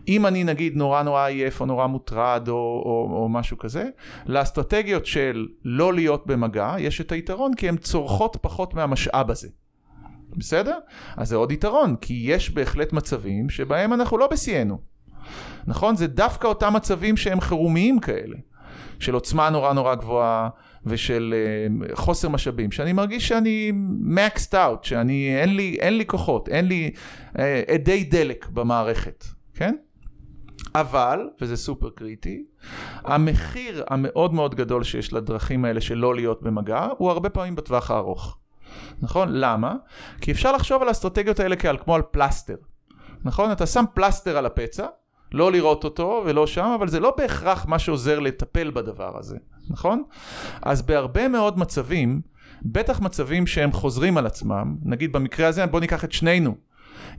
אם 0.07 0.26
אני 0.26 0.43
נגיד 0.43 0.76
נורא 0.76 1.03
נורא 1.03 1.26
עייף 1.26 1.61
או 1.61 1.66
נורא 1.66 1.88
מוטרד 1.88 2.47
או, 2.47 2.53
או, 2.53 3.18
או 3.18 3.30
משהו 3.30 3.57
כזה, 3.57 3.89
לאסטרטגיות 4.26 5.05
של 5.05 5.47
לא 5.66 5.93
להיות 5.93 6.28
במגע, 6.28 6.76
יש 6.80 7.01
את 7.01 7.11
היתרון 7.11 7.53
כי 7.53 7.70
הן 7.70 7.78
צורכות 7.78 8.38
פחות 8.41 8.74
מהמשאב 8.74 9.32
הזה. 9.32 9.47
בסדר? 10.38 10.77
אז 11.17 11.29
זה 11.29 11.36
עוד 11.36 11.51
יתרון, 11.51 11.95
כי 11.95 12.23
יש 12.27 12.49
בהחלט 12.49 12.93
מצבים 12.93 13.49
שבהם 13.49 13.93
אנחנו 13.93 14.17
לא 14.17 14.27
בשיאנו. 14.27 14.79
נכון? 15.67 15.95
זה 15.95 16.07
דווקא 16.07 16.47
אותם 16.47 16.73
מצבים 16.73 17.17
שהם 17.17 17.41
חירומיים 17.41 17.99
כאלה, 17.99 18.38
של 18.99 19.13
עוצמה 19.13 19.49
נורא 19.49 19.73
נורא 19.73 19.95
גבוהה 19.95 20.49
ושל 20.86 21.34
uh, 21.91 21.95
חוסר 21.95 22.29
משאבים, 22.29 22.71
שאני 22.71 22.93
מרגיש 22.93 23.27
שאני 23.27 23.71
maxed 24.15 24.53
out, 24.53 24.77
שאני, 24.81 25.41
אין 25.41 25.55
לי, 25.55 25.77
אין 25.79 25.97
לי 25.97 26.05
כוחות, 26.05 26.49
אין 26.49 26.67
לי 26.67 26.91
uh, 27.34 27.39
אדי 27.75 28.03
דלק 28.03 28.47
במערכת, 28.49 29.25
כן? 29.53 29.75
אבל, 30.75 31.29
וזה 31.41 31.57
סופר 31.57 31.89
קריטי, 31.89 32.43
המחיר 33.03 33.84
המאוד 33.89 34.34
מאוד 34.34 34.55
גדול 34.55 34.84
שיש 34.84 35.13
לדרכים 35.13 35.65
האלה 35.65 35.81
של 35.81 35.95
לא 35.95 36.15
להיות 36.15 36.43
במגע, 36.43 36.88
הוא 36.97 37.11
הרבה 37.11 37.29
פעמים 37.29 37.55
בטווח 37.55 37.91
הארוך. 37.91 38.38
נכון? 39.01 39.28
למה? 39.32 39.76
כי 40.21 40.32
אפשר 40.32 40.51
לחשוב 40.51 40.82
על 40.82 40.88
האסטרטגיות 40.88 41.39
האלה 41.39 41.55
כעל 41.55 41.78
כמו 41.78 41.95
על 41.95 42.01
פלסטר. 42.11 42.55
נכון? 43.24 43.51
אתה 43.51 43.65
שם 43.65 43.84
פלסטר 43.93 44.38
על 44.38 44.45
הפצע, 44.45 44.86
לא 45.34 45.51
לראות 45.51 45.84
אותו 45.84 46.24
ולא 46.26 46.47
שם, 46.47 46.76
אבל 46.80 46.88
זה 46.88 46.99
לא 46.99 47.13
בהכרח 47.17 47.65
מה 47.65 47.80
שעוזר 47.80 48.19
לטפל 48.19 48.71
בדבר 48.71 49.17
הזה, 49.17 49.38
נכון? 49.69 50.03
אז 50.61 50.82
בהרבה 50.82 51.28
מאוד 51.28 51.59
מצבים, 51.59 52.21
בטח 52.61 53.01
מצבים 53.01 53.47
שהם 53.47 53.71
חוזרים 53.71 54.17
על 54.17 54.26
עצמם, 54.26 54.76
נגיד 54.84 55.13
במקרה 55.13 55.47
הזה 55.47 55.65
בוא 55.65 55.80
ניקח 55.80 56.03
את 56.03 56.11
שנינו. 56.11 56.55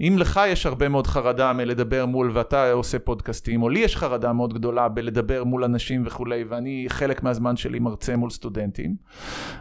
אם 0.01 0.17
לך 0.19 0.41
יש 0.47 0.67
הרבה 0.67 0.89
מאוד 0.89 1.07
חרדה 1.07 1.53
מלדבר 1.53 2.07
מול 2.07 2.31
ואתה 2.35 2.73
עושה 2.73 2.99
פודקאסטים, 2.99 3.63
או 3.63 3.69
לי 3.69 3.81
יש 3.81 3.97
חרדה 3.97 4.33
מאוד 4.33 4.55
גדולה 4.55 4.89
בלדבר 4.89 5.45
מול 5.45 5.65
אנשים 5.65 6.03
וכולי, 6.07 6.45
ואני 6.49 6.87
חלק 6.89 7.23
מהזמן 7.23 7.57
שלי 7.57 7.79
מרצה 7.79 8.17
מול 8.17 8.31
סטודנטים, 8.31 8.97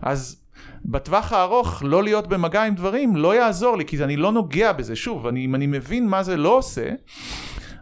אז 0.02 0.43
בטווח 0.86 1.34
הארוך 1.34 1.84
לא 1.86 2.04
להיות 2.04 2.28
במגע 2.28 2.64
עם 2.64 2.76
דברים 2.76 3.16
לא 3.16 3.36
יעזור 3.36 3.78
לי 3.78 3.86
כי 3.86 4.04
אני 4.04 4.18
לא 4.18 4.32
נוגע 4.32 4.72
בזה 4.72 4.96
שוב 4.96 5.28
אני, 5.28 5.46
אם 5.46 5.56
אני 5.56 5.68
מבין 5.68 6.08
מה 6.08 6.24
זה 6.24 6.38
לא 6.38 6.58
עושה 6.58 6.90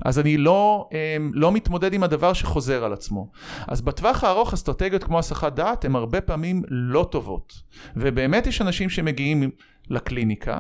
אז 0.06 0.20
אני 0.20 0.38
לא, 0.38 0.90
אמ, 0.92 1.32
לא 1.34 1.52
מתמודד 1.52 1.94
עם 1.94 2.04
הדבר 2.04 2.34
שחוזר 2.34 2.84
על 2.84 2.94
עצמו. 2.94 3.32
אז 3.68 3.82
בטווח 3.82 4.24
הארוך 4.24 4.54
אסטרטגיות 4.54 5.04
כמו 5.04 5.20
הסחת 5.20 5.54
דעת 5.54 5.86
הן 5.86 5.96
הרבה 5.96 6.22
פעמים 6.22 6.64
לא 6.70 7.08
טובות. 7.12 7.54
ובאמת 7.96 8.48
יש 8.48 8.62
אנשים 8.62 8.90
שמגיעים 8.90 9.50
לקליניקה, 9.90 10.60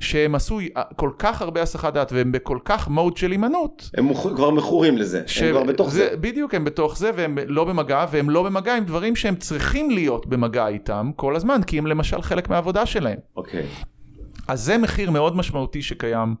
שהם 0.00 0.34
עשו 0.34 0.58
כל 0.96 1.10
כך 1.18 1.42
הרבה 1.42 1.62
הסחת 1.62 1.94
דעת 1.94 2.12
והם 2.12 2.32
בכל 2.32 2.58
כך 2.64 2.88
מוד 2.88 3.16
של 3.16 3.30
הימנעות. 3.30 3.90
הם 3.94 4.04
מוכ... 4.04 4.26
כבר 4.36 4.50
מכורים 4.50 4.98
לזה, 4.98 5.22
ש... 5.26 5.42
הם 5.42 5.50
כבר 5.50 5.64
בתוך 5.64 5.90
זה, 5.90 6.08
זה. 6.10 6.16
בדיוק, 6.16 6.54
הם 6.54 6.64
בתוך 6.64 6.98
זה 6.98 7.10
והם 7.16 7.38
לא 7.46 7.64
במגע, 7.64 8.06
והם 8.10 8.30
לא 8.30 8.42
במגע 8.42 8.76
עם 8.76 8.84
דברים 8.84 9.16
שהם 9.16 9.36
צריכים 9.36 9.90
להיות 9.90 10.26
במגע 10.26 10.68
איתם 10.68 11.10
כל 11.16 11.36
הזמן, 11.36 11.60
כי 11.66 11.78
הם 11.78 11.86
למשל 11.86 12.22
חלק 12.22 12.50
מהעבודה 12.50 12.86
שלהם. 12.86 13.18
אוקיי. 13.36 13.62
Okay. 13.62 13.86
אז 14.48 14.60
זה 14.60 14.78
מחיר 14.78 15.10
מאוד 15.10 15.36
משמעותי 15.36 15.82
שקיים 15.82 16.34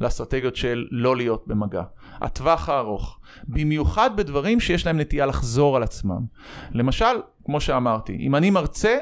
לאסטרטגיות 0.00 0.56
של 0.56 0.86
לא 0.90 1.16
להיות 1.16 1.44
במגע. 1.46 1.82
הטווח 2.20 2.68
הארוך. 2.68 3.18
במיוחד 3.48 4.10
בדברים 4.16 4.60
שיש 4.60 4.86
להם 4.86 5.00
נטייה 5.00 5.26
לחזור 5.26 5.76
על 5.76 5.82
עצמם. 5.82 6.20
למשל, 6.72 7.16
כמו 7.44 7.60
שאמרתי, 7.60 8.16
אם 8.20 8.34
אני 8.34 8.50
מרצה 8.50 8.96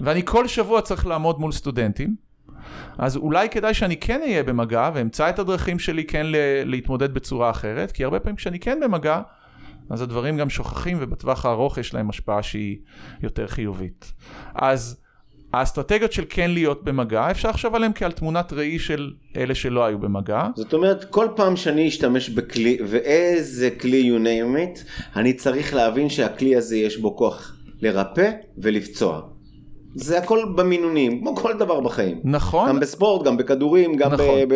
ואני 0.00 0.22
כל 0.24 0.48
שבוע 0.48 0.80
צריך 0.80 1.06
לעמוד 1.06 1.40
מול 1.40 1.52
סטודנטים, 1.52 2.16
אז 2.98 3.16
אולי 3.16 3.48
כדאי 3.48 3.74
שאני 3.74 3.96
כן 3.96 4.20
אהיה 4.22 4.42
במגע 4.42 4.90
ואמצא 4.94 5.30
את 5.30 5.38
הדרכים 5.38 5.78
שלי 5.78 6.04
כן 6.04 6.26
להתמודד 6.64 7.14
בצורה 7.14 7.50
אחרת, 7.50 7.92
כי 7.92 8.04
הרבה 8.04 8.20
פעמים 8.20 8.36
כשאני 8.36 8.58
כן 8.58 8.78
במגע, 8.82 9.20
אז 9.90 10.02
הדברים 10.02 10.36
גם 10.36 10.50
שוכחים 10.50 10.96
ובטווח 11.00 11.46
הארוך 11.46 11.78
יש 11.78 11.94
להם 11.94 12.10
השפעה 12.10 12.42
שהיא 12.42 12.76
יותר 13.22 13.46
חיובית. 13.46 14.12
אז 14.54 15.00
האסטרטגיות 15.52 16.12
של 16.12 16.24
כן 16.28 16.50
להיות 16.50 16.84
במגע, 16.84 17.30
אפשר 17.30 17.50
לחשוב 17.50 17.74
עליהן 17.74 17.92
כעל 17.94 18.12
תמונת 18.12 18.52
ראי 18.52 18.78
של 18.78 19.10
אלה 19.36 19.54
שלא 19.54 19.84
היו 19.84 19.98
במגע. 19.98 20.46
זאת 20.56 20.74
אומרת, 20.74 21.04
כל 21.04 21.28
פעם 21.36 21.56
שאני 21.56 21.88
אשתמש 21.88 22.28
בכלי, 22.28 22.78
ואיזה 22.88 23.70
כלי 23.70 24.10
you 24.10 24.22
name 24.22 24.78
it, 24.78 24.84
אני 25.16 25.32
צריך 25.32 25.74
להבין 25.74 26.08
שהכלי 26.08 26.56
הזה 26.56 26.76
יש 26.76 26.96
בו 26.98 27.16
כוח 27.16 27.56
לרפא 27.82 28.30
ולפצוע. 28.58 29.22
זה 29.94 30.18
הכל 30.18 30.38
במינונים, 30.56 31.20
כמו 31.20 31.36
כל 31.36 31.52
דבר 31.58 31.80
בחיים. 31.80 32.20
נכון. 32.24 32.68
גם 32.68 32.80
בספורט, 32.80 33.26
גם 33.26 33.36
בכדורים, 33.36 33.96
גם 33.96 34.12
נכון. 34.12 34.26
נכון. 34.26 34.48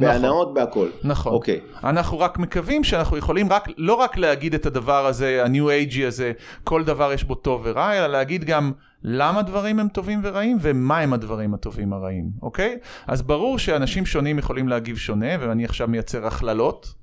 בהנאות, 0.00 0.54
בהכל. 0.54 0.88
נכון. 1.04 1.32
אוקיי. 1.32 1.60
אנחנו 1.84 2.18
רק 2.18 2.38
מקווים 2.38 2.84
שאנחנו 2.84 3.16
יכולים 3.16 3.52
רק, 3.52 3.68
לא 3.78 3.94
רק 3.94 4.16
להגיד 4.16 4.54
את 4.54 4.66
הדבר 4.66 5.06
הזה, 5.06 5.44
ה-new 5.44 5.92
age 5.92 6.06
הזה, 6.06 6.32
כל 6.64 6.84
דבר 6.84 7.12
יש 7.12 7.24
בו 7.24 7.34
טוב 7.34 7.60
ורע, 7.64 7.92
אלא 7.98 8.06
להגיד 8.06 8.44
גם 8.44 8.72
למה 9.02 9.42
דברים 9.42 9.78
הם 9.78 9.88
טובים 9.88 10.20
ורעים 10.22 10.56
ומה 10.60 10.98
הם 10.98 11.12
הדברים 11.12 11.54
הטובים 11.54 11.92
הרעים, 11.92 12.30
אוקיי? 12.42 12.78
אז 13.06 13.22
ברור 13.22 13.58
שאנשים 13.58 14.06
שונים 14.06 14.38
יכולים 14.38 14.68
להגיב 14.68 14.96
שונה, 14.96 15.26
ואני 15.40 15.64
עכשיו 15.64 15.88
מייצר 15.88 16.26
הכללות. 16.26 16.94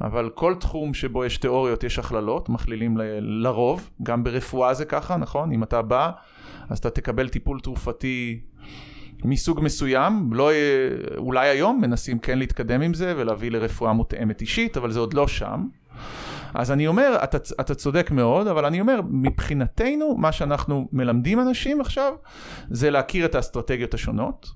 אבל 0.00 0.30
כל 0.34 0.54
תחום 0.60 0.94
שבו 0.94 1.24
יש 1.24 1.38
תיאוריות 1.38 1.84
יש 1.84 1.98
הכללות, 1.98 2.48
מכלילים 2.48 2.98
ל- 2.98 3.02
לרוב, 3.46 3.90
גם 4.02 4.24
ברפואה 4.24 4.74
זה 4.74 4.84
ככה, 4.84 5.16
נכון? 5.16 5.52
אם 5.52 5.62
אתה 5.62 5.82
בא 5.82 6.10
אז 6.68 6.78
אתה 6.78 6.90
תקבל 6.90 7.28
טיפול 7.28 7.60
תרופתי 7.60 8.40
מסוג 9.24 9.60
מסוים, 9.62 10.32
לא, 10.32 10.50
אולי 11.16 11.48
היום 11.48 11.80
מנסים 11.80 12.18
כן 12.18 12.38
להתקדם 12.38 12.80
עם 12.80 12.94
זה 12.94 13.14
ולהביא 13.16 13.50
לרפואה 13.50 13.92
מותאמת 13.92 14.40
אישית, 14.40 14.76
אבל 14.76 14.90
זה 14.90 15.00
עוד 15.00 15.14
לא 15.14 15.28
שם. 15.28 15.66
אז 16.54 16.72
אני 16.72 16.86
אומר, 16.86 17.18
אתה, 17.24 17.38
אתה 17.60 17.74
צודק 17.74 18.10
מאוד, 18.10 18.46
אבל 18.46 18.64
אני 18.64 18.80
אומר, 18.80 19.00
מבחינתנו, 19.10 20.16
מה 20.16 20.32
שאנחנו 20.32 20.88
מלמדים 20.92 21.40
אנשים 21.40 21.80
עכשיו, 21.80 22.12
זה 22.70 22.90
להכיר 22.90 23.24
את 23.24 23.34
האסטרטגיות 23.34 23.94
השונות, 23.94 24.46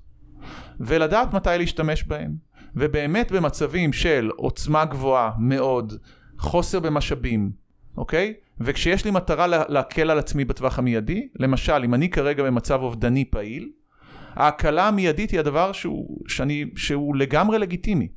ולדעת 0.79 1.33
מתי 1.33 1.49
להשתמש 1.57 2.03
בהן. 2.03 2.35
ובאמת 2.75 3.31
במצבים 3.31 3.93
של 3.93 4.31
עוצמה 4.35 4.85
גבוהה 4.85 5.31
מאוד, 5.39 5.93
חוסר 6.37 6.79
במשאבים, 6.79 7.51
אוקיי? 7.97 8.33
וכשיש 8.63 9.05
לי 9.05 9.11
מטרה 9.11 9.47
להקל 9.47 10.11
על 10.11 10.19
עצמי 10.19 10.45
בטווח 10.45 10.79
המיידי, 10.79 11.27
למשל, 11.39 11.81
אם 11.85 11.93
אני 11.93 12.09
כרגע 12.09 12.43
במצב 12.43 12.79
אובדני 12.81 13.25
פעיל, 13.25 13.69
ההקלה 14.35 14.87
המיידית 14.87 15.31
היא 15.31 15.39
הדבר 15.39 15.71
שהוא, 15.71 16.17
שאני, 16.27 16.65
שהוא 16.75 17.15
לגמרי 17.15 17.59
לגיטימי. 17.59 18.07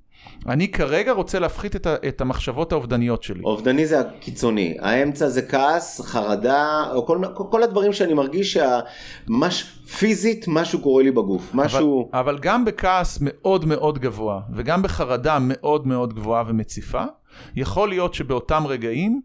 אני 0.46 0.68
כרגע 0.68 1.12
רוצה 1.12 1.38
להפחית 1.38 1.76
את, 1.76 1.86
ה, 1.86 1.94
את 2.08 2.20
המחשבות 2.20 2.72
האובדניות 2.72 3.22
שלי. 3.22 3.42
אובדני 3.44 3.86
זה 3.86 4.00
הקיצוני, 4.00 4.76
האמצע 4.80 5.28
זה 5.28 5.42
כעס, 5.42 6.00
חרדה, 6.00 6.84
או 6.94 7.06
כל, 7.06 7.18
כל, 7.34 7.44
כל 7.50 7.62
הדברים 7.62 7.92
שאני 7.92 8.14
מרגיש 8.14 8.58
שמש, 8.58 9.62
פיזית 9.98 10.44
משהו 10.48 10.80
קורה 10.80 11.02
לי 11.02 11.10
בגוף, 11.10 11.50
משהו... 11.54 12.08
אבל, 12.12 12.20
אבל 12.20 12.38
גם 12.38 12.64
בכעס 12.64 13.18
מאוד 13.20 13.64
מאוד 13.64 13.98
גבוה, 13.98 14.40
וגם 14.54 14.82
בחרדה 14.82 15.38
מאוד 15.40 15.86
מאוד 15.86 16.14
גבוהה 16.14 16.44
ומציפה, 16.46 17.04
יכול 17.56 17.88
להיות 17.88 18.14
שבאותם 18.14 18.64
רגעים 18.66 19.20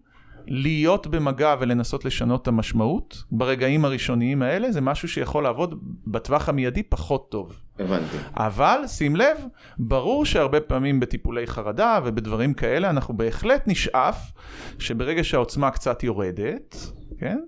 להיות 0.49 1.07
במגע 1.07 1.55
ולנסות 1.59 2.05
לשנות 2.05 2.41
את 2.41 2.47
המשמעות 2.47 3.23
ברגעים 3.31 3.85
הראשוניים 3.85 4.41
האלה 4.41 4.71
זה 4.71 4.81
משהו 4.81 5.07
שיכול 5.07 5.43
לעבוד 5.43 5.79
בטווח 6.07 6.49
המיידי 6.49 6.83
פחות 6.83 7.31
טוב. 7.31 7.59
הבנתי. 7.79 8.17
אבל 8.33 8.79
שים 8.87 9.15
לב, 9.15 9.37
ברור 9.77 10.25
שהרבה 10.25 10.59
פעמים 10.59 10.99
בטיפולי 10.99 11.47
חרדה 11.47 11.99
ובדברים 12.05 12.53
כאלה 12.53 12.89
אנחנו 12.89 13.17
בהחלט 13.17 13.67
נשאף 13.67 14.31
שברגע 14.79 15.23
שהעוצמה 15.23 15.71
קצת 15.71 16.03
יורדת, 16.03 16.75
כן? 17.19 17.39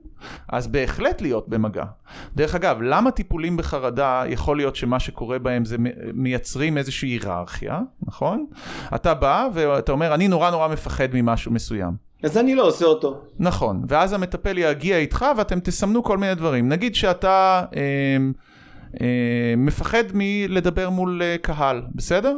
אז 0.50 0.68
בהחלט 0.68 1.22
להיות 1.22 1.50
במגע. 1.50 1.86
דרך 2.36 2.56
אגב, 2.56 2.82
למה 2.82 3.12
טיפולים 3.12 3.58
בחרדה 3.58 4.24
יכול 4.28 4.58
להיות 4.58 4.76
שמה 4.76 5.00
שקורה 5.00 5.40
בהם 5.40 5.66
זה 5.66 5.76
מייצרים 6.14 6.78
איזושהי 6.78 7.10
היררכיה, 7.10 7.80
נכון? 8.02 8.46
אתה 8.96 9.14
בא 9.14 9.48
ואתה 9.54 9.92
אומר 9.92 10.14
אני 10.14 10.28
נורא 10.28 10.52
נורא 10.52 10.68
מפחד 10.68 11.08
ממשהו 11.14 11.52
מסוים. 11.52 12.11
אז 12.24 12.38
אני 12.38 12.56
לא 12.56 12.68
עושה 12.68 12.86
אותו. 12.86 13.22
נכון, 13.40 13.84
ואז 13.88 14.14
המטפל 14.14 14.58
יגיע 14.58 14.98
איתך 14.98 15.26
ואתם 15.38 15.60
תסמנו 15.60 16.04
כל 16.04 16.18
מיני 16.18 16.36
דברים. 16.36 16.70
נגיד 16.70 16.96
שאתה 16.96 17.64
אה, 17.76 17.82
אה, 19.02 19.54
מפחד 19.58 20.04
מלדבר 20.14 20.90
מול 20.90 21.22
אה, 21.22 21.36
קהל, 21.42 21.82
בסדר? 21.96 22.38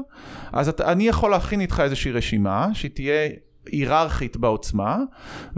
אז 0.51 0.69
אתה, 0.69 0.91
אני 0.91 1.07
יכול 1.07 1.31
להכין 1.31 1.61
איתך 1.61 1.79
איזושהי 1.79 2.11
רשימה 2.11 2.67
שתהיה 2.73 3.29
היררכית 3.65 4.38
בעוצמה, 4.38 4.97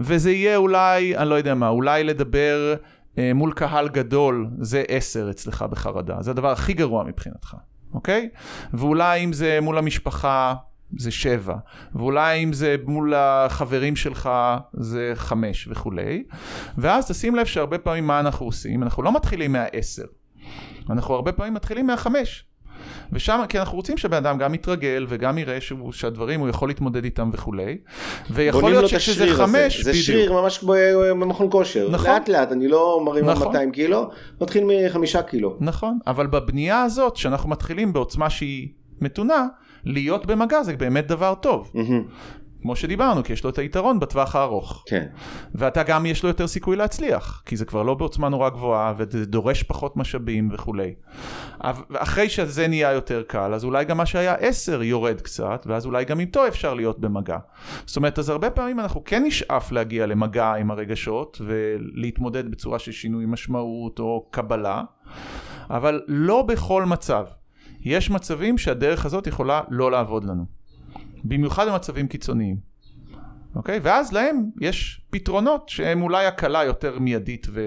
וזה 0.00 0.30
יהיה 0.30 0.56
אולי, 0.56 1.16
אני 1.16 1.28
לא 1.28 1.34
יודע 1.34 1.54
מה, 1.54 1.68
אולי 1.68 2.04
לדבר 2.04 2.74
אה, 3.18 3.32
מול 3.34 3.52
קהל 3.52 3.88
גדול, 3.88 4.46
זה 4.58 4.84
עשר 4.88 5.30
אצלך 5.30 5.62
בחרדה, 5.70 6.16
זה 6.20 6.30
הדבר 6.30 6.50
הכי 6.50 6.72
גרוע 6.72 7.04
מבחינתך, 7.04 7.54
אוקיי? 7.94 8.28
ואולי 8.74 9.24
אם 9.24 9.32
זה 9.32 9.58
מול 9.62 9.78
המשפחה... 9.78 10.54
זה 10.98 11.10
שבע, 11.10 11.54
ואולי 11.94 12.44
אם 12.44 12.52
זה 12.52 12.76
מול 12.86 13.14
החברים 13.16 13.96
שלך 13.96 14.30
זה 14.72 15.12
חמש 15.14 15.68
וכולי, 15.70 16.24
ואז 16.78 17.10
תשים 17.10 17.34
לב 17.36 17.46
שהרבה 17.46 17.78
פעמים 17.78 18.06
מה 18.06 18.20
אנחנו 18.20 18.46
עושים, 18.46 18.82
אנחנו 18.82 19.02
לא 19.02 19.14
מתחילים 19.14 19.52
מהעשר, 19.52 20.04
אנחנו 20.90 21.14
הרבה 21.14 21.32
פעמים 21.32 21.54
מתחילים 21.54 21.86
מהחמש. 21.86 22.44
ושם, 23.12 23.44
כי 23.48 23.58
אנחנו 23.58 23.76
רוצים 23.76 23.96
שבן 23.96 24.16
אדם 24.16 24.38
גם 24.38 24.54
יתרגל 24.54 25.06
וגם 25.08 25.38
יראה 25.38 25.60
שהוא, 25.60 25.92
שהדברים 25.92 26.40
הוא 26.40 26.48
יכול 26.48 26.68
להתמודד 26.68 27.04
איתם 27.04 27.30
וכולי. 27.32 27.78
ויכול 28.30 28.70
להיות 28.70 28.88
שכשזה 28.88 29.26
חמש, 29.34 29.80
זה 29.80 29.90
בדיוק. 29.90 30.06
שריר 30.06 30.32
ממש 30.32 30.58
כמו 30.58 30.74
במכון 31.10 31.48
כושר. 31.50 31.88
נכון. 31.90 32.10
לאט 32.10 32.28
לאט, 32.28 32.52
אני 32.52 32.68
לא 32.68 33.00
מרים 33.04 33.24
נכון. 33.24 33.46
200 33.46 33.72
קילו, 33.72 34.10
מתחיל 34.40 34.64
מחמישה 34.66 35.22
קילו. 35.22 35.56
נכון, 35.60 35.98
אבל 36.06 36.26
בבנייה 36.26 36.82
הזאת, 36.82 37.16
שאנחנו 37.16 37.50
מתחילים 37.50 37.92
בעוצמה 37.92 38.30
שהיא 38.30 38.68
מתונה, 39.00 39.46
להיות 39.86 40.26
במגע 40.26 40.62
זה 40.62 40.76
באמת 40.76 41.06
דבר 41.06 41.34
טוב. 41.34 41.72
כמו 42.62 42.76
שדיברנו, 42.76 43.24
כי 43.24 43.32
יש 43.32 43.44
לו 43.44 43.50
את 43.50 43.58
היתרון 43.58 44.00
בטווח 44.00 44.36
הארוך. 44.36 44.84
כן. 44.86 45.06
ואתה 45.54 45.82
גם 45.82 46.06
יש 46.06 46.22
לו 46.22 46.28
יותר 46.28 46.46
סיכוי 46.46 46.76
להצליח, 46.76 47.42
כי 47.46 47.56
זה 47.56 47.64
כבר 47.64 47.82
לא 47.82 47.94
בעוצמה 47.94 48.28
נורא 48.28 48.48
גבוהה, 48.48 48.94
וזה 48.96 49.26
דורש 49.26 49.62
פחות 49.62 49.96
משאבים 49.96 50.48
וכולי. 50.52 50.94
אחרי 51.94 52.28
שזה 52.28 52.68
נהיה 52.68 52.92
יותר 52.92 53.22
קל, 53.26 53.54
אז 53.54 53.64
אולי 53.64 53.84
גם 53.84 53.96
מה 53.96 54.06
שהיה 54.06 54.34
עשר 54.34 54.82
יורד 54.82 55.20
קצת, 55.20 55.62
ואז 55.66 55.86
אולי 55.86 56.04
גם 56.04 56.20
איתו 56.20 56.46
אפשר 56.48 56.74
להיות 56.74 56.98
במגע. 56.98 57.38
זאת 57.86 57.96
אומרת, 57.96 58.18
אז 58.18 58.28
הרבה 58.28 58.50
פעמים 58.50 58.80
אנחנו 58.80 59.04
כן 59.04 59.24
נשאף 59.24 59.72
להגיע 59.72 60.06
למגע 60.06 60.52
עם 60.54 60.70
הרגשות, 60.70 61.40
ולהתמודד 61.46 62.50
בצורה 62.50 62.78
של 62.78 62.92
שינוי 62.92 63.24
משמעות 63.26 63.98
או 63.98 64.26
קבלה, 64.30 64.82
אבל 65.70 66.02
לא 66.08 66.42
בכל 66.42 66.84
מצב. 66.84 67.24
יש 67.86 68.10
מצבים 68.10 68.58
שהדרך 68.58 69.06
הזאת 69.06 69.26
יכולה 69.26 69.60
לא 69.68 69.90
לעבוד 69.90 70.24
לנו. 70.24 70.44
במיוחד 71.24 71.68
במצבים 71.68 72.08
קיצוניים. 72.08 72.56
אוקיי? 73.54 73.80
ואז 73.82 74.12
להם 74.12 74.50
יש 74.60 75.00
פתרונות 75.10 75.68
שהם 75.68 76.02
אולי 76.02 76.26
הקלה 76.26 76.64
יותר 76.64 76.98
מיידית 76.98 77.46
ו... 77.50 77.66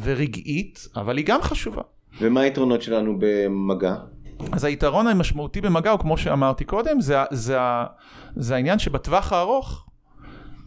ורגעית, 0.00 0.88
אבל 0.96 1.16
היא 1.16 1.26
גם 1.26 1.42
חשובה. 1.42 1.82
ומה 2.20 2.40
היתרונות 2.40 2.82
שלנו 2.82 3.16
במגע? 3.18 3.94
אז 4.52 4.64
היתרון 4.64 5.06
המשמעותי 5.06 5.60
במגע 5.60 5.90
הוא 5.90 6.00
כמו 6.00 6.18
שאמרתי 6.18 6.64
קודם, 6.64 7.00
זה, 7.00 7.16
זה, 7.30 7.58
זה 8.36 8.54
העניין 8.54 8.78
שבטווח 8.78 9.32
הארוך 9.32 9.83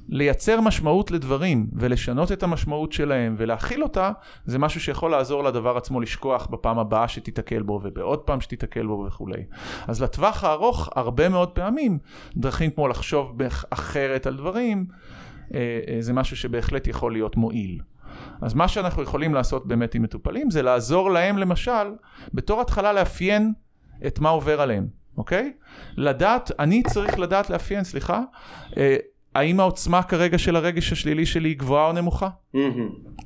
לייצר 0.09 0.61
משמעות 0.61 1.11
לדברים 1.11 1.67
ולשנות 1.73 2.31
את 2.31 2.43
המשמעות 2.43 2.91
שלהם 2.91 3.35
ולהכיל 3.37 3.83
אותה 3.83 4.11
זה 4.45 4.59
משהו 4.59 4.81
שיכול 4.81 5.11
לעזור 5.11 5.43
לדבר 5.43 5.77
עצמו 5.77 6.01
לשכוח 6.01 6.45
בפעם 6.45 6.79
הבאה 6.79 7.07
שתיתקל 7.07 7.61
בו 7.61 7.79
ובעוד 7.83 8.19
פעם 8.19 8.41
שתיתקל 8.41 8.85
בו 8.85 9.03
וכולי. 9.07 9.43
אז 9.87 10.01
לטווח 10.03 10.43
הארוך 10.43 10.89
הרבה 10.95 11.29
מאוד 11.29 11.49
פעמים 11.49 11.97
דרכים 12.37 12.71
כמו 12.71 12.87
לחשוב 12.87 13.37
אחרת 13.69 14.27
על 14.27 14.35
דברים 14.35 14.85
אה, 15.53 15.79
אה, 15.87 15.97
זה 15.99 16.13
משהו 16.13 16.37
שבהחלט 16.37 16.87
יכול 16.87 17.11
להיות 17.11 17.37
מועיל. 17.37 17.79
אז 18.41 18.53
מה 18.53 18.67
שאנחנו 18.67 19.03
יכולים 19.03 19.33
לעשות 19.33 19.67
באמת 19.67 19.95
עם 19.95 20.01
מטופלים 20.01 20.51
זה 20.51 20.61
לעזור 20.61 21.11
להם 21.11 21.37
למשל 21.37 21.93
בתור 22.33 22.61
התחלה 22.61 22.93
לאפיין 22.93 23.53
את 24.07 24.19
מה 24.19 24.29
עובר 24.29 24.61
עליהם, 24.61 24.87
אוקיי? 25.17 25.53
לדעת, 25.97 26.51
אני 26.59 26.83
צריך 26.83 27.19
לדעת 27.19 27.49
לאפיין, 27.49 27.83
סליחה, 27.83 28.21
אה, 28.77 28.95
האם 29.37 29.59
העוצמה 29.59 30.03
כרגע 30.03 30.37
של 30.37 30.55
הרגש 30.55 30.91
השלילי 30.91 31.25
שלי 31.25 31.49
היא 31.49 31.57
גבוהה 31.57 31.87
או 31.87 31.91
נמוכה? 31.91 32.29
Mm-hmm. 32.55 32.59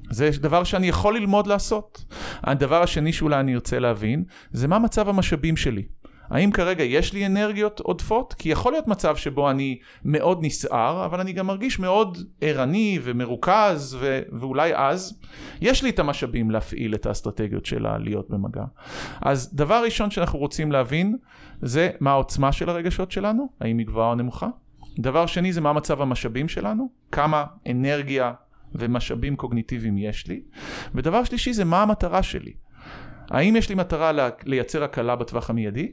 זה 0.09 0.29
דבר 0.39 0.63
שאני 0.63 0.87
יכול 0.87 1.15
ללמוד 1.17 1.47
לעשות. 1.47 2.05
הדבר 2.43 2.81
השני 2.81 3.13
שאולי 3.13 3.39
אני 3.39 3.53
ארצה 3.53 3.79
להבין, 3.79 4.23
זה 4.51 4.67
מה 4.67 4.79
מצב 4.79 5.09
המשאבים 5.09 5.57
שלי. 5.57 5.83
האם 6.29 6.51
כרגע 6.51 6.83
יש 6.83 7.13
לי 7.13 7.25
אנרגיות 7.25 7.79
עודפות? 7.79 8.33
כי 8.33 8.49
יכול 8.49 8.71
להיות 8.71 8.87
מצב 8.87 9.15
שבו 9.15 9.49
אני 9.49 9.79
מאוד 10.05 10.39
נסער, 10.41 11.05
אבל 11.05 11.19
אני 11.19 11.33
גם 11.33 11.47
מרגיש 11.47 11.79
מאוד 11.79 12.17
ערני 12.41 12.99
ומרוכז, 13.03 13.97
ו- 13.99 14.21
ואולי 14.31 14.75
אז 14.75 15.19
יש 15.61 15.83
לי 15.83 15.89
את 15.89 15.99
המשאבים 15.99 16.51
להפעיל 16.51 16.95
את 16.95 17.05
האסטרטגיות 17.05 17.65
שלה 17.65 17.97
להיות 17.97 18.29
במגע. 18.29 18.63
אז 19.21 19.55
דבר 19.55 19.83
ראשון 19.85 20.11
שאנחנו 20.11 20.39
רוצים 20.39 20.71
להבין, 20.71 21.17
זה 21.61 21.89
מה 21.99 22.11
העוצמה 22.11 22.51
של 22.51 22.69
הרגשות 22.69 23.11
שלנו, 23.11 23.49
האם 23.61 23.77
היא 23.77 23.87
גבוהה 23.87 24.09
או 24.09 24.15
נמוכה. 24.15 24.47
דבר 24.99 25.25
שני 25.25 25.53
זה 25.53 25.61
מה 25.61 25.73
מצב 25.73 26.01
המשאבים 26.01 26.47
שלנו, 26.47 26.89
כמה 27.11 27.45
אנרגיה 27.71 28.33
ומשאבים 28.75 29.35
קוגניטיביים 29.35 29.97
יש 29.97 30.27
לי. 30.27 30.41
ודבר 30.95 31.23
שלישי 31.23 31.53
זה 31.53 31.65
מה 31.65 31.81
המטרה 31.81 32.23
שלי. 32.23 32.53
האם 33.29 33.55
יש 33.55 33.69
לי 33.69 33.75
מטרה 33.75 34.11
לייצר 34.45 34.83
הקלה 34.83 35.15
בטווח 35.15 35.49
המיידי, 35.49 35.91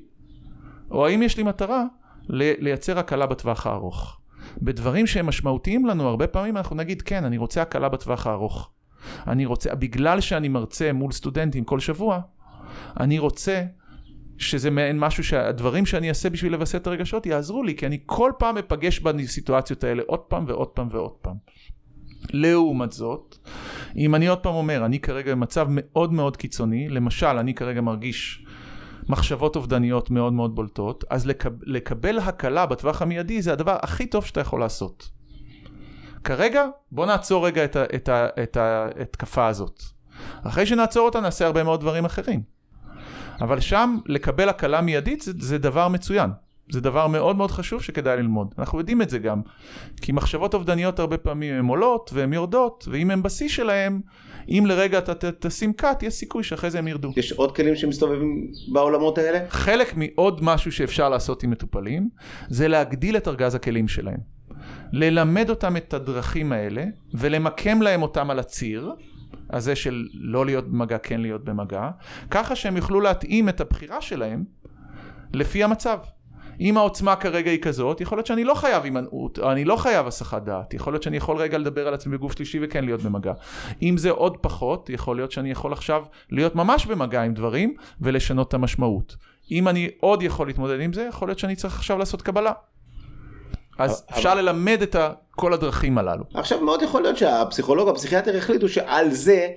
או 0.90 1.06
האם 1.06 1.22
יש 1.22 1.36
לי 1.36 1.42
מטרה 1.42 1.84
לייצר 2.28 2.98
הקלה 2.98 3.26
בטווח 3.26 3.66
הארוך. 3.66 4.20
בדברים 4.62 5.06
שהם 5.06 5.26
משמעותיים 5.26 5.86
לנו, 5.86 6.08
הרבה 6.08 6.26
פעמים 6.26 6.56
אנחנו 6.56 6.76
נגיד, 6.76 7.02
כן, 7.02 7.24
אני 7.24 7.38
רוצה 7.38 7.62
הקלה 7.62 7.88
בטווח 7.88 8.26
הארוך. 8.26 8.70
אני 9.26 9.46
רוצה, 9.46 9.74
בגלל 9.74 10.20
שאני 10.20 10.48
מרצה 10.48 10.92
מול 10.92 11.12
סטודנטים 11.12 11.64
כל 11.64 11.80
שבוע, 11.80 12.20
אני 13.00 13.18
רוצה 13.18 13.62
שזה 14.38 14.70
מעין 14.70 14.98
משהו 14.98 15.24
שהדברים 15.24 15.86
שאני 15.86 16.08
אעשה 16.08 16.30
בשביל 16.30 16.52
לווסת 16.52 16.82
את 16.82 16.86
הרגשות 16.86 17.26
יעזרו 17.26 17.62
לי, 17.62 17.76
כי 17.76 17.86
אני 17.86 17.98
כל 18.06 18.32
פעם 18.38 18.58
אפגש 18.58 19.00
בסיטואציות 19.00 19.84
האלה 19.84 20.02
עוד 20.06 20.20
פעם 20.20 20.44
ועוד 20.48 20.68
פעם 20.68 20.88
ועוד 20.92 21.12
פעם. 21.22 21.34
לעומת 22.30 22.92
זאת, 22.92 23.36
אם 23.96 24.14
אני 24.14 24.26
עוד 24.26 24.38
פעם 24.38 24.54
אומר, 24.54 24.84
אני 24.84 24.98
כרגע 25.00 25.32
במצב 25.34 25.66
מאוד 25.70 26.12
מאוד 26.12 26.36
קיצוני, 26.36 26.88
למשל, 26.88 27.26
אני 27.26 27.54
כרגע 27.54 27.80
מרגיש 27.80 28.44
מחשבות 29.08 29.56
אובדניות 29.56 30.10
מאוד 30.10 30.32
מאוד 30.32 30.54
בולטות, 30.54 31.04
אז 31.10 31.26
לקב, 31.26 31.50
לקבל 31.62 32.18
הקלה 32.18 32.66
בטווח 32.66 33.02
המיידי 33.02 33.42
זה 33.42 33.52
הדבר 33.52 33.76
הכי 33.82 34.06
טוב 34.06 34.24
שאתה 34.24 34.40
יכול 34.40 34.60
לעשות. 34.60 35.10
כרגע, 36.24 36.66
בוא 36.92 37.06
נעצור 37.06 37.46
רגע 37.46 37.64
את 38.42 38.56
ההתקפה 38.56 39.46
הזאת. 39.46 39.82
אחרי 40.42 40.66
שנעצור 40.66 41.06
אותה 41.06 41.20
נעשה 41.20 41.46
הרבה 41.46 41.64
מאוד 41.64 41.80
דברים 41.80 42.04
אחרים. 42.04 42.57
אבל 43.40 43.60
שם 43.60 43.96
לקבל 44.06 44.48
הקלה 44.48 44.80
מיידית 44.80 45.20
זה, 45.20 45.32
זה 45.38 45.58
דבר 45.58 45.88
מצוין. 45.88 46.30
זה 46.72 46.80
דבר 46.80 47.06
מאוד 47.06 47.36
מאוד 47.36 47.50
חשוב 47.50 47.82
שכדאי 47.82 48.16
ללמוד. 48.16 48.54
אנחנו 48.58 48.78
יודעים 48.78 49.02
את 49.02 49.10
זה 49.10 49.18
גם. 49.18 49.40
כי 50.00 50.12
מחשבות 50.12 50.54
אובדניות 50.54 50.98
הרבה 50.98 51.18
פעמים 51.18 51.54
הן 51.54 51.66
עולות 51.66 52.10
והן 52.14 52.32
יורדות, 52.32 52.88
ואם 52.90 53.10
הן 53.10 53.22
בשיא 53.22 53.48
שלהן, 53.48 54.00
אם 54.48 54.64
לרגע 54.66 54.98
אתה 54.98 55.32
תשים 55.38 55.72
קאט, 55.72 56.02
יש 56.02 56.14
סיכוי 56.14 56.44
שאחרי 56.44 56.70
זה 56.70 56.78
הם 56.78 56.88
ירדו. 56.88 57.12
יש 57.16 57.32
עוד 57.32 57.56
כלים 57.56 57.76
שמסתובבים 57.76 58.50
בעולמות 58.72 59.18
האלה? 59.18 59.38
חלק 59.48 59.94
מעוד 59.96 60.44
משהו 60.44 60.72
שאפשר 60.72 61.08
לעשות 61.08 61.42
עם 61.42 61.50
מטופלים, 61.50 62.08
זה 62.48 62.68
להגדיל 62.68 63.16
את 63.16 63.28
ארגז 63.28 63.54
הכלים 63.54 63.88
שלהם. 63.88 64.20
ללמד 64.92 65.50
אותם 65.50 65.76
את 65.76 65.94
הדרכים 65.94 66.52
האלה, 66.52 66.84
ולמקם 67.14 67.82
להם 67.82 68.02
אותם 68.02 68.30
על 68.30 68.38
הציר, 68.38 68.92
הזה 69.50 69.76
של 69.76 70.06
לא 70.14 70.46
להיות 70.46 70.68
במגע, 70.68 70.98
כן 70.98 71.20
להיות 71.20 71.44
במגע, 71.44 71.90
ככה 72.30 72.56
שהם 72.56 72.76
יוכלו 72.76 73.00
להתאים 73.00 73.48
את 73.48 73.60
הבחירה 73.60 74.00
שלהם 74.00 74.44
לפי 75.34 75.64
המצב. 75.64 75.98
אם 76.60 76.76
העוצמה 76.76 77.16
כרגע 77.16 77.50
היא 77.50 77.62
כזאת, 77.62 78.00
יכול 78.00 78.18
להיות 78.18 78.26
שאני 78.26 78.44
לא 78.44 78.54
חייב 78.54 78.84
הימנעות, 78.84 79.38
או 79.38 79.52
אני 79.52 79.64
לא 79.64 79.76
חייב 79.76 80.06
הסחת 80.06 80.42
דעת, 80.42 80.74
יכול 80.74 80.92
להיות 80.92 81.02
שאני 81.02 81.16
יכול 81.16 81.36
רגע 81.36 81.58
לדבר 81.58 81.88
על 81.88 81.94
עצמי 81.94 82.16
בגוף 82.16 82.32
שלישי 82.32 82.58
וכן 82.62 82.84
להיות 82.84 83.02
במגע. 83.02 83.32
אם 83.82 83.96
זה 83.96 84.10
עוד 84.10 84.36
פחות, 84.36 84.90
יכול 84.90 85.16
להיות 85.16 85.32
שאני 85.32 85.50
יכול 85.50 85.72
עכשיו 85.72 86.02
להיות 86.30 86.54
ממש 86.54 86.86
במגע 86.86 87.22
עם 87.22 87.34
דברים 87.34 87.74
ולשנות 88.00 88.48
את 88.48 88.54
המשמעות. 88.54 89.16
אם 89.50 89.68
אני 89.68 89.88
עוד 90.00 90.22
יכול 90.22 90.46
להתמודד 90.46 90.80
עם 90.80 90.92
זה, 90.92 91.06
יכול 91.08 91.28
להיות 91.28 91.38
שאני 91.38 91.56
צריך 91.56 91.76
עכשיו 91.76 91.98
לעשות 91.98 92.22
קבלה. 92.22 92.52
אז 93.78 94.04
אבל... 94.08 94.18
אפשר 94.18 94.34
ללמד 94.34 94.82
את 94.82 94.96
כל 95.38 95.52
הדרכים 95.52 95.98
הללו. 95.98 96.24
עכשיו 96.34 96.60
מאוד 96.60 96.82
יכול 96.82 97.02
להיות 97.02 97.16
שהפסיכולוג 97.16 97.88
הפסיכיאטר 97.88 98.36
החליטו 98.36 98.68
שעל 98.68 99.10
זה 99.10 99.48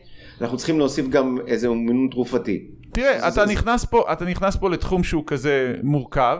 אנחנו 0.41 0.57
צריכים 0.57 0.79
להוסיף 0.79 1.07
גם 1.07 1.38
איזה 1.47 1.69
מינון 1.69 2.07
תרופתי. 2.11 2.67
תראה, 2.93 3.27
אתה, 3.27 3.32
זה... 3.32 3.45
נכנס 3.45 3.86
פה, 3.86 4.03
אתה 4.13 4.25
נכנס 4.25 4.55
פה 4.55 4.69
לתחום 4.69 5.03
שהוא 5.03 5.23
כזה 5.27 5.75
מורכב. 5.84 6.38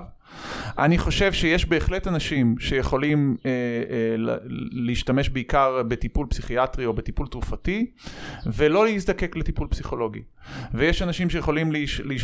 אני 0.80 0.98
חושב 0.98 1.34
שיש 1.34 1.66
בהחלט 1.66 2.08
אנשים 2.08 2.56
שיכולים 2.60 3.36
אה, 3.46 3.52
אה, 3.52 4.36
להשתמש 4.72 5.30
בעיקר 5.30 5.84
בטיפול 5.88 6.28
פסיכיאטרי 6.30 6.86
או 6.86 6.94
בטיפול 6.94 7.28
תרופתי 7.28 7.92
ולא 8.46 8.86
להזדקק 8.86 9.36
לטיפול 9.36 9.68
פסיכולוגי. 9.68 10.22
ויש 10.74 11.02
אנשים 11.02 11.30
שיכולים 11.30 11.72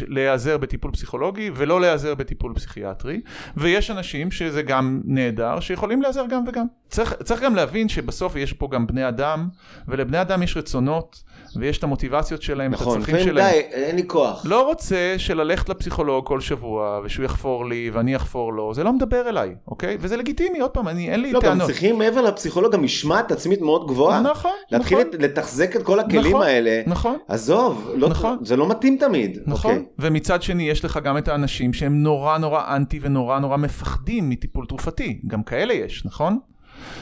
להיעזר 0.07 0.57
בטיפול 0.57 0.91
פסיכולוגי 0.91 1.51
ולא 1.55 1.81
להיעזר 1.81 2.15
בטיפול 2.15 2.53
פסיכיאטרי 2.53 3.21
ויש 3.57 3.91
אנשים 3.91 4.31
שזה 4.31 4.61
גם 4.61 5.01
נהדר 5.05 5.59
שיכולים 5.59 6.01
להיעזר 6.01 6.25
גם 6.29 6.43
וגם. 6.47 6.65
צריך, 6.89 7.13
צריך 7.23 7.41
גם 7.41 7.55
להבין 7.55 7.89
שבסוף 7.89 8.35
יש 8.35 8.53
פה 8.53 8.67
גם 8.71 8.87
בני 8.87 9.07
אדם 9.07 9.49
ולבני 9.87 10.21
אדם 10.21 10.43
יש 10.43 10.57
רצונות 10.57 11.23
ויש 11.55 11.77
את 11.77 11.83
המוטיבציות 11.83 12.41
שלהם, 12.41 12.71
נכון, 12.71 12.97
את 12.97 13.03
הצרכים 13.03 13.25
שלהם. 13.25 13.47
נכון, 13.47 13.59
די, 13.59 13.75
אין 13.75 13.95
לי 13.95 14.03
כוח. 14.07 14.45
לא 14.45 14.67
רוצה 14.67 15.15
שללכת 15.17 15.69
לפסיכולוג 15.69 16.25
כל 16.25 16.41
שבוע 16.41 17.01
ושהוא 17.03 17.25
יחפור 17.25 17.65
לי 17.65 17.91
ואני 17.97 18.15
אחפור 18.15 18.53
לו, 18.53 18.73
זה 18.73 18.83
לא 18.83 18.93
מדבר 18.93 19.29
אליי, 19.29 19.55
אוקיי? 19.67 19.97
וזה 19.99 20.17
לגיטימי, 20.17 20.59
עוד 20.59 20.71
פעם, 20.71 20.87
אני, 20.87 21.09
אין 21.09 21.21
לי 21.21 21.31
לא, 21.31 21.39
טענות. 21.39 21.57
לא, 21.57 21.63
גם 21.63 21.67
צריכים 21.67 21.97
מעבר 21.97 22.21
לפסיכולוג 22.21 22.73
גם 22.73 22.83
משמעת 22.83 23.31
עצמית 23.31 23.61
מאוד 23.61 23.87
גבוהה. 23.87 24.21
נכון, 24.21 24.51
להתחיל 24.71 24.97
נכון. 24.97 25.11
להתחיל 25.11 25.29
לתחזק 25.29 25.75
את 25.75 25.83
כל 25.83 25.99
הכלים 25.99 26.31
נכון, 26.31 26.41
האלה. 26.41 26.81
נכון. 26.87 27.17
עזוב, 27.27 27.91
לא, 27.95 28.09
נכון. 28.09 28.37
זה 28.41 28.55
לא 28.55 28.69
מתאים 28.69 28.97
תמיד. 28.99 29.37
נכון, 29.45 29.71
אוקיי. 29.71 29.85
ומצד 29.99 30.41
שני 30.41 30.69
יש 30.69 30.85
לך 30.85 30.99
גם 31.03 31.17
את 31.17 31.27
האנשים 31.27 31.73
שהם 31.73 32.03
נורא 32.03 32.37
נורא 32.37 32.75
אנטי 32.75 32.99
ונורא 33.01 33.39
נורא 33.39 33.57
מפחדים 33.57 34.29
מטיפול 34.29 34.65
תרופתי, 34.65 35.21
גם 35.27 35.43
כאלה 35.43 35.73
יש, 35.73 36.05
נכון? 36.05 36.39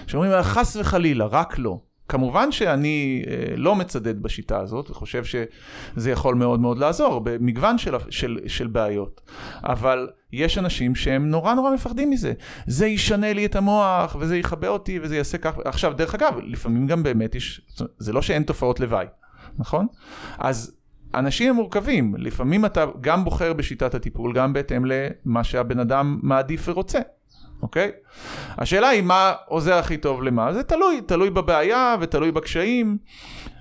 שאומרים 0.07 0.31
חס 0.41 0.75
וחלילה, 0.75 1.25
רק 1.25 1.59
לא. 1.59 1.79
כמובן 2.09 2.51
שאני 2.51 3.23
אה, 3.27 3.55
לא 3.55 3.75
מצדד 3.75 4.21
בשיטה 4.21 4.59
הזאת 4.59 4.89
וחושב 4.89 5.23
שזה 5.23 6.11
יכול 6.11 6.35
מאוד 6.35 6.59
מאוד 6.59 6.77
לעזור 6.77 7.21
במגוון 7.23 7.77
של, 7.77 7.95
של, 8.09 8.39
של 8.47 8.67
בעיות, 8.67 9.21
אבל 9.63 10.09
יש 10.31 10.57
אנשים 10.57 10.95
שהם 10.95 11.29
נורא 11.29 11.53
נורא 11.53 11.73
מפחדים 11.73 12.09
מזה. 12.09 12.33
זה 12.67 12.87
ישנה 12.87 13.33
לי 13.33 13.45
את 13.45 13.55
המוח 13.55 14.15
וזה 14.19 14.37
יכבה 14.37 14.67
אותי 14.67 14.99
וזה 15.01 15.17
יעשה 15.17 15.37
כך. 15.37 15.53
עכשיו, 15.65 15.93
דרך 15.93 16.15
אגב, 16.15 16.33
לפעמים 16.43 16.87
גם 16.87 17.03
באמת 17.03 17.35
יש, 17.35 17.61
זה 17.97 18.13
לא 18.13 18.21
שאין 18.21 18.43
תופעות 18.43 18.79
לוואי, 18.79 19.05
נכון? 19.57 19.87
אז 20.37 20.75
אנשים 21.13 21.49
הם 21.49 21.55
מורכבים, 21.55 22.15
לפעמים 22.17 22.65
אתה 22.65 22.85
גם 23.01 23.25
בוחר 23.25 23.53
בשיטת 23.53 23.95
הטיפול 23.95 24.33
גם 24.33 24.53
בהתאם 24.53 24.85
למה 24.85 25.43
שהבן 25.43 25.79
אדם 25.79 26.19
מעדיף 26.23 26.67
ורוצה. 26.67 26.99
אוקיי? 27.61 27.91
השאלה 28.57 28.87
היא 28.87 29.01
מה 29.01 29.33
עוזר 29.47 29.73
הכי 29.73 29.97
טוב 29.97 30.23
למה, 30.23 30.53
זה 30.53 30.63
תלוי, 30.63 31.01
תלוי 31.05 31.29
בבעיה 31.29 31.95
ותלוי 32.01 32.31
בקשיים. 32.31 32.97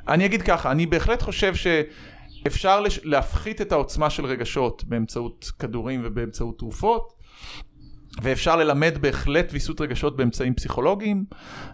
אני 0.08 0.26
אגיד 0.26 0.42
ככה, 0.42 0.70
אני 0.70 0.86
בהחלט 0.86 1.22
חושב 1.22 1.54
שאפשר 1.54 2.80
לש... 2.80 3.00
להפחית 3.04 3.60
את 3.60 3.72
העוצמה 3.72 4.10
של 4.10 4.24
רגשות 4.24 4.84
באמצעות 4.84 5.50
כדורים 5.58 6.00
ובאמצעות 6.04 6.58
תרופות. 6.58 7.14
ואפשר 8.22 8.56
ללמד 8.56 8.98
בהחלט 9.00 9.48
ויסות 9.52 9.80
רגשות 9.80 10.16
באמצעים 10.16 10.54
פסיכולוגיים. 10.54 11.24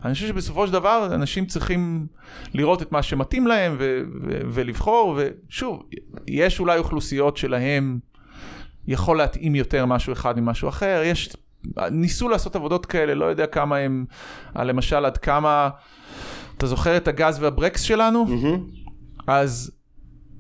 אני 0.05 0.15
חושב 0.15 0.27
שבסופו 0.27 0.67
של 0.67 0.73
דבר 0.73 1.09
אנשים 1.15 1.47
צריכים 1.47 2.07
לראות 2.55 2.83
את 2.83 2.93
מה 2.93 3.03
שמתאים 3.03 3.47
להם 3.47 3.77
ו- 3.79 4.03
ו- 4.23 4.41
ולבחור, 4.51 5.19
ושוב, 5.19 5.83
יש 6.27 6.61
אולי 6.61 6.79
אוכלוסיות 6.79 7.37
שלהם 7.37 7.99
יכול 8.87 9.17
להתאים 9.17 9.55
יותר 9.55 9.87
משהו 9.87 10.13
אחד 10.13 10.41
ממשהו 10.41 10.69
אחר, 10.69 11.03
יש 11.05 11.37
ניסו 11.91 12.29
לעשות 12.29 12.57
עבודות 12.57 12.87
כאלה, 12.87 13.15
לא 13.15 13.25
יודע 13.25 13.47
כמה 13.47 13.77
הם, 13.77 14.05
אה, 14.57 14.65
למשל 14.65 15.05
עד 15.05 15.17
כמה, 15.17 15.71
אתה 16.57 16.67
זוכר 16.67 16.97
את 16.97 17.09
הגז 17.09 17.43
והברקס 17.43 17.83
שלנו? 17.83 18.27
Mm-hmm. 18.27 19.23
אז 19.27 19.71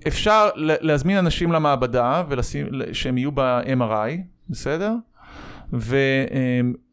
אפשר 0.07 0.49
להזמין 0.57 1.17
אנשים 1.17 1.53
למעבדה 1.53 2.23
ולשים, 2.29 2.67
שהם 2.93 3.19
יהיו 3.19 3.31
ב-MRI, 3.35 4.11
בסדר? 4.49 4.95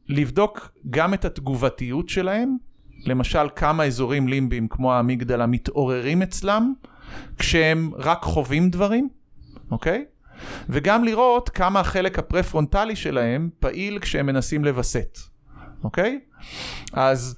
ולבדוק 0.09 0.71
גם 0.89 1.13
את 1.13 1.25
התגובתיות 1.25 2.09
שלהם 2.09 2.57
למשל 3.05 3.47
כמה 3.55 3.86
אזורים 3.86 4.28
לימביים 4.28 4.67
כמו 4.67 4.93
האמיגדלה 4.93 5.45
מתעוררים 5.45 6.21
אצלם 6.21 6.73
כשהם 7.39 7.91
רק 7.95 8.21
חווים 8.21 8.69
דברים, 8.69 9.09
אוקיי? 9.71 10.05
וגם 10.69 11.03
לראות 11.03 11.49
כמה 11.49 11.79
החלק 11.79 12.19
הפרפרונטלי 12.19 12.95
שלהם 12.95 13.49
פעיל 13.59 13.99
כשהם 13.99 14.25
מנסים 14.25 14.65
לווסת, 14.65 15.17
אוקיי? 15.83 16.19
אז 16.93 17.35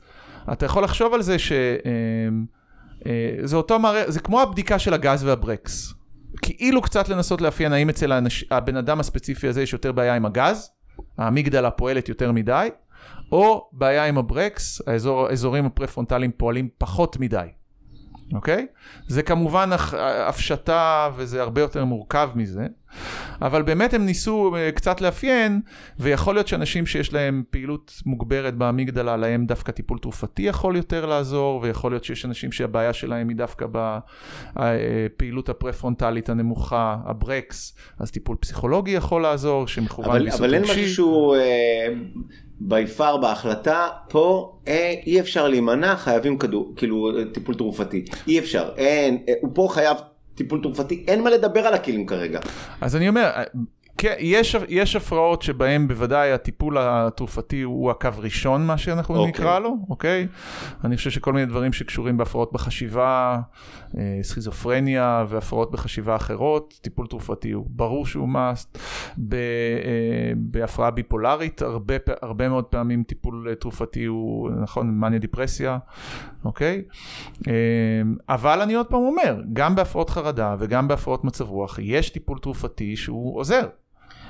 אתה 0.51 0.65
יכול 0.65 0.83
לחשוב 0.83 1.13
על 1.13 1.21
זה 1.21 1.39
ש... 1.39 1.51
אה, 3.05 3.11
זה 3.43 3.55
אותו 3.55 3.79
מערכת, 3.79 4.11
זה 4.11 4.19
כמו 4.19 4.41
הבדיקה 4.41 4.79
של 4.79 4.93
הגז 4.93 5.23
והברקס. 5.23 5.93
כאילו 6.41 6.81
קצת 6.81 7.09
לנסות 7.09 7.41
לאפיין 7.41 7.73
האם 7.73 7.89
אצל 7.89 8.11
האנש, 8.11 8.45
הבן 8.51 8.77
אדם 8.77 8.99
הספציפי 8.99 9.47
הזה 9.47 9.61
יש 9.61 9.73
יותר 9.73 9.91
בעיה 9.91 10.15
עם 10.15 10.25
הגז, 10.25 10.69
האמיגדלה 11.17 11.71
פועלת 11.71 12.09
יותר 12.09 12.31
מדי, 12.31 12.69
או 13.31 13.69
בעיה 13.71 14.05
עם 14.05 14.17
הברקס, 14.17 14.81
האזור, 14.87 15.27
האזורים 15.27 15.65
הפרפרונטליים 15.65 16.31
פועלים 16.37 16.69
פחות 16.77 17.19
מדי. 17.19 17.47
אוקיי? 18.33 18.67
זה 19.07 19.23
כמובן 19.23 19.69
הפשטה 20.27 21.09
וזה 21.15 21.41
הרבה 21.41 21.61
יותר 21.61 21.85
מורכב 21.85 22.29
מזה, 22.35 22.67
אבל 23.41 23.61
באמת 23.61 23.93
הם 23.93 24.05
ניסו 24.05 24.55
אה, 24.55 24.71
קצת 24.71 25.01
לאפיין, 25.01 25.61
ויכול 25.99 26.35
להיות 26.35 26.47
שאנשים 26.47 26.85
שיש 26.85 27.13
להם 27.13 27.43
פעילות 27.49 27.93
מוגברת 28.05 28.55
באמיגדלה, 28.55 29.17
להם 29.17 29.45
דווקא 29.45 29.71
טיפול 29.71 29.99
תרופתי 29.99 30.41
יכול 30.41 30.75
יותר 30.75 31.05
לעזור, 31.05 31.59
ויכול 31.63 31.91
להיות 31.91 32.03
שיש 32.03 32.25
אנשים 32.25 32.51
שהבעיה 32.51 32.93
שלהם 32.93 33.29
היא 33.29 33.37
דווקא 33.37 33.65
בפעילות 34.55 35.49
הפרפרונטלית 35.49 36.29
הנמוכה, 36.29 36.97
הברקס, 37.05 37.75
אז 37.99 38.11
טיפול 38.11 38.37
פסיכולוגי 38.39 38.91
יכול 38.91 39.21
לעזור, 39.21 39.67
שמכוון 39.67 40.21
ויסות 40.21 40.41
רגשי. 40.41 40.45
אבל 40.45 40.53
אין 40.53 40.63
משהו 40.63 40.87
שהוא... 40.87 41.35
אה... 41.35 41.87
בי 42.61 42.87
פאר 42.87 43.17
בהחלטה, 43.17 43.87
פה 44.09 44.57
אה, 44.67 44.93
אי 45.05 45.19
אפשר 45.19 45.47
להימנע, 45.47 45.95
חייבים 45.95 46.37
כדור, 46.37 46.73
כאילו 46.75 47.09
טיפול 47.33 47.55
תרופתי. 47.55 48.05
אי 48.27 48.39
אפשר, 48.39 48.69
אין, 48.77 49.17
אה, 49.29 49.33
הוא 49.41 49.51
פה 49.53 49.67
חייב 49.71 49.97
טיפול 50.39 50.61
תרופתי, 50.61 51.03
אין 51.07 51.23
מה 51.23 51.29
לדבר 51.29 51.59
על 51.59 51.73
הכלים 51.73 52.05
כרגע. 52.05 52.39
אז 52.81 52.95
אני 52.95 53.09
אומר, 53.09 53.29
כן, 54.01 54.15
יש, 54.19 54.55
יש 54.69 54.95
הפרעות 54.95 55.41
שבהן 55.41 55.87
בוודאי 55.87 56.31
הטיפול 56.31 56.77
התרופתי 56.79 57.61
הוא 57.61 57.91
הקו 57.91 58.09
ראשון, 58.17 58.65
מה 58.65 58.77
שאנחנו 58.77 59.15
okay. 59.15 59.17
אוקיי. 59.17 59.31
נקרא 59.31 59.59
לו, 59.59 59.77
אוקיי? 59.89 60.27
אני 60.83 60.97
חושב 60.97 61.09
שכל 61.09 61.33
מיני 61.33 61.45
דברים 61.45 61.73
שקשורים 61.73 62.17
בהפרעות 62.17 62.53
בחשיבה, 62.53 63.39
אה, 63.97 64.19
סכיזופרניה 64.21 65.25
והפרעות 65.29 65.71
בחשיבה 65.71 66.15
אחרות, 66.15 66.79
טיפול 66.81 67.07
תרופתי 67.07 67.51
הוא 67.51 67.65
ברור 67.69 68.05
שהוא 68.05 68.27
must. 68.27 68.79
ב, 69.17 69.33
אה, 69.33 69.39
בהפרעה 70.37 70.91
ביפולרית, 70.91 71.61
הרבה, 71.61 71.95
הרבה 72.21 72.49
מאוד 72.49 72.65
פעמים 72.65 73.03
טיפול 73.03 73.55
תרופתי 73.59 74.05
הוא, 74.05 74.49
נכון, 74.61 74.91
מניה 74.91 75.19
דיפרסיה, 75.19 75.77
אוקיי? 76.45 76.81
אה, 77.47 77.53
אבל 78.29 78.61
אני 78.61 78.73
עוד 78.73 78.87
פעם 78.87 79.01
אומר, 79.01 79.41
גם 79.53 79.75
בהפרעות 79.75 80.09
חרדה 80.09 80.55
וגם 80.59 80.87
בהפרעות 80.87 81.23
מצב 81.23 81.49
רוח, 81.49 81.79
יש 81.81 82.09
טיפול 82.09 82.39
תרופתי 82.39 82.95
שהוא 82.95 83.39
עוזר. 83.39 83.67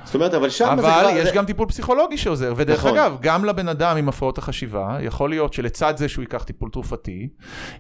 זאת 0.10 0.16
אומרת, 0.16 0.34
אבל 0.34 0.50
שם 0.50 0.66
אבל 0.66 0.82
זה 0.82 0.88
כבר... 0.88 1.10
אבל 1.10 1.18
יש 1.18 1.32
גם 1.32 1.46
טיפול 1.46 1.68
פסיכולוגי 1.68 2.18
שעוזר, 2.18 2.54
ודרך 2.58 2.80
נכון. 2.80 2.98
אגב, 2.98 3.18
גם 3.22 3.46
לבן 3.46 3.68
אדם 3.68 3.98
עם 3.98 4.10
הפרעות 4.10 4.38
החשיבה, 4.38 4.98
יכול 5.02 5.30
להיות 5.30 5.54
שלצד 5.54 5.94
זה 5.98 6.10
שהוא 6.10 6.24
ייקח 6.24 6.44
טיפול 6.44 6.70
תרופתי, 6.70 7.30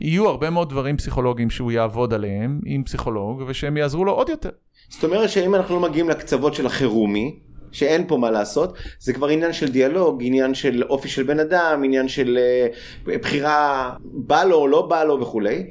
יהיו 0.01 0.30
הרבה 0.30 0.49
מאוד 0.49 0.69
דברים 0.69 0.97
פסיכולוגיים 0.97 1.49
שהוא 1.49 1.71
יעבוד 1.71 2.13
עליהם 2.13 2.59
עם 2.65 2.84
פסיכולוג, 2.84 3.43
ושהם 3.47 3.77
יעזרו 3.77 4.05
לו 4.05 4.11
עוד 4.11 4.30
יותר. 4.30 4.49
זאת 4.89 5.03
אומרת 5.03 5.30
שאם 5.30 5.55
אנחנו 5.55 5.75
לא 5.75 5.82
מגיעים 5.89 6.09
לקצוות 6.09 6.53
של 6.53 6.65
החירומי, 6.65 7.36
שאין 7.71 8.07
פה 8.07 8.17
מה 8.17 8.32
לעשות, 8.32 8.73
זה 8.99 9.13
כבר 9.13 9.27
עניין 9.27 9.53
של 9.53 9.71
דיאלוג, 9.71 10.19
עניין 10.23 10.53
של 10.53 10.84
אופי 10.84 11.09
של 11.09 11.23
בן 11.23 11.39
אדם, 11.39 11.82
עניין 11.84 12.07
של 12.07 12.39
uh, 13.07 13.09
בחירה 13.21 13.91
בא 14.03 14.43
לו 14.43 14.55
או 14.55 14.67
לא 14.67 14.82
בא 14.82 15.03
לו 15.03 15.19
וכולי. 15.21 15.63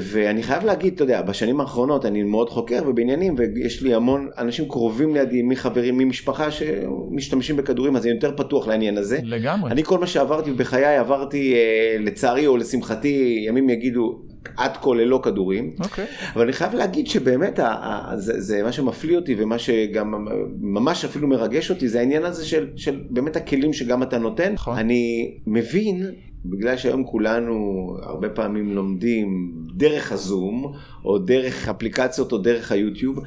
ואני 0.00 0.42
חייב 0.42 0.64
להגיד, 0.64 0.94
אתה 0.94 1.02
יודע, 1.02 1.22
בשנים 1.22 1.60
האחרונות 1.60 2.06
אני 2.06 2.22
מאוד 2.22 2.50
חוקר 2.50 2.82
ובעניינים, 2.86 3.34
ויש 3.38 3.82
לי 3.82 3.94
המון 3.94 4.28
אנשים 4.38 4.68
קרובים 4.68 5.14
לידי, 5.14 5.42
מחברים, 5.42 5.98
ממשפחה 5.98 6.48
שמשתמשים 6.50 7.56
בכדורים, 7.56 7.96
אז 7.96 8.06
אני 8.06 8.14
יותר 8.14 8.36
פתוח 8.36 8.68
לעניין 8.68 8.98
הזה. 8.98 9.18
לגמרי. 9.22 9.70
אני 9.70 9.84
כל 9.84 9.98
מה 9.98 10.06
שעברתי 10.06 10.52
בחיי 10.52 10.96
עברתי, 10.96 11.54
אה, 11.54 11.96
לצערי 12.00 12.46
או 12.46 12.56
לשמחתי, 12.56 13.44
ימים 13.48 13.70
יגידו, 13.70 14.22
עד 14.56 14.76
כה 14.76 14.94
ללא 14.94 15.20
כדורים. 15.22 15.72
אוקיי. 15.84 16.06
אבל 16.34 16.42
אני 16.42 16.52
חייב 16.52 16.74
להגיד 16.74 17.06
שבאמת, 17.06 17.58
ה, 17.58 17.68
ה, 17.68 18.16
זה, 18.16 18.40
זה 18.40 18.62
מה 18.62 18.72
שמפליא 18.72 19.16
אותי 19.16 19.34
ומה 19.38 19.58
שגם 19.58 20.26
ממש 20.60 21.04
אפילו 21.04 21.28
מרגש 21.28 21.70
אותי, 21.70 21.88
זה 21.88 22.00
העניין 22.00 22.24
הזה 22.24 22.44
של, 22.46 22.68
של 22.76 23.00
באמת 23.10 23.36
הכלים 23.36 23.72
שגם 23.72 24.02
אתה 24.02 24.18
נותן. 24.18 24.52
נכון. 24.52 24.78
אני 24.78 25.34
מבין 25.46 26.10
בגלל 26.44 26.76
שהיום 26.76 27.04
כולנו 27.04 27.56
הרבה 28.02 28.28
פעמים 28.28 28.72
לומדים 28.72 29.52
דרך 29.74 30.12
הזום, 30.12 30.72
או 31.04 31.18
דרך 31.18 31.68
אפליקציות 31.68 32.32
או 32.32 32.38
דרך 32.38 32.72
היוטיוב, 32.72 33.18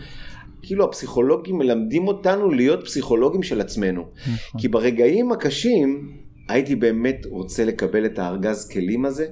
כאילו 0.62 0.86
הפסיכולוגים 0.86 1.58
מלמדים 1.58 2.08
אותנו 2.08 2.50
להיות 2.50 2.86
פסיכולוגים 2.86 3.44
של 3.44 3.62
עצמנו. 3.62 4.02
נכון. 4.02 4.62
כי 4.62 4.68
ברגעים 4.68 5.32
הקשים 5.32 6.10
הייתי 6.50 6.76
באמת 6.76 7.26
רוצה 7.30 7.66
לקבל 7.66 8.06
את 8.06 8.20
הארגז 8.20 8.68
כלים 8.68 9.06
הזה, 9.06 9.28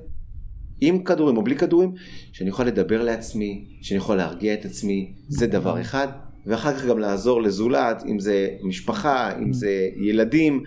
עם 0.87 1.03
כדורים 1.03 1.37
או 1.37 1.43
בלי 1.43 1.55
כדורים, 1.55 1.93
שאני 2.31 2.49
יכול 2.49 2.65
לדבר 2.65 3.03
לעצמי, 3.03 3.65
שאני 3.81 3.97
יכול 3.97 4.17
להרגיע 4.17 4.53
את 4.53 4.65
עצמי, 4.65 5.13
זה 5.27 5.47
דבר. 5.47 5.81
אחד, 5.81 6.07
ואחר 6.45 6.73
כך 6.73 6.85
גם 6.85 6.99
לעזור 6.99 7.41
לזולת, 7.41 8.03
אם 8.05 8.19
זה 8.19 8.49
משפחה, 8.63 9.37
אם. 9.37 9.53
זה 9.53 9.89
ילדים. 9.95 10.63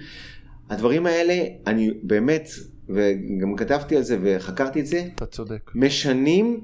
הדברים 0.71 1.07
האלה, 1.07 1.45
אני 1.67 1.91
באמת 2.03 2.49
וגם 2.89 3.57
כתבתי 3.57 3.97
על 3.97 4.03
זה 4.03 4.19
וחקרתי 4.23 4.81
את 4.81 4.87
זה. 4.87 5.09
אתה 5.15 5.27
צודק. 5.27 5.71
משנים 5.75 6.61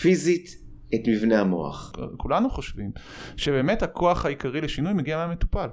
פיזית 0.00 0.56
את 0.94 1.00
מבנה 1.08 1.40
המוח. 1.40 1.92
כולנו 2.16 2.50
חושבים 2.50 2.90
שבאמת 3.36 3.82
הכוח 3.82 4.26
העיקרי 4.26 4.60
לשינוי 4.60 4.92
מגיע 4.92 5.16
מהמטופל. 5.16 5.68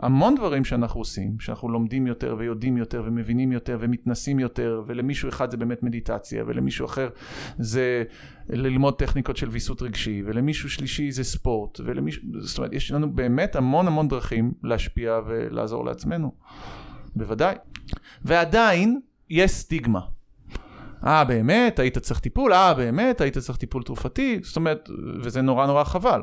המון 0.00 0.34
דברים 0.34 0.64
שאנחנו 0.64 1.00
עושים, 1.00 1.40
שאנחנו 1.40 1.68
לומדים 1.68 2.06
יותר 2.06 2.36
ויודעים 2.38 2.76
יותר 2.76 3.02
ומבינים 3.06 3.52
יותר 3.52 3.78
ומתנסים 3.80 4.38
יותר, 4.38 4.82
ולמישהו 4.86 5.28
אחד 5.28 5.50
זה 5.50 5.56
באמת 5.56 5.82
מדיטציה, 5.82 6.44
ולמישהו 6.46 6.86
אחר 6.86 7.08
זה 7.58 8.04
ללמוד 8.48 8.94
טכניקות 8.98 9.36
של 9.36 9.48
ויסות 9.48 9.82
רגשי, 9.82 10.22
ולמישהו 10.26 10.70
שלישי 10.70 11.12
זה 11.12 11.24
ספורט, 11.24 11.80
ולמישהו, 11.84 12.22
זאת 12.38 12.58
אומרת, 12.58 12.72
יש 12.72 12.92
לנו 12.92 13.12
באמת 13.12 13.56
המון 13.56 13.86
המון 13.86 14.08
דרכים 14.08 14.52
להשפיע 14.62 15.20
ולעזור 15.26 15.84
לעצמנו. 15.84 16.32
בוודאי. 17.16 17.54
ועדיין 18.24 19.00
יש 19.30 19.50
סטיגמה. 19.50 20.00
אה 21.06 21.24
באמת 21.24 21.78
היית 21.78 21.98
צריך 21.98 22.20
טיפול? 22.20 22.52
אה 22.52 22.74
באמת 22.74 23.20
היית 23.20 23.38
צריך 23.38 23.58
טיפול 23.58 23.82
תרופתי? 23.82 24.40
זאת 24.42 24.56
אומרת, 24.56 24.88
וזה 25.22 25.42
נורא 25.42 25.66
נורא 25.66 25.84
חבל. 25.84 26.20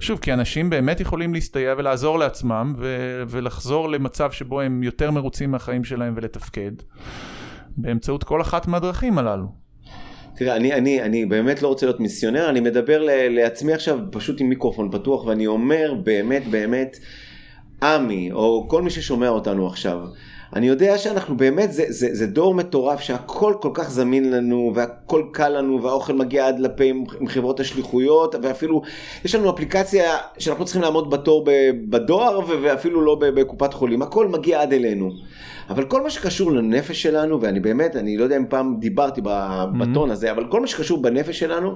שוב, 0.00 0.18
כי 0.18 0.32
אנשים 0.32 0.70
באמת 0.70 1.00
יכולים 1.00 1.34
להסתייע 1.34 1.74
ולעזור 1.78 2.18
לעצמם 2.18 2.74
ו- 2.78 3.22
ולחזור 3.28 3.88
למצב 3.88 4.32
שבו 4.32 4.60
הם 4.60 4.82
יותר 4.82 5.10
מרוצים 5.10 5.50
מהחיים 5.50 5.84
שלהם 5.84 6.14
ולתפקד 6.16 6.72
באמצעות 7.76 8.24
כל 8.24 8.40
אחת 8.40 8.66
מהדרכים 8.66 9.18
הללו. 9.18 9.46
תראה, 10.36 10.56
אני, 10.56 10.72
אני, 10.72 11.02
אני 11.02 11.26
באמת 11.26 11.62
לא 11.62 11.68
רוצה 11.68 11.86
להיות 11.86 12.00
מיסיונר, 12.00 12.48
אני 12.48 12.60
מדבר 12.60 13.02
ל- 13.02 13.28
לעצמי 13.28 13.72
עכשיו 13.72 13.98
פשוט 14.10 14.40
עם 14.40 14.48
מיקרופון 14.48 14.90
פתוח 14.90 15.24
ואני 15.24 15.46
אומר 15.46 15.94
באמת 16.04 16.46
באמת 16.50 16.96
עמי, 17.82 18.32
או 18.32 18.66
כל 18.70 18.82
מי 18.82 18.90
ששומע 18.90 19.28
אותנו 19.28 19.66
עכשיו, 19.66 19.98
אני 20.54 20.66
יודע 20.66 20.98
שאנחנו 20.98 21.36
באמת, 21.36 21.72
זה, 21.72 21.84
זה, 21.88 22.08
זה 22.12 22.26
דור 22.26 22.54
מטורף 22.54 23.00
שהכל 23.00 23.54
כל 23.60 23.70
כך 23.74 23.90
זמין 23.90 24.30
לנו, 24.30 24.72
והכל 24.74 25.22
קל 25.32 25.48
לנו, 25.48 25.82
והאוכל 25.82 26.12
מגיע 26.12 26.48
עד 26.48 26.58
לפה 26.58 26.84
עם, 26.84 27.04
עם 27.20 27.26
חברות 27.26 27.60
השליחויות, 27.60 28.34
ואפילו 28.42 28.82
יש 29.24 29.34
לנו 29.34 29.50
אפליקציה 29.50 30.16
שאנחנו 30.38 30.64
צריכים 30.64 30.82
לעמוד 30.82 31.10
בתור 31.10 31.44
בדואר, 31.88 32.40
ואפילו 32.62 33.00
לא 33.00 33.14
בקופת 33.20 33.74
חולים, 33.74 34.02
הכל 34.02 34.28
מגיע 34.28 34.62
עד 34.62 34.72
אלינו. 34.72 35.10
אבל 35.70 35.84
כל 35.84 36.02
מה 36.02 36.10
שקשור 36.10 36.52
לנפש 36.52 37.02
שלנו, 37.02 37.40
ואני 37.40 37.60
באמת, 37.60 37.96
אני 37.96 38.16
לא 38.16 38.24
יודע 38.24 38.36
אם 38.36 38.46
פעם 38.48 38.76
דיברתי 38.80 39.20
בטון 39.78 40.10
הזה, 40.10 40.30
אבל 40.30 40.44
כל 40.50 40.60
מה 40.60 40.66
שקשור 40.66 41.02
בנפש 41.02 41.38
שלנו, 41.38 41.74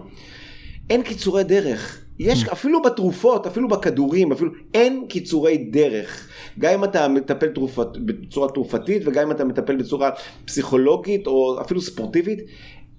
אין 0.91 1.03
קיצורי 1.03 1.45
דרך. 1.45 2.07
יש 2.19 2.45
mm. 2.45 2.53
אפילו 2.53 2.83
בתרופות, 2.83 3.47
אפילו 3.47 3.69
בכדורים, 3.69 4.33
אפילו 4.33 4.51
אין 4.75 5.05
קיצורי 5.09 5.59
דרך. 5.59 6.29
גם 6.59 6.73
אם 6.75 6.85
אתה 6.85 7.09
מטפל 7.09 7.47
תרופת, 7.47 7.87
בצורה 7.97 8.49
תרופתית 8.49 9.03
וגם 9.07 9.27
אם 9.27 9.31
אתה 9.31 9.45
מטפל 9.45 9.77
בצורה 9.77 10.11
פסיכולוגית 10.45 11.27
או 11.27 11.61
אפילו 11.61 11.81
ספורטיבית, 11.81 12.39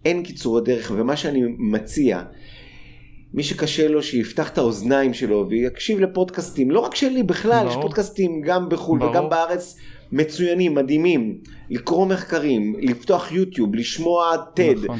אין 0.05 0.23
קיצורי 0.23 0.61
דרך. 0.61 0.91
ומה 0.95 1.15
שאני 1.15 1.41
מציע, 1.57 2.21
מי 3.33 3.43
שקשה 3.43 3.87
לו 3.87 4.03
שיפתח 4.03 4.49
את 4.49 4.57
האוזניים 4.57 5.13
שלו 5.13 5.45
ויקשיב 5.49 5.99
לפודקאסטים, 5.99 6.71
לא 6.71 6.79
רק 6.79 6.95
שלי 6.95 7.23
בכלל, 7.23 7.67
יש 7.69 7.75
פודקאסטים 7.81 8.41
גם 8.41 8.69
בחו"ל 8.69 8.99
ברור. 8.99 9.11
וגם 9.11 9.29
בארץ 9.29 9.77
מצוינים, 10.11 10.75
מדהימים, 10.75 11.37
לקרוא 11.69 12.05
מחקרים, 12.05 12.75
לפתוח 12.81 13.31
יוטיוב, 13.31 13.75
לשמוע 13.75 14.35
TED. 14.55 14.83
נכון. 14.83 14.99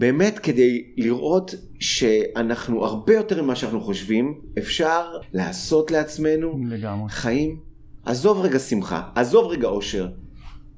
באמת 0.00 0.38
כדי 0.38 0.84
לראות 0.96 1.54
שאנחנו 1.80 2.84
הרבה 2.84 3.14
יותר 3.14 3.42
ממה 3.42 3.56
שאנחנו 3.56 3.80
חושבים, 3.80 4.40
אפשר 4.58 5.04
לעשות 5.32 5.90
לעצמנו 5.90 6.58
לגמרי. 6.68 7.10
חיים. 7.10 7.60
עזוב 8.04 8.40
רגע 8.40 8.58
שמחה, 8.58 9.02
עזוב 9.14 9.46
רגע 9.46 9.68
אושר. 9.68 10.08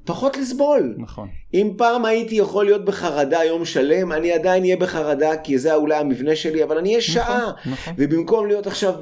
פחות 0.05 0.37
לסבול. 0.37 0.95
נכון. 0.97 1.27
אם 1.53 1.71
פעם 1.77 2.05
הייתי 2.05 2.35
יכול 2.35 2.65
להיות 2.65 2.85
בחרדה 2.85 3.43
יום 3.43 3.65
שלם, 3.65 4.11
אני 4.11 4.31
עדיין 4.31 4.63
אהיה 4.63 4.77
בחרדה, 4.77 5.37
כי 5.37 5.57
זה 5.57 5.75
אולי 5.75 5.95
המבנה 5.95 6.35
שלי, 6.35 6.63
אבל 6.63 6.77
אני 6.77 6.89
אהיה 6.89 7.01
שעה. 7.01 7.51
נכון. 7.65 7.93
ובמקום 7.97 8.47
להיות 8.47 8.67
עכשיו 8.67 8.93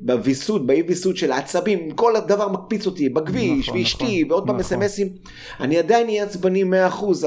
בוויסות, 0.00 0.66
באי 0.66 0.82
ויסות 0.82 1.16
של 1.16 1.32
העצבים, 1.32 1.90
כל 1.90 2.16
הדבר 2.16 2.48
מקפיץ 2.48 2.86
אותי, 2.86 3.08
בכביש, 3.08 3.68
נכון, 3.68 3.80
ואשתי, 3.80 4.22
נכון, 4.22 4.32
ועוד 4.32 4.46
פעם 4.46 4.56
נכון. 4.56 4.82
אסמסים, 4.82 5.08
אני 5.60 5.78
עדיין 5.78 6.06
אהיה 6.06 6.24
עצבני 6.24 6.62
100%, 6.62 6.66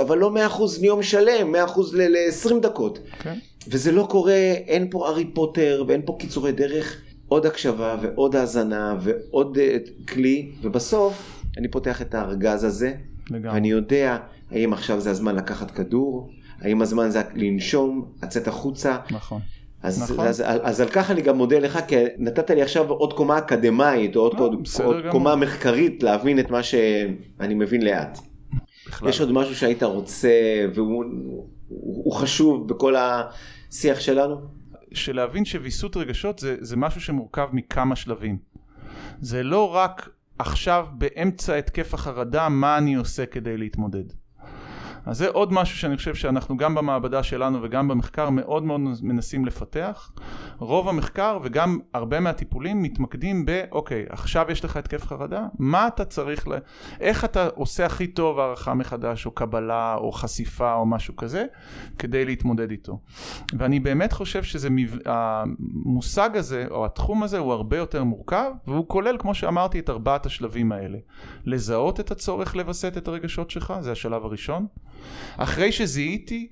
אבל 0.01 0.17
לא 0.17 0.31
100% 0.57 0.61
ליום 0.81 1.03
שלם, 1.03 1.55
100% 1.55 1.79
ל-20 1.93 2.59
דקות. 2.61 2.99
כן. 3.23 3.33
וזה 3.67 3.91
לא 3.91 4.07
קורה, 4.09 4.53
אין 4.67 4.87
פה 4.91 5.07
ארי 5.07 5.25
פוטר 5.25 5.83
ואין 5.87 6.01
פה 6.05 6.15
קיצורי 6.19 6.51
דרך, 6.51 7.01
עוד 7.27 7.45
הקשבה 7.45 7.97
ועוד 8.01 8.35
האזנה 8.35 8.95
ועוד 9.01 9.57
אה, 9.57 9.77
כלי, 10.07 10.51
ובסוף 10.61 11.42
אני 11.57 11.67
פותח 11.67 12.01
את 12.01 12.15
הארגז 12.15 12.63
הזה, 12.63 12.93
לגמרי. 13.29 13.49
ואני 13.49 13.71
יודע 13.71 14.17
האם 14.51 14.73
עכשיו 14.73 14.99
זה 14.99 15.11
הזמן 15.11 15.35
לקחת 15.35 15.71
כדור, 15.71 16.29
האם 16.61 16.81
הזמן 16.81 17.09
זה 17.09 17.21
לנשום, 17.35 18.11
לצאת 18.23 18.47
החוצה. 18.47 18.97
נכון. 19.11 19.41
אז, 19.83 20.11
נכון. 20.11 20.27
אז, 20.27 20.41
אז, 20.41 20.59
אז 20.63 20.81
על 20.81 20.89
כך 20.89 21.11
אני 21.11 21.21
גם 21.21 21.37
מודה 21.37 21.59
לך, 21.59 21.79
כי 21.87 21.95
נתת 22.17 22.49
לי 22.49 22.61
עכשיו 22.61 22.89
עוד 22.89 23.13
קומה 23.13 23.37
אקדמאית, 23.37 24.15
או 24.15 24.21
עוד, 24.21 24.33
לא, 24.33 24.39
עוד 24.39 24.51
גמור. 25.01 25.11
קומה 25.11 25.35
מחקרית 25.35 26.03
להבין 26.03 26.39
את 26.39 26.51
מה 26.51 26.63
שאני 26.63 27.53
מבין 27.53 27.81
לאט. 27.81 28.19
בכלל. 28.87 29.09
יש 29.09 29.19
עוד 29.19 29.31
משהו 29.31 29.55
שהיית 29.55 29.83
רוצה, 29.83 30.29
והוא 30.73 31.05
הוא, 31.67 32.03
הוא 32.03 32.13
חשוב 32.13 32.67
בכל 32.67 32.95
השיח 32.97 33.99
שלנו? 33.99 34.35
שלהבין 34.93 35.45
שוויסות 35.45 35.97
רגשות 35.97 36.39
זה, 36.39 36.55
זה 36.59 36.77
משהו 36.77 37.01
שמורכב 37.01 37.47
מכמה 37.53 37.95
שלבים. 37.95 38.37
זה 39.21 39.43
לא 39.43 39.75
רק 39.75 40.09
עכשיו 40.39 40.87
באמצע 40.97 41.55
התקף 41.55 41.93
החרדה 41.93 42.49
מה 42.49 42.77
אני 42.77 42.95
עושה 42.95 43.25
כדי 43.25 43.57
להתמודד. 43.57 44.22
אז 45.05 45.17
זה 45.17 45.29
עוד 45.29 45.53
משהו 45.53 45.77
שאני 45.77 45.97
חושב 45.97 46.15
שאנחנו 46.15 46.57
גם 46.57 46.75
במעבדה 46.75 47.23
שלנו 47.23 47.59
וגם 47.61 47.87
במחקר 47.87 48.29
מאוד 48.29 48.63
מאוד 48.63 48.79
מנסים 49.01 49.45
לפתח. 49.45 50.11
רוב 50.57 50.89
המחקר 50.89 51.39
וגם 51.43 51.79
הרבה 51.93 52.19
מהטיפולים 52.19 52.81
מתמקדים 52.81 53.45
ב, 53.45 53.63
אוקיי, 53.71 54.05
עכשיו 54.09 54.45
יש 54.49 54.65
לך 54.65 54.77
התקף 54.77 55.05
חרדה, 55.05 55.47
מה 55.59 55.87
אתה 55.87 56.05
צריך, 56.05 56.47
ל... 56.47 56.51
איך 56.99 57.25
אתה 57.25 57.47
עושה 57.55 57.85
הכי 57.85 58.07
טוב 58.07 58.39
הערכה 58.39 58.73
מחדש, 58.73 59.25
או 59.25 59.31
קבלה, 59.31 59.95
או 59.95 60.11
חשיפה, 60.11 60.73
או 60.73 60.85
משהו 60.85 61.15
כזה, 61.15 61.45
כדי 61.99 62.25
להתמודד 62.25 62.71
איתו. 62.71 62.99
ואני 63.57 63.79
באמת 63.79 64.13
חושב 64.13 64.43
שזה. 64.43 64.69
המושג 65.05 66.37
הזה, 66.37 66.65
או 66.71 66.85
התחום 66.85 67.23
הזה, 67.23 67.37
הוא 67.37 67.53
הרבה 67.53 67.77
יותר 67.77 68.03
מורכב, 68.03 68.51
והוא 68.67 68.87
כולל, 68.87 69.17
כמו 69.19 69.35
שאמרתי, 69.35 69.79
את 69.79 69.89
ארבעת 69.89 70.25
השלבים 70.25 70.71
האלה. 70.71 70.97
לזהות 71.45 71.99
את 71.99 72.11
הצורך 72.11 72.55
לווסת 72.55 72.97
את 72.97 73.07
הרגשות 73.07 73.51
שלך, 73.51 73.73
זה 73.79 73.91
השלב 73.91 74.25
הראשון. 74.25 74.67
אחרי 75.37 75.71
שזיהיתי, 75.71 76.47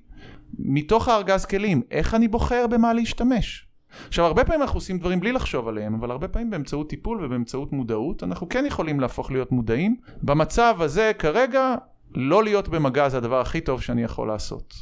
מתוך 0.58 1.08
הארגז 1.08 1.44
כלים, 1.44 1.82
איך 1.90 2.14
אני 2.14 2.28
בוחר 2.28 2.66
במה 2.66 2.92
להשתמש? 2.92 3.66
עכשיו 4.08 4.24
הרבה 4.24 4.44
פעמים 4.44 4.62
אנחנו 4.62 4.76
עושים 4.76 4.98
דברים 4.98 5.20
בלי 5.20 5.32
לחשוב 5.32 5.68
עליהם, 5.68 5.94
אבל 5.94 6.10
הרבה 6.10 6.28
פעמים 6.28 6.50
באמצעות 6.50 6.88
טיפול 6.90 7.24
ובאמצעות 7.24 7.72
מודעות, 7.72 8.22
אנחנו 8.22 8.48
כן 8.48 8.64
יכולים 8.66 9.00
להפוך 9.00 9.30
להיות 9.30 9.52
מודעים. 9.52 9.96
במצב 10.22 10.76
הזה 10.80 11.12
כרגע, 11.18 11.74
לא 12.14 12.44
להיות 12.44 12.68
במגע 12.68 13.08
זה 13.08 13.16
הדבר 13.16 13.40
הכי 13.40 13.60
טוב 13.60 13.82
שאני 13.82 14.02
יכול 14.02 14.28
לעשות. 14.28 14.74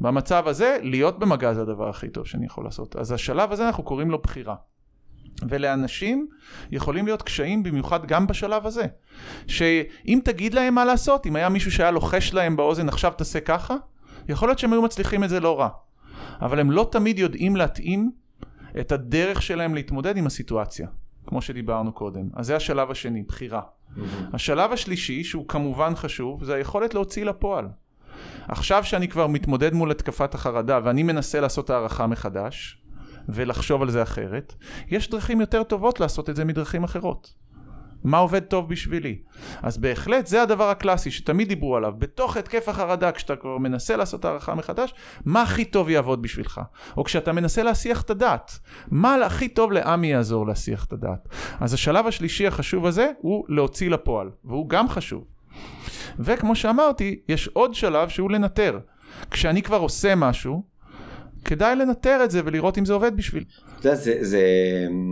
במצב 0.00 0.48
הזה, 0.48 0.78
להיות 0.82 1.18
במגע 1.18 1.54
זה 1.54 1.62
הדבר 1.62 1.88
הכי 1.88 2.08
טוב 2.08 2.26
שאני 2.26 2.46
יכול 2.46 2.64
לעשות. 2.64 2.96
אז 2.96 3.12
השלב 3.12 3.52
הזה 3.52 3.66
אנחנו 3.66 3.82
קוראים 3.82 4.10
לו 4.10 4.18
בחירה. 4.18 4.54
ולאנשים 5.48 6.28
יכולים 6.70 7.06
להיות 7.06 7.22
קשיים 7.22 7.62
במיוחד 7.62 8.06
גם 8.06 8.26
בשלב 8.26 8.66
הזה. 8.66 8.84
שאם 9.46 10.20
תגיד 10.24 10.54
להם 10.54 10.74
מה 10.74 10.84
לעשות, 10.84 11.26
אם 11.26 11.36
היה 11.36 11.48
מישהו 11.48 11.72
שהיה 11.72 11.90
לוחש 11.90 12.34
להם 12.34 12.56
באוזן 12.56 12.88
עכשיו 12.88 13.12
תעשה 13.16 13.40
ככה, 13.40 13.74
יכול 14.28 14.48
להיות 14.48 14.58
שהם 14.58 14.72
היו 14.72 14.82
מצליחים 14.82 15.24
את 15.24 15.28
זה 15.28 15.40
לא 15.40 15.60
רע. 15.60 15.68
אבל 16.40 16.60
הם 16.60 16.70
לא 16.70 16.88
תמיד 16.92 17.18
יודעים 17.18 17.56
להתאים 17.56 18.10
את 18.80 18.92
הדרך 18.92 19.42
שלהם 19.42 19.74
להתמודד 19.74 20.16
עם 20.16 20.26
הסיטואציה, 20.26 20.88
כמו 21.26 21.42
שדיברנו 21.42 21.92
קודם. 21.92 22.28
אז 22.34 22.46
זה 22.46 22.56
השלב 22.56 22.90
השני, 22.90 23.22
בחירה. 23.22 23.62
השלב 24.32 24.72
השלישי, 24.72 25.24
שהוא 25.24 25.48
כמובן 25.48 25.94
חשוב, 25.94 26.44
זה 26.44 26.54
היכולת 26.54 26.94
להוציא 26.94 27.24
לפועל. 27.24 27.68
עכשיו 28.48 28.84
שאני 28.84 29.08
כבר 29.08 29.26
מתמודד 29.26 29.74
מול 29.74 29.90
התקפת 29.90 30.34
החרדה 30.34 30.80
ואני 30.84 31.02
מנסה 31.02 31.40
לעשות 31.40 31.70
הערכה 31.70 32.06
מחדש 32.06 32.83
ולחשוב 33.28 33.82
על 33.82 33.90
זה 33.90 34.02
אחרת, 34.02 34.54
יש 34.88 35.10
דרכים 35.10 35.40
יותר 35.40 35.62
טובות 35.62 36.00
לעשות 36.00 36.30
את 36.30 36.36
זה 36.36 36.44
מדרכים 36.44 36.84
אחרות. 36.84 37.34
מה 38.04 38.18
עובד 38.18 38.40
טוב 38.40 38.68
בשבילי? 38.68 39.18
אז 39.62 39.78
בהחלט 39.78 40.26
זה 40.26 40.42
הדבר 40.42 40.70
הקלאסי 40.70 41.10
שתמיד 41.10 41.48
דיברו 41.48 41.76
עליו. 41.76 41.92
בתוך 41.98 42.36
התקף 42.36 42.68
החרדה, 42.68 43.12
כשאתה 43.12 43.36
כבר 43.36 43.58
מנסה 43.58 43.96
לעשות 43.96 44.24
הערכה 44.24 44.54
מחדש, 44.54 44.94
מה 45.24 45.42
הכי 45.42 45.64
טוב 45.64 45.88
יעבוד 45.88 46.22
בשבילך? 46.22 46.60
או 46.96 47.04
כשאתה 47.04 47.32
מנסה 47.32 47.62
להסיח 47.62 48.02
את 48.02 48.10
הדעת, 48.10 48.58
מה 48.90 49.14
הכי 49.14 49.48
טוב 49.48 49.72
לעמי 49.72 50.06
יעזור 50.06 50.46
להסיח 50.46 50.84
את 50.84 50.92
הדעת? 50.92 51.28
אז 51.60 51.74
השלב 51.74 52.06
השלישי 52.06 52.46
החשוב 52.46 52.86
הזה 52.86 53.10
הוא 53.18 53.44
להוציא 53.48 53.90
לפועל, 53.90 54.30
והוא 54.44 54.68
גם 54.68 54.88
חשוב. 54.88 55.24
וכמו 56.18 56.56
שאמרתי, 56.56 57.20
יש 57.28 57.48
עוד 57.48 57.74
שלב 57.74 58.08
שהוא 58.08 58.30
לנטר. 58.30 58.78
כשאני 59.30 59.62
כבר 59.62 59.76
עושה 59.78 60.14
משהו, 60.14 60.62
כדאי 61.44 61.76
לנטר 61.76 62.20
את 62.24 62.30
זה 62.30 62.40
ולראות 62.44 62.78
אם 62.78 62.84
זה 62.84 62.92
עובד 62.92 63.16
בשביל. 63.16 63.44
אתה 63.78 63.88
יודע, 63.88 63.96
זה, 63.96 64.18
זה, 64.20 64.42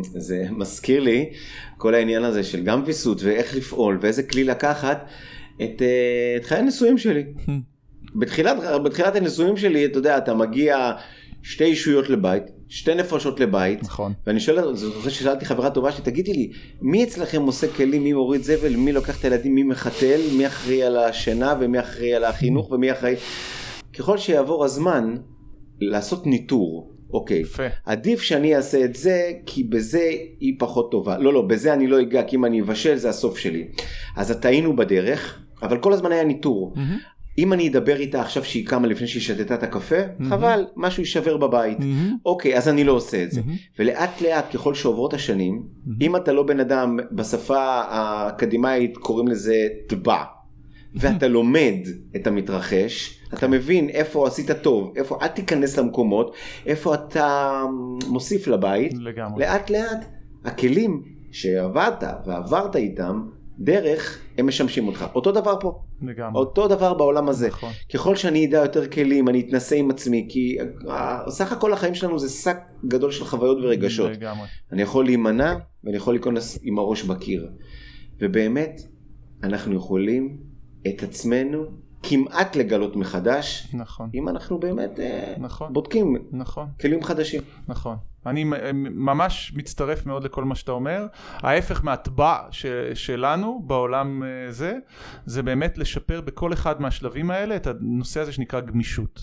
זה 0.00 0.44
מזכיר 0.50 1.00
לי 1.00 1.30
כל 1.78 1.94
העניין 1.94 2.24
הזה 2.24 2.44
של 2.44 2.64
גם 2.64 2.82
ויסות 2.86 3.22
ואיך 3.22 3.56
לפעול 3.56 3.98
ואיזה 4.02 4.22
כלי 4.22 4.44
לקחת 4.44 5.06
את, 5.56 5.82
אה, 5.82 6.36
את 6.36 6.44
חיי 6.44 6.58
הנישואים 6.58 6.98
שלי. 6.98 7.24
בתחילת, 8.20 8.56
בתחילת 8.84 9.16
הנישואים 9.16 9.56
שלי, 9.56 9.84
אתה 9.84 9.98
יודע, 9.98 10.18
אתה 10.18 10.34
מגיע 10.34 10.92
שתי 11.42 11.64
אישויות 11.64 12.10
לבית, 12.10 12.42
שתי 12.68 12.94
נפשות 12.94 13.40
לבית, 13.40 13.82
נכון. 13.82 14.12
ואני 14.26 14.40
שואל, 14.40 14.74
זוכר 14.74 15.08
ששאלתי 15.08 15.44
חברה 15.44 15.70
טובה 15.70 15.92
שלי, 15.92 16.04
תגידי 16.04 16.32
לי, 16.32 16.50
מי 16.80 17.04
אצלכם 17.04 17.42
עושה 17.42 17.66
כלים, 17.76 18.04
מי 18.04 18.12
מוריד 18.12 18.42
זבל, 18.42 18.76
מי 18.76 18.92
לוקח 18.92 19.18
את 19.18 19.24
הילדים, 19.24 19.54
מי 19.54 19.62
מחתל, 19.62 20.20
מי 20.36 20.46
אחראי 20.46 20.82
על 20.82 20.96
השינה 20.96 21.54
ומי 21.60 21.80
אחראי 21.80 22.14
על 22.14 22.24
החינוך 22.24 22.70
ומי 22.70 22.92
אחראי... 22.92 23.14
ככל 23.98 24.18
שיעבור 24.18 24.64
הזמן, 24.64 25.16
לעשות 25.80 26.26
ניטור. 26.26 26.92
אוקיי, 27.12 27.38
יפה. 27.38 27.66
עדיף 27.86 28.22
שאני 28.22 28.56
אעשה 28.56 28.84
את 28.84 28.96
זה, 28.96 29.32
כי 29.46 29.64
בזה 29.64 30.10
היא 30.40 30.54
פחות 30.58 30.90
טובה. 30.90 31.18
לא, 31.18 31.32
לא, 31.32 31.42
בזה 31.42 31.72
אני 31.72 31.86
לא 31.86 32.00
אגע, 32.00 32.22
כי 32.22 32.36
אם 32.36 32.44
אני 32.44 32.60
אבשל 32.60 32.96
זה 32.96 33.08
הסוף 33.08 33.38
שלי. 33.38 33.68
אז 34.16 34.30
טעינו 34.30 34.76
בדרך, 34.76 35.42
אבל 35.62 35.78
כל 35.78 35.92
הזמן 35.92 36.12
היה 36.12 36.24
ניטור. 36.24 36.72
מהמם. 36.76 36.98
אם 37.38 37.52
אני 37.52 37.68
אדבר 37.68 37.96
איתה 37.96 38.20
עכשיו 38.20 38.44
שהיא 38.44 38.66
קמה 38.66 38.88
לפני 38.88 39.06
שהיא 39.06 39.22
שתתה 39.22 39.54
את 39.54 39.62
הקפה, 39.62 39.96
מהמם. 40.18 40.30
חבל, 40.30 40.66
משהו 40.76 41.02
יישבר 41.02 41.36
בבית. 41.36 41.78
אוקיי, 42.26 42.56
אז 42.56 42.68
אני 42.68 42.84
לא 42.84 42.92
עושה 42.92 43.22
את 43.22 43.32
זה. 43.32 43.40
מהמם. 43.40 43.56
ולאט 43.78 44.20
לאט 44.22 44.54
ככל 44.54 44.74
שעוברות 44.74 45.14
השנים, 45.14 45.62
אם 46.00 46.16
אתה 46.16 46.32
לא 46.32 46.42
בן 46.42 46.60
אדם, 46.60 46.98
בשפה 47.12 47.82
האקדמאית 47.88 48.96
קוראים 48.96 49.28
לזה 49.28 49.68
טבע, 49.88 50.22
ואתה 50.94 51.28
לומד 51.28 51.74
את 52.16 52.26
המתרחש, 52.26 53.18
אתה 53.34 53.48
מבין 53.48 53.88
איפה 53.88 54.26
עשית 54.26 54.50
טוב, 54.50 54.92
איפה 54.96 55.18
אל 55.22 55.28
תיכנס 55.28 55.78
למקומות, 55.78 56.34
איפה 56.66 56.94
אתה 56.94 57.62
מוסיף 58.08 58.48
לבית, 58.48 58.92
לגמרי. 58.94 59.44
לאט 59.44 59.70
לאט 59.70 60.04
הכלים 60.44 61.02
שעבדת 61.30 62.26
ועברת 62.26 62.76
איתם, 62.76 63.22
דרך, 63.58 64.18
הם 64.38 64.46
משמשים 64.46 64.86
אותך. 64.86 65.06
אותו 65.14 65.32
דבר 65.32 65.56
פה, 65.60 65.82
לגמרי. 66.02 66.40
אותו 66.40 66.68
דבר 66.68 66.94
בעולם 66.94 67.28
הזה. 67.28 67.48
נכון. 67.48 67.72
ככל 67.94 68.16
שאני 68.16 68.46
אדע 68.46 68.58
יותר 68.58 68.88
כלים, 68.88 69.28
אני 69.28 69.40
אתנסה 69.40 69.76
עם 69.76 69.90
עצמי, 69.90 70.26
כי 70.30 70.56
אה, 70.88 71.18
סך 71.28 71.52
הכל 71.52 71.72
החיים 71.72 71.94
שלנו 71.94 72.18
זה 72.18 72.28
שק 72.28 72.56
גדול 72.88 73.10
של 73.10 73.24
חוויות 73.24 73.58
ורגשות. 73.62 74.10
לגמרי. 74.10 74.46
אני 74.72 74.82
יכול 74.82 75.04
להימנע 75.04 75.54
ואני 75.84 75.96
יכול 75.96 76.14
להיכנס 76.14 76.58
עם 76.62 76.78
הראש 76.78 77.02
בקיר. 77.02 77.48
ובאמת, 78.20 78.80
אנחנו 79.42 79.74
יכולים 79.74 80.36
את 80.88 81.02
עצמנו 81.02 81.64
כמעט 82.02 82.56
לגלות 82.56 82.96
מחדש, 82.96 83.68
נכון. 83.74 84.10
אם 84.14 84.28
אנחנו 84.28 84.58
באמת 84.58 85.00
אה, 85.00 85.34
נכון. 85.38 85.72
בודקים 85.72 86.16
נכון. 86.32 86.66
כלים 86.80 87.02
חדשים. 87.02 87.42
נכון. 87.68 87.96
אני 88.26 88.44
ממש 88.74 89.52
מצטרף 89.56 90.06
מאוד 90.06 90.24
לכל 90.24 90.44
מה 90.44 90.54
שאתה 90.54 90.72
אומר. 90.72 91.06
ההפך 91.32 91.84
מהטבע 91.84 92.36
ש- 92.50 92.66
שלנו 92.94 93.62
בעולם 93.66 94.22
אה, 94.22 94.28
זה, 94.52 94.74
זה 95.26 95.42
באמת 95.42 95.78
לשפר 95.78 96.20
בכל 96.20 96.52
אחד 96.52 96.80
מהשלבים 96.82 97.30
האלה 97.30 97.56
את 97.56 97.66
הנושא 97.66 98.20
הזה 98.20 98.32
שנקרא 98.32 98.60
גמישות. 98.60 99.20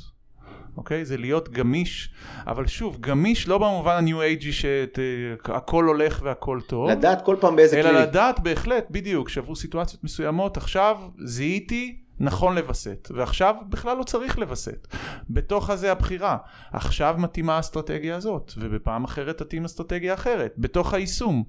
אוקיי? 0.77 1.05
זה 1.05 1.17
להיות 1.17 1.49
גמיש, 1.49 2.13
אבל 2.47 2.67
שוב, 2.67 2.97
גמיש 2.99 3.47
לא 3.47 3.57
במובן 3.57 3.95
הניו 3.95 4.21
אייג'י 4.21 4.51
שהכל 4.51 5.86
הולך 5.86 6.21
והכל 6.23 6.59
טוב. 6.67 6.89
לדעת 6.89 7.25
כל 7.25 7.36
פעם 7.39 7.55
באיזה 7.55 7.80
אלא 7.80 7.89
כלי. 7.89 8.01
לדעת 8.01 8.39
בהחלט, 8.39 8.86
בדיוק, 8.91 9.30
שעברו 9.30 9.55
סיטואציות 9.55 10.03
מסוימות, 10.03 10.57
עכשיו 10.57 10.97
זיהיתי, 11.25 11.99
נכון 12.20 12.55
לווסת, 12.55 13.11
ועכשיו 13.15 13.55
בכלל 13.70 13.97
לא 13.97 14.03
צריך 14.03 14.39
לווסת. 14.39 14.88
בתוך 15.30 15.70
הזה 15.70 15.91
הבחירה. 15.91 16.38
עכשיו 16.74 17.15
מתאימה 17.17 17.55
האסטרטגיה 17.55 18.15
הזאת, 18.15 18.53
ובפעם 18.57 19.03
אחרת 19.03 19.38
תתאים 19.38 19.65
אסטרטגיה 19.65 20.13
אחרת. 20.13 20.53
בתוך 20.57 20.93
היישום. 20.93 21.43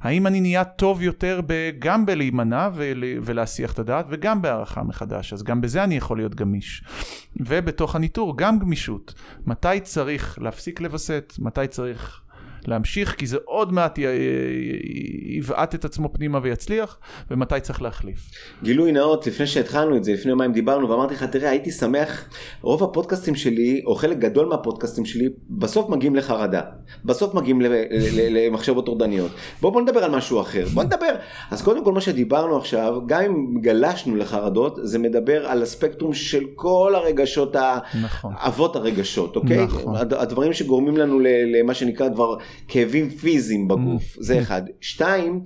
האם 0.00 0.26
אני 0.26 0.40
נהיה 0.40 0.64
טוב 0.64 1.02
יותר 1.02 1.40
גם 1.78 2.06
בלהימנע 2.06 2.68
ול, 2.74 3.04
ולהסיח 3.22 3.72
את 3.72 3.78
הדעת, 3.78 4.06
וגם 4.08 4.42
בהערכה 4.42 4.82
מחדש. 4.82 5.32
אז 5.32 5.42
גם 5.42 5.60
בזה 5.60 5.84
אני 5.84 5.96
יכול 5.96 6.16
להיות 6.16 6.34
גמיש. 6.34 6.84
ובתוך 7.36 7.96
הניטור 7.96 8.38
גם 8.38 8.58
גמישות. 8.58 9.14
מתי 9.46 9.80
צריך 9.82 10.38
להפסיק 10.42 10.80
לווסת, 10.80 11.32
מתי 11.38 11.66
צריך 11.66 12.23
להמשיך, 12.68 13.14
כי 13.14 13.26
זה 13.26 13.36
עוד 13.44 13.72
מעט 13.72 13.98
יבעט 15.38 15.74
את 15.74 15.84
עצמו 15.84 16.12
פנימה 16.12 16.38
ויצליח, 16.42 16.98
ומתי 17.30 17.60
צריך 17.60 17.82
להחליף. 17.82 18.30
גילוי 18.62 18.92
נאות, 18.92 19.26
לפני 19.26 19.46
שהתחלנו 19.46 19.96
את 19.96 20.04
זה, 20.04 20.12
לפני 20.12 20.30
יומיים 20.30 20.52
דיברנו, 20.52 20.90
ואמרתי 20.90 21.14
לך, 21.14 21.22
תראה, 21.22 21.50
הייתי 21.50 21.70
שמח, 21.70 22.28
רוב 22.62 22.82
הפודקאסטים 22.82 23.34
שלי, 23.34 23.82
או 23.86 23.94
חלק 23.94 24.18
גדול 24.18 24.46
מהפודקאסטים 24.46 25.04
שלי, 25.04 25.28
בסוף 25.50 25.90
מגיעים 25.90 26.16
לחרדה. 26.16 26.60
בסוף 27.04 27.34
מגיעים 27.34 27.62
למחשבות 28.30 28.86
טורדניות. 28.86 29.30
בואו 29.60 29.72
בוא 29.72 29.82
נדבר 29.82 30.04
על 30.04 30.10
משהו 30.10 30.40
אחר. 30.40 30.64
בוא 30.74 30.82
נדבר. 30.82 31.14
אז 31.50 31.62
קודם 31.62 31.84
כל 31.84 31.92
מה 31.92 32.00
שדיברנו 32.00 32.56
עכשיו, 32.56 33.00
גם 33.06 33.22
אם 33.22 33.60
גלשנו 33.60 34.16
לחרדות, 34.16 34.78
זה 34.82 34.98
מדבר 34.98 35.46
על 35.46 35.62
הספקטרום 35.62 36.14
של 36.14 36.44
כל 36.54 36.92
הרגשות, 36.94 37.56
נכון. 38.02 38.32
אבות 38.36 38.76
הרגשות, 38.76 39.36
אוקיי? 39.36 39.64
נכון. 39.64 39.96
הדברים 39.96 40.52
שגורמים 40.52 40.96
לנו 40.96 41.20
למה 41.60 41.74
שנקרא 41.74 42.08
כבר 42.14 42.36
כאבים 42.68 43.10
פיזיים 43.10 43.68
בגוף, 43.68 44.16
mm. 44.16 44.22
זה 44.22 44.40
אחד. 44.40 44.62
שתיים, 44.80 45.40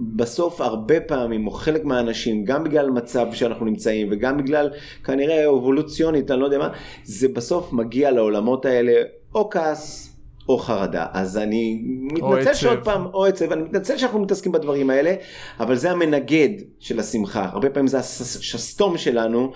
בסוף 0.00 0.60
הרבה 0.60 1.00
פעמים, 1.00 1.46
או 1.46 1.50
חלק 1.50 1.84
מהאנשים, 1.84 2.44
גם 2.44 2.64
בגלל 2.64 2.90
מצב 2.90 3.26
שאנחנו 3.32 3.66
נמצאים, 3.66 4.08
וגם 4.10 4.36
בגלל 4.38 4.70
כנראה 5.04 5.48
אבולוציונית, 5.48 6.30
אני 6.30 6.40
לא 6.40 6.44
יודע 6.44 6.58
מה, 6.58 6.68
זה 7.04 7.28
בסוף 7.28 7.72
מגיע 7.72 8.10
לעולמות 8.10 8.64
האלה, 8.64 8.92
או 9.34 9.50
כעס, 9.50 10.16
או 10.48 10.58
חרדה. 10.58 11.06
אז 11.12 11.38
אני 11.38 11.82
מתנצל 12.12 12.54
שעוד 12.54 12.84
פעם, 12.84 13.06
או 13.06 13.24
עצב, 13.24 13.52
אני 13.52 13.62
מתנצל 13.62 13.96
שאנחנו 13.96 14.20
מתעסקים 14.22 14.52
בדברים 14.52 14.90
האלה, 14.90 15.14
אבל 15.60 15.76
זה 15.76 15.90
המנגד 15.90 16.48
של 16.80 17.00
השמחה. 17.00 17.48
הרבה 17.52 17.70
פעמים 17.70 17.86
זה 17.86 17.98
השסתום 17.98 18.98
שלנו. 18.98 19.52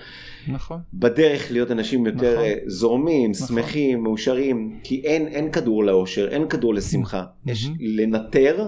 נכון. 0.49 0.81
בדרך 0.95 1.51
להיות 1.51 1.71
אנשים 1.71 2.07
יותר 2.07 2.33
נכון. 2.33 2.45
אה, 2.45 2.55
זורמים, 2.67 3.31
נכון. 3.31 3.47
שמחים, 3.47 4.03
מאושרים, 4.03 4.81
כי 4.83 5.01
אין, 5.05 5.27
אין 5.27 5.53
כדור 5.53 5.85
לאושר, 5.85 6.29
אין 6.29 6.49
כדור 6.49 6.75
לשמחה. 6.75 7.25
יש 7.47 7.69
לנטר 7.81 8.67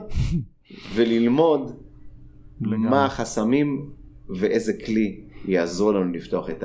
וללמוד 0.94 1.72
מה 2.60 3.04
החסמים 3.04 3.90
ואיזה 4.28 4.72
כלי 4.86 5.20
יעזור 5.44 5.92
לנו 5.92 6.12
לפתוח 6.12 6.50
את 6.50 6.64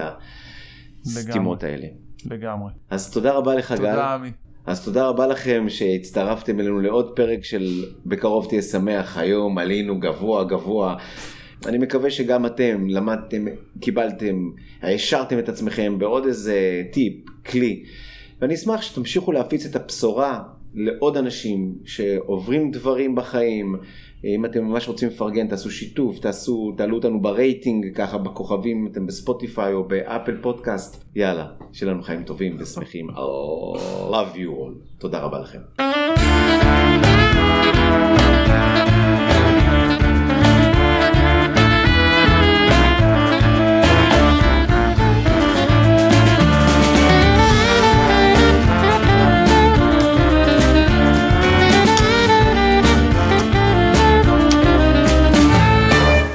הסתימות 1.06 1.64
האלה. 1.64 1.88
לגמרי. 2.26 2.72
אז 2.90 3.12
תודה 3.12 3.34
רבה 3.34 3.56
לך 3.56 3.72
תודה, 3.72 3.84
גל. 3.84 3.92
תודה 3.92 4.14
עמי. 4.14 4.32
אז 4.66 4.86
תודה 4.86 5.08
רבה 5.08 5.28
לכם 5.28 5.66
שהצטרפתם 5.70 6.60
אלינו 6.60 6.80
לעוד 6.80 7.16
פרק 7.16 7.44
של 7.44 7.86
בקרוב 8.06 8.46
תהיה 8.50 8.62
שמח 8.62 9.18
היום 9.18 9.58
עלינו 9.58 10.00
גבוה 10.00 10.44
גבוה. 10.44 10.96
אני 11.66 11.78
מקווה 11.78 12.10
שגם 12.10 12.46
אתם 12.46 12.86
למדתם, 12.90 13.46
קיבלתם, 13.80 14.50
השארתם 14.82 15.40
את 15.40 15.50
עצמכם 15.50 16.00
בעוד 16.00 16.26
איזה 16.26 16.84
טיפ, 16.92 17.14
כלי. 17.46 17.84
ואני 18.42 18.54
אשמח 18.54 18.82
שתמשיכו 18.82 19.32
להפיץ 19.32 19.66
את 19.66 19.76
הבשורה 19.76 20.40
לעוד 20.74 21.18
אנשים 21.18 21.76
שעוברים 21.86 22.72
דברים 22.72 23.16
בחיים. 23.16 23.76
אם 24.24 24.46
אתם 24.46 24.64
ממש 24.64 24.88
רוצים 24.88 25.10
לפרגן, 25.10 25.48
תעשו 25.48 25.72
שיתוף, 25.72 26.20
תעשו, 26.20 26.74
תעלו 26.78 26.96
אותנו 26.96 27.22
ברייטינג, 27.22 27.96
ככה 27.96 28.18
בכוכבים, 28.18 28.78
אם 28.78 28.92
אתם 28.92 29.08
בספוטיפיי 29.08 29.74
או 29.74 29.84
באפל 29.84 30.38
פודקאסט. 30.42 31.04
יאללה, 31.16 31.48
שיהיה 31.74 31.92
לנו 31.92 32.04
חיים 32.04 32.24
טובים 32.24 32.56
ושמחים. 32.60 33.10
I 33.10 33.14
love 34.12 34.36
you 34.36 34.50
all. 34.50 35.00
תודה 35.00 35.20
רבה 35.20 35.40
לכם. 35.40 35.60